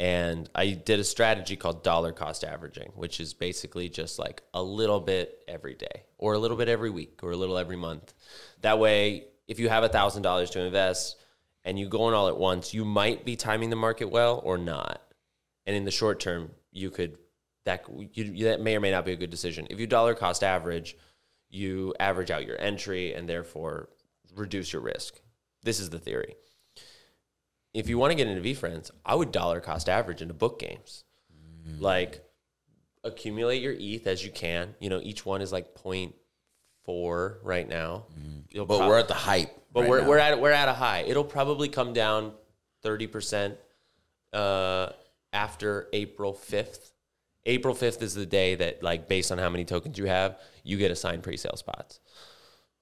and 0.00 0.50
I 0.52 0.70
did 0.70 0.98
a 0.98 1.04
strategy 1.04 1.54
called 1.54 1.84
dollar 1.84 2.10
cost 2.10 2.42
averaging, 2.42 2.90
which 2.96 3.20
is 3.20 3.32
basically 3.32 3.88
just 3.88 4.18
like 4.18 4.42
a 4.54 4.62
little 4.62 4.98
bit 4.98 5.38
every 5.46 5.74
day, 5.76 6.02
or 6.18 6.34
a 6.34 6.38
little 6.40 6.56
bit 6.56 6.68
every 6.68 6.90
week, 6.90 7.20
or 7.22 7.30
a 7.30 7.36
little 7.36 7.58
every 7.58 7.76
month. 7.76 8.12
That 8.62 8.80
way, 8.80 9.26
if 9.46 9.60
you 9.60 9.68
have 9.68 9.84
a 9.84 9.88
thousand 9.88 10.22
dollars 10.22 10.50
to 10.50 10.60
invest 10.60 11.16
and 11.66 11.78
you 11.78 11.88
go 11.88 12.08
in 12.08 12.14
all 12.14 12.28
at 12.28 12.38
once, 12.38 12.72
you 12.72 12.84
might 12.84 13.24
be 13.24 13.34
timing 13.34 13.70
the 13.70 13.76
market 13.76 14.08
well 14.08 14.40
or 14.44 14.56
not. 14.56 15.02
And 15.66 15.74
in 15.74 15.84
the 15.84 15.90
short 15.90 16.20
term, 16.20 16.52
you 16.70 16.90
could 16.90 17.18
that 17.64 17.84
you, 18.12 18.44
that 18.44 18.60
may 18.60 18.76
or 18.76 18.80
may 18.80 18.92
not 18.92 19.04
be 19.04 19.12
a 19.12 19.16
good 19.16 19.30
decision. 19.30 19.66
If 19.68 19.80
you 19.80 19.88
dollar 19.88 20.14
cost 20.14 20.44
average, 20.44 20.96
you 21.50 21.92
average 21.98 22.30
out 22.30 22.46
your 22.46 22.58
entry 22.60 23.12
and 23.12 23.28
therefore 23.28 23.88
reduce 24.36 24.72
your 24.72 24.80
risk. 24.80 25.20
This 25.64 25.80
is 25.80 25.90
the 25.90 25.98
theory. 25.98 26.36
If 27.74 27.88
you 27.88 27.98
want 27.98 28.12
to 28.12 28.16
get 28.16 28.28
into 28.28 28.48
VeeFriends, 28.48 28.92
I 29.04 29.16
would 29.16 29.32
dollar 29.32 29.60
cost 29.60 29.88
average 29.88 30.22
into 30.22 30.34
book 30.34 30.60
games. 30.60 31.02
Mm. 31.68 31.80
Like 31.80 32.24
accumulate 33.02 33.60
your 33.60 33.74
ETH 33.76 34.06
as 34.06 34.24
you 34.24 34.30
can. 34.30 34.76
You 34.78 34.88
know, 34.88 35.00
each 35.02 35.26
one 35.26 35.42
is 35.42 35.52
like 35.52 35.74
0.4 36.86 37.36
right 37.42 37.68
now. 37.68 38.04
You'll 38.50 38.66
But 38.66 38.78
prob- 38.78 38.88
we're 38.88 38.98
at 38.98 39.08
the 39.08 39.14
hype. 39.14 39.50
but 39.72 39.80
right 39.82 39.90
we're, 39.90 40.00
now. 40.02 40.08
we're 40.08 40.18
at 40.18 40.40
we're 40.40 40.50
at 40.52 40.68
a 40.68 40.72
high. 40.72 41.00
It'll 41.06 41.24
probably 41.24 41.68
come 41.68 41.92
down 41.92 42.32
thirty 42.82 43.06
percent 43.06 43.56
uh, 44.32 44.90
after 45.32 45.88
April 45.92 46.32
fifth. 46.32 46.92
April 47.44 47.74
fifth 47.74 48.02
is 48.02 48.14
the 48.14 48.26
day 48.26 48.56
that, 48.56 48.82
like, 48.82 49.06
based 49.08 49.30
on 49.30 49.38
how 49.38 49.48
many 49.48 49.64
tokens 49.64 49.96
you 49.98 50.06
have, 50.06 50.36
you 50.64 50.76
get 50.78 50.90
assigned 50.90 51.22
pre-sale 51.22 51.54
spots. 51.56 52.00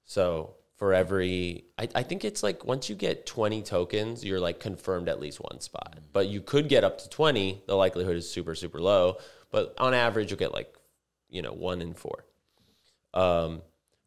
So 0.05 0.55
for 0.77 0.91
every, 0.91 1.65
I, 1.77 1.87
I 1.93 2.01
think 2.03 2.25
it's 2.25 2.41
like 2.41 2.65
once 2.65 2.89
you 2.89 2.95
get 2.95 3.25
twenty 3.25 3.61
tokens, 3.61 4.23
you're 4.25 4.39
like 4.39 4.59
confirmed 4.59 5.07
at 5.09 5.19
least 5.19 5.39
one 5.39 5.59
spot. 5.61 5.99
But 6.13 6.29
you 6.29 6.41
could 6.41 6.67
get 6.69 6.83
up 6.83 6.97
to 6.99 7.09
twenty. 7.09 7.61
The 7.67 7.75
likelihood 7.75 8.15
is 8.15 8.29
super 8.29 8.55
super 8.55 8.79
low. 8.79 9.17
But 9.51 9.73
on 9.77 9.93
average, 9.93 10.31
you'll 10.31 10.39
get 10.39 10.53
like, 10.53 10.73
you 11.29 11.41
know, 11.41 11.53
one 11.53 11.81
in 11.81 11.93
four. 11.93 12.25
Um, 13.13 13.61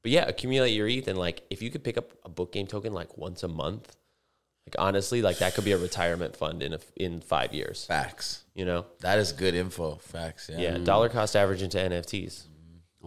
but 0.09 0.13
yeah, 0.15 0.25
accumulate 0.27 0.71
your 0.71 0.89
ETH 0.89 1.07
and 1.07 1.19
like 1.19 1.43
if 1.51 1.61
you 1.61 1.71
could 1.71 1.85
pick 1.85 1.99
up 1.99 2.13
a 2.25 2.31
book 2.31 2.51
game 2.51 2.67
token 2.67 2.95
like 2.95 3.19
once 3.19 3.43
a 3.43 3.49
month, 3.49 3.95
like 4.67 4.75
honestly, 4.79 5.21
like 5.21 5.37
that 5.41 5.55
could 5.55 5.67
be 5.67 5.73
a 5.73 5.77
retirement 5.77 6.35
fund 6.35 6.63
in 6.63 6.73
a, 6.73 6.79
in 6.97 7.21
five 7.21 7.53
years. 7.53 7.85
Facts. 7.85 8.45
You 8.55 8.65
know, 8.65 8.87
That 9.01 9.19
is 9.19 9.33
good 9.33 9.55
info. 9.55 9.97
Facts. 9.97 10.49
Yeah. 10.51 10.61
yeah, 10.61 10.79
dollar 10.79 11.11
cost 11.11 11.37
average 11.37 11.61
into 11.61 11.77
NFTs. 11.77 12.45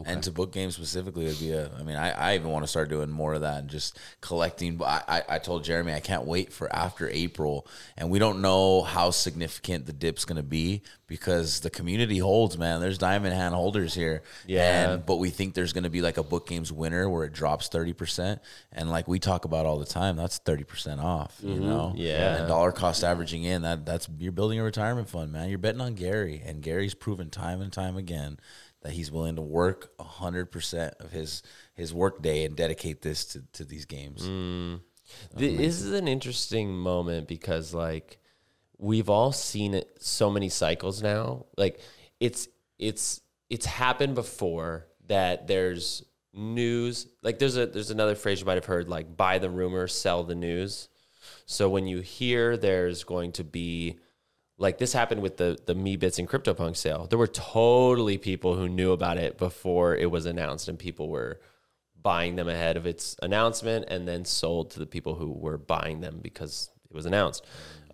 And 0.06 0.24
to 0.24 0.32
book 0.32 0.54
games 0.54 0.76
specifically 0.76 1.26
would 1.26 1.40
be 1.40 1.52
a. 1.52 1.70
I 1.78 1.84
mean, 1.84 1.98
I, 1.98 2.12
I 2.12 2.36
even 2.36 2.50
want 2.50 2.64
to 2.64 2.68
start 2.68 2.90
doing 2.90 3.10
more 3.10 3.34
of 3.34 3.42
that 3.42 3.60
and 3.60 3.70
just 3.70 4.00
collecting. 4.22 4.78
But 4.78 4.86
I, 4.86 5.18
I, 5.18 5.36
I 5.36 5.40
told 5.40 5.66
Jeremy 5.66 5.94
I 5.94 6.00
can't 6.00 6.24
wait 6.24 6.54
for 6.54 6.74
after 6.74 7.10
April, 7.10 7.68
and 7.98 8.10
we 8.10 8.18
don't 8.18 8.42
know 8.42 8.84
how 8.84 9.12
significant 9.12 9.86
the 9.86 9.94
dip's 9.94 10.24
going 10.24 10.38
to 10.38 10.44
be 10.44 10.82
because 11.08 11.60
the 11.60 11.70
community 11.70 12.20
holds. 12.20 12.58
Man, 12.58 12.80
there's 12.80 12.98
diamond 12.98 13.34
hand 13.34 13.54
holders 13.54 13.94
here. 13.94 14.24
Yeah. 14.48 14.94
And, 14.94 15.06
but 15.06 15.18
we 15.18 15.30
think 15.30 15.56
there's 15.56 15.74
going 15.74 15.84
to 15.84 15.90
be 15.90 16.02
like 16.02 16.18
a 16.18 16.24
book 16.24 16.48
games 16.48 16.72
winner 16.72 17.10
where 17.10 17.26
it 17.26 17.34
drops 17.34 17.68
thirty 17.68 17.94
percent, 17.94 18.42
and 18.72 18.90
like 18.90 19.10
we 19.10 19.20
talk 19.20 19.44
about 19.44 19.66
all 19.66 19.78
the 19.78 19.86
time, 19.86 20.16
that's 20.16 20.38
thirty 20.38 20.64
percent 20.64 21.02
off. 21.02 21.38
You 21.44 21.60
know. 21.60 21.90
Mm-hmm. 21.90 21.98
Yeah. 21.98 22.38
And 22.38 22.48
dollar 22.48 22.72
cost 22.72 23.04
averaging 23.04 23.44
in 23.44 23.64
that 23.64 23.86
that's 23.86 24.08
you're 24.18 24.32
building 24.32 24.58
a 24.58 24.64
retirement 24.64 25.10
fund, 25.10 25.34
man. 25.34 25.50
You're 25.50 25.58
betting 25.58 25.82
on 25.82 25.96
Gary, 25.96 26.42
and 26.46 26.62
Gary's 26.62 26.94
proven 26.94 27.30
time 27.30 27.60
and 27.60 27.74
time 27.74 27.98
again 27.98 28.40
that 28.82 28.94
he's 28.94 29.12
willing 29.12 29.36
to 29.36 29.42
work 29.42 29.92
hundred 30.00 30.52
percent 30.52 30.94
of 31.00 31.12
his 31.12 31.44
his 31.74 31.94
work 31.94 32.22
day 32.22 32.46
and 32.46 32.56
dedicate 32.56 33.02
this 33.02 33.26
to, 33.26 33.44
to 33.54 33.64
these 33.64 33.86
games. 33.86 34.28
Mm. 34.28 34.82
Th- 35.38 35.58
This 35.58 35.82
is 35.82 35.92
an 35.94 36.08
interesting 36.08 36.74
moment 36.76 37.28
because 37.28 37.74
like 37.74 38.20
we've 38.78 39.10
all 39.10 39.32
seen 39.32 39.74
it 39.74 39.98
so 40.00 40.30
many 40.30 40.50
cycles 40.50 41.02
now. 41.02 41.46
Like 41.58 41.80
it's 42.20 42.48
it's 42.80 43.22
it's 43.50 43.66
happened 43.66 44.16
before 44.16 44.88
that 45.08 45.48
there's 45.48 46.04
news. 46.34 47.08
Like 47.22 47.40
there's 47.40 47.58
a 47.58 47.68
there's 47.68 47.92
another 47.92 48.16
phrase 48.16 48.40
you 48.40 48.46
might 48.46 48.56
have 48.56 48.66
heard 48.66 48.90
like 48.90 49.16
buy 49.16 49.38
the 49.38 49.50
rumor, 49.50 49.88
sell 49.88 50.24
the 50.24 50.36
news. 50.36 50.88
So 51.46 51.70
when 51.70 51.86
you 51.88 52.00
hear 52.00 52.58
there's 52.58 53.04
going 53.04 53.34
to 53.34 53.44
be 53.44 54.00
like 54.62 54.78
this 54.78 54.94
happened 54.94 55.22
with 55.22 55.38
the 55.38 55.58
the 55.66 55.74
Meebits 55.74 56.20
and 56.20 56.30
CryptoPunk 56.30 56.78
sale. 56.78 57.08
There 57.08 57.18
were 57.18 57.28
totally 57.28 58.18
people 58.20 58.56
who 58.56 58.70
knew 58.70 58.92
about 58.92 59.18
it 59.18 59.38
before 59.38 59.96
it 59.96 60.12
was 60.12 60.26
announced, 60.28 60.68
and 60.68 60.78
people 60.78 61.10
were 61.10 61.42
buying 62.02 62.36
them 62.36 62.48
ahead 62.48 62.78
of 62.78 62.86
its 62.86 63.16
announcement, 63.24 63.86
and 63.90 64.08
then 64.08 64.24
sold 64.24 64.72
to 64.72 64.80
the 64.80 64.86
people 64.86 65.16
who 65.16 65.32
were 65.32 65.58
buying 65.58 66.02
them 66.02 66.20
because 66.22 66.70
it 66.90 66.96
was 66.96 67.08
announced. 67.08 67.44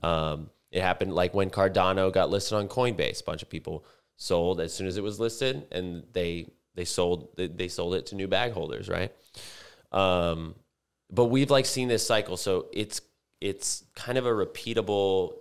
Um, 0.04 0.50
it 0.72 0.82
happened 0.82 1.14
like 1.14 1.34
when 1.34 1.50
Cardano 1.50 2.12
got 2.12 2.30
listed 2.30 2.58
on 2.58 2.68
Coinbase. 2.68 3.22
A 3.22 3.24
bunch 3.24 3.42
of 3.42 3.50
people 3.50 3.86
sold 4.18 4.60
as 4.60 4.74
soon 4.74 4.88
as 4.88 4.98
it 4.98 5.04
was 5.04 5.22
listed, 5.22 5.66
and 5.72 6.04
they 6.12 6.48
they 6.76 6.86
sold 6.86 7.30
they, 7.38 7.48
they 7.48 7.70
sold 7.70 7.96
it 7.96 8.08
to 8.08 8.16
new 8.16 8.28
bag 8.28 8.52
holders, 8.52 8.90
right? 8.90 9.14
Um, 9.94 10.56
but 11.10 11.26
we've 11.26 11.50
like 11.50 11.66
seen 11.66 11.88
this 11.88 12.06
cycle, 12.06 12.36
so 12.36 12.68
it's 12.74 13.00
it's 13.40 13.86
kind 13.96 14.18
of 14.18 14.26
a 14.26 14.32
repeatable 14.32 15.36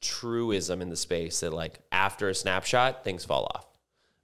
truism 0.00 0.80
in 0.82 0.88
the 0.90 0.96
space 0.96 1.40
that 1.40 1.52
like 1.52 1.80
after 1.92 2.28
a 2.28 2.34
snapshot, 2.34 3.04
things 3.04 3.24
fall 3.24 3.50
off. 3.54 3.66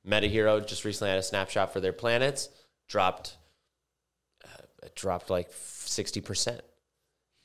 MetaHero 0.06 0.64
just 0.66 0.84
recently 0.84 1.10
had 1.10 1.18
a 1.18 1.22
snapshot 1.22 1.72
for 1.72 1.80
their 1.80 1.92
planets, 1.92 2.48
dropped 2.88 3.36
uh, 4.44 4.48
dropped 4.94 5.30
like 5.30 5.48
sixty 5.52 6.20
percent. 6.20 6.60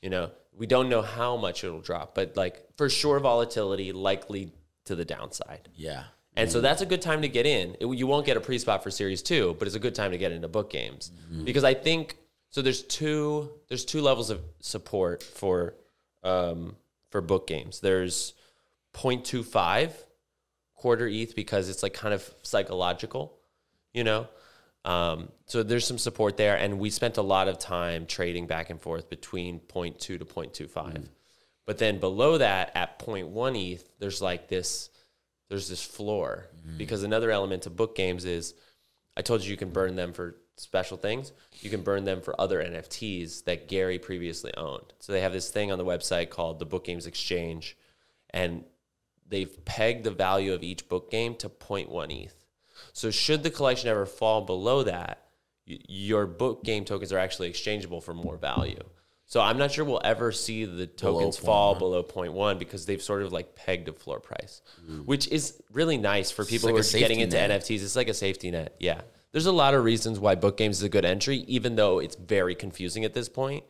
You 0.02 0.10
know, 0.10 0.30
we 0.56 0.66
don't 0.66 0.88
know 0.88 1.02
how 1.02 1.36
much 1.36 1.64
it'll 1.64 1.80
drop, 1.80 2.14
but 2.14 2.36
like 2.36 2.64
for 2.76 2.88
sure, 2.88 3.18
volatility 3.20 3.92
likely 3.92 4.52
to 4.86 4.94
the 4.94 5.04
downside. 5.04 5.68
Yeah. 5.74 6.04
And 6.36 6.50
so 6.50 6.60
that's 6.60 6.80
a 6.80 6.86
good 6.86 7.02
time 7.02 7.22
to 7.22 7.28
get 7.28 7.44
in. 7.44 7.76
It- 7.80 7.86
you 7.98 8.06
won't 8.06 8.24
get 8.24 8.36
a 8.36 8.40
pre-spot 8.40 8.82
for 8.82 8.90
series 8.90 9.20
two, 9.22 9.56
but 9.58 9.66
it's 9.66 9.74
a 9.76 9.80
good 9.80 9.94
time 9.94 10.12
to 10.12 10.18
get 10.18 10.32
into 10.32 10.48
book 10.48 10.70
games 10.70 11.10
because 11.44 11.64
I 11.64 11.74
think 11.74 12.16
so. 12.50 12.62
There's 12.62 12.82
two 12.82 13.50
there's 13.68 13.84
two 13.84 14.00
levels 14.00 14.30
of 14.30 14.40
support 14.60 15.22
for 15.22 15.74
um, 16.22 16.76
for 17.10 17.20
book 17.20 17.46
games. 17.46 17.80
There's 17.80 18.34
0.25 18.94 19.92
quarter 20.74 21.06
ETH 21.06 21.36
because 21.36 21.68
it's 21.68 21.82
like 21.82 21.94
kind 21.94 22.14
of 22.14 22.28
psychological, 22.42 23.38
you 23.92 24.04
know. 24.04 24.28
Um, 24.84 25.28
so 25.46 25.62
there's 25.62 25.86
some 25.86 25.98
support 25.98 26.38
there, 26.38 26.56
and 26.56 26.78
we 26.78 26.88
spent 26.88 27.18
a 27.18 27.22
lot 27.22 27.48
of 27.48 27.58
time 27.58 28.06
trading 28.06 28.46
back 28.46 28.70
and 28.70 28.80
forth 28.80 29.10
between 29.10 29.60
0.2 29.60 29.98
to 29.98 30.18
0.25. 30.18 31.06
But 31.66 31.78
then 31.78 32.00
below 32.00 32.38
that, 32.38 32.72
at 32.74 32.98
0.1 32.98 33.72
ETH, 33.72 33.88
there's 33.98 34.22
like 34.22 34.48
this 34.48 34.88
there's 35.48 35.68
this 35.68 35.82
floor 35.82 36.48
because 36.78 37.02
another 37.02 37.30
element 37.32 37.66
of 37.66 37.76
book 37.76 37.96
games 37.96 38.24
is 38.24 38.54
I 39.16 39.22
told 39.22 39.42
you 39.42 39.50
you 39.50 39.56
can 39.56 39.70
burn 39.70 39.96
them 39.96 40.12
for 40.12 40.36
special 40.60 40.96
things. 40.96 41.32
You 41.60 41.70
can 41.70 41.82
burn 41.82 42.04
them 42.04 42.20
for 42.20 42.38
other 42.40 42.62
NFTs 42.62 43.44
that 43.44 43.68
Gary 43.68 43.98
previously 43.98 44.52
owned. 44.56 44.92
So 44.98 45.12
they 45.12 45.20
have 45.20 45.32
this 45.32 45.50
thing 45.50 45.72
on 45.72 45.78
the 45.78 45.84
website 45.84 46.30
called 46.30 46.58
the 46.58 46.66
Book 46.66 46.84
Games 46.84 47.06
Exchange, 47.06 47.76
and 48.30 48.64
they've 49.28 49.64
pegged 49.64 50.04
the 50.04 50.10
value 50.10 50.52
of 50.52 50.62
each 50.62 50.88
book 50.88 51.10
game 51.10 51.34
to 51.36 51.48
0.1 51.48 52.24
ETH. 52.24 52.44
So 52.92 53.10
should 53.10 53.42
the 53.42 53.50
collection 53.50 53.88
ever 53.88 54.06
fall 54.06 54.42
below 54.42 54.82
that, 54.82 55.26
your 55.64 56.26
book 56.26 56.64
game 56.64 56.84
tokens 56.84 57.12
are 57.12 57.18
actually 57.18 57.48
exchangeable 57.48 58.00
for 58.00 58.14
more 58.14 58.36
value. 58.36 58.82
So 59.26 59.40
I'm 59.40 59.58
not 59.58 59.70
sure 59.70 59.84
we'll 59.84 60.00
ever 60.02 60.32
see 60.32 60.64
the 60.64 60.88
tokens 60.88 61.36
fall 61.36 61.76
below 61.76 62.02
0.1 62.02 62.58
because 62.58 62.84
they've 62.86 63.00
sort 63.00 63.22
of 63.22 63.32
like 63.32 63.54
pegged 63.54 63.88
a 63.88 63.92
floor 63.92 64.18
price, 64.18 64.60
which 65.04 65.28
is 65.28 65.62
really 65.72 65.96
nice 65.96 66.32
for 66.32 66.44
people 66.44 66.68
like 66.68 66.82
who 66.82 66.96
are 66.96 66.98
getting 66.98 67.20
into 67.20 67.36
net. 67.36 67.62
NFTs. 67.62 67.84
It's 67.84 67.94
like 67.94 68.08
a 68.08 68.14
safety 68.14 68.50
net. 68.50 68.74
Yeah. 68.80 69.02
There's 69.32 69.46
a 69.46 69.52
lot 69.52 69.74
of 69.74 69.84
reasons 69.84 70.18
why 70.18 70.34
book 70.34 70.56
games 70.56 70.78
is 70.78 70.82
a 70.82 70.88
good 70.88 71.04
entry, 71.04 71.38
even 71.46 71.76
though 71.76 71.98
it's 72.00 72.16
very 72.16 72.54
confusing 72.54 73.04
at 73.04 73.14
this 73.14 73.28
point 73.28 73.64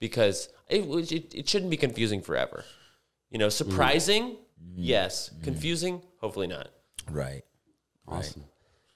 because 0.00 0.48
it, 0.68 0.80
it, 1.12 1.34
it 1.34 1.48
shouldn't 1.48 1.70
be 1.70 1.76
confusing 1.76 2.22
forever. 2.22 2.64
You 3.30 3.38
know, 3.38 3.48
surprising, 3.48 4.36
yes. 4.74 5.30
Confusing, 5.42 6.02
hopefully 6.20 6.46
not. 6.46 6.68
Right. 7.10 7.42
Awesome. 8.08 8.44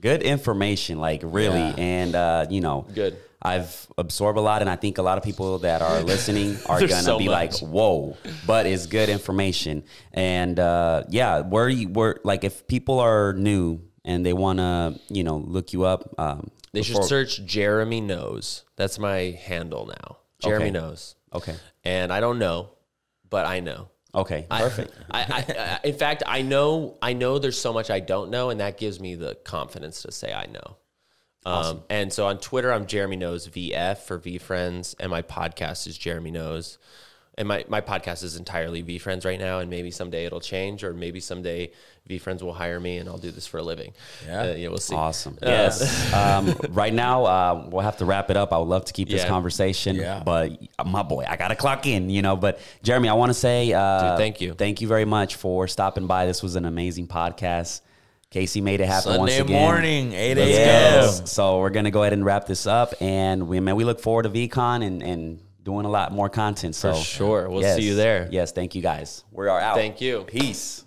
Good 0.01 0.23
information, 0.23 0.99
like 1.01 1.21
really, 1.25 1.59
Yeah. 1.59 1.75
and 1.79 2.15
uh, 2.15 2.47
you 2.51 2.61
know, 2.61 2.87
Good. 2.95 3.17
I've 3.41 3.87
absorbed 3.97 4.39
a 4.39 4.43
lot, 4.43 4.61
and 4.61 4.69
I 4.71 4.77
think 4.77 4.99
a 4.99 5.03
lot 5.03 5.17
of 5.17 5.25
people 5.25 5.59
that 5.61 5.81
are 5.81 6.01
listening 6.13 6.59
are 6.67 6.81
gonna 6.81 7.03
so 7.03 7.19
be 7.19 7.27
much. 7.29 7.63
like, 7.63 7.71
"Whoa!" 7.71 8.17
But 8.47 8.67
it's 8.67 8.87
good 8.87 9.09
information, 9.09 9.85
and 10.13 10.59
uh, 10.59 11.05
yeah, 11.09 11.41
where 11.41 11.69
you 11.69 11.89
where 11.89 12.19
like 12.25 12.45
if 12.45 12.67
people 12.67 13.01
are 13.01 13.33
new 13.35 13.81
and 14.07 14.25
they 14.25 14.33
wanna, 14.33 14.99
you 15.11 15.23
know, 15.25 15.37
look 15.37 15.75
you 15.75 15.85
up, 15.85 16.15
um, 16.19 16.51
They 16.73 16.81
should 16.83 17.05
search 17.05 17.45
Jeremy 17.45 18.01
Knows. 18.01 18.65
That's 18.77 18.99
my 18.99 19.39
handle 19.45 19.87
now. 19.87 20.17
Jeremy 20.39 20.67
Okay. 20.67 20.71
Knows. 20.71 21.15
Okay, 21.35 21.57
And 21.85 22.11
I 22.13 22.21
don't 22.21 22.39
know, 22.39 22.71
but 23.29 23.45
I 23.45 23.61
know. 23.61 23.89
okay, 24.15 24.47
perfect. 24.49 24.95
I, 25.11 25.21
I, 25.21 25.55
I, 25.83 25.87
in 25.87 25.95
fact, 25.99 26.23
I 26.27 26.41
know. 26.41 26.97
I 27.03 27.13
know 27.13 27.39
there's 27.39 27.59
so 27.61 27.73
much 27.75 27.91
I 27.91 28.01
don't 28.01 28.31
know, 28.31 28.49
and 28.49 28.61
that 28.61 28.79
gives 28.79 28.99
me 29.01 29.15
the 29.17 29.35
confidence 29.45 30.03
to 30.03 30.13
say 30.13 30.33
I 30.33 30.47
know. 30.47 30.77
Um, 31.45 31.83
and 31.91 32.13
so 32.13 32.27
on 32.27 32.39
Twitter, 32.39 32.73
I'm 32.73 32.87
Jeremy 32.87 33.17
Knows 33.17 33.49
VF 33.49 33.99
for 33.99 34.19
VeeFriends, 34.19 34.95
and 34.99 35.11
my 35.11 35.23
podcast 35.23 35.87
is 35.87 35.97
Jeremy 35.99 36.31
Knows. 36.31 36.79
And 37.39 37.47
my, 37.49 37.67
my 37.69 37.83
podcast 37.83 38.23
is 38.23 38.37
entirely 38.37 38.83
VeeFriends 38.83 39.27
right 39.27 39.39
now, 39.39 39.59
and 39.59 39.69
maybe 39.69 39.91
someday 39.91 40.25
it'll 40.25 40.41
change, 40.41 40.83
or 40.83 40.95
maybe 40.95 41.21
someday 41.21 41.71
VeeFriends 42.09 42.41
will 42.41 42.55
hire 42.55 42.81
me 42.81 42.97
and 42.97 43.09
I'll 43.11 43.19
do 43.19 43.31
this 43.31 43.47
for 43.47 43.59
a 43.59 43.63
living. 43.63 43.93
Yeah. 44.27 44.41
Uh, 44.41 44.55
yeah, 44.55 44.69
we'll 44.69 44.79
see. 44.79 44.95
Awesome. 44.95 45.37
Yes. 45.43 46.13
um, 46.15 46.55
right 46.71 46.95
now, 46.95 47.25
uh, 47.25 47.69
we'll 47.71 47.83
have 47.83 47.99
to 47.99 48.07
wrap 48.07 48.31
it 48.31 48.39
up. 48.39 48.55
I 48.55 48.59
would 48.59 48.69
love 48.69 48.87
to 48.87 48.93
keep 48.95 49.11
this 49.11 49.25
conversation, 49.25 49.97
Yeah. 49.97 50.23
but 50.25 50.53
uh, 50.79 50.85
my 50.85 51.03
boy, 51.03 51.27
I 51.29 51.37
got 51.37 51.49
to 51.49 51.57
clock 51.57 51.87
in, 51.87 52.09
you 52.09 52.23
know. 52.23 52.37
But 52.37 52.59
Jeremy, 52.83 53.11
I 53.11 53.15
want 53.15 53.31
to 53.31 53.35
say 53.35 53.73
uh, 53.73 54.11
Dude, 54.11 54.19
thank 54.19 54.41
you. 54.41 54.55
Thank 54.55 54.81
you 54.81 54.89
very 54.89 55.05
much 55.05 55.35
for 55.37 55.69
stopping 55.69 56.07
by. 56.07 56.25
This 56.25 56.43
was 56.43 56.57
an 56.57 56.65
amazing 56.65 57.07
podcast. 57.07 57.83
Casey 58.31 58.61
made 58.61 58.81
it 58.81 58.87
happen 58.87 59.19
once 59.19 59.33
Sunday 59.33 59.45
again. 59.45 59.63
morning, 59.63 60.13
8 60.13 60.39
a.m. 60.39 61.01
go. 61.05 61.25
So 61.27 61.61
we're 61.61 61.71
gonna 61.71 61.91
go 61.91 62.03
ahead 62.03 62.13
and 62.13 62.25
wrap 62.25 62.47
this 62.47 62.67
up, 62.67 62.95
and 63.01 63.47
we 63.47 63.61
man, 63.61 63.77
we 63.77 63.85
look 63.85 64.01
forward 64.01 64.25
to 64.25 64.31
VeeCon 64.31 64.85
and 64.85 65.03
and 65.03 65.41
doing 65.67 65.85
a 65.85 65.91
lot 65.91 66.13
more 66.13 66.29
content. 66.29 66.77
So 66.77 66.95
For 66.95 67.01
sure. 67.03 67.51
We'll 67.51 67.61
yes. 67.61 67.77
see 67.77 67.83
you 67.83 67.97
there. 67.97 68.29
Yes, 68.31 68.53
thank 68.53 68.77
you 68.77 68.81
guys. 68.81 69.25
We 69.33 69.49
are 69.49 69.61
out. 69.61 69.75
Thank 69.75 70.01
you. 70.01 70.23
Peace. 70.29 70.86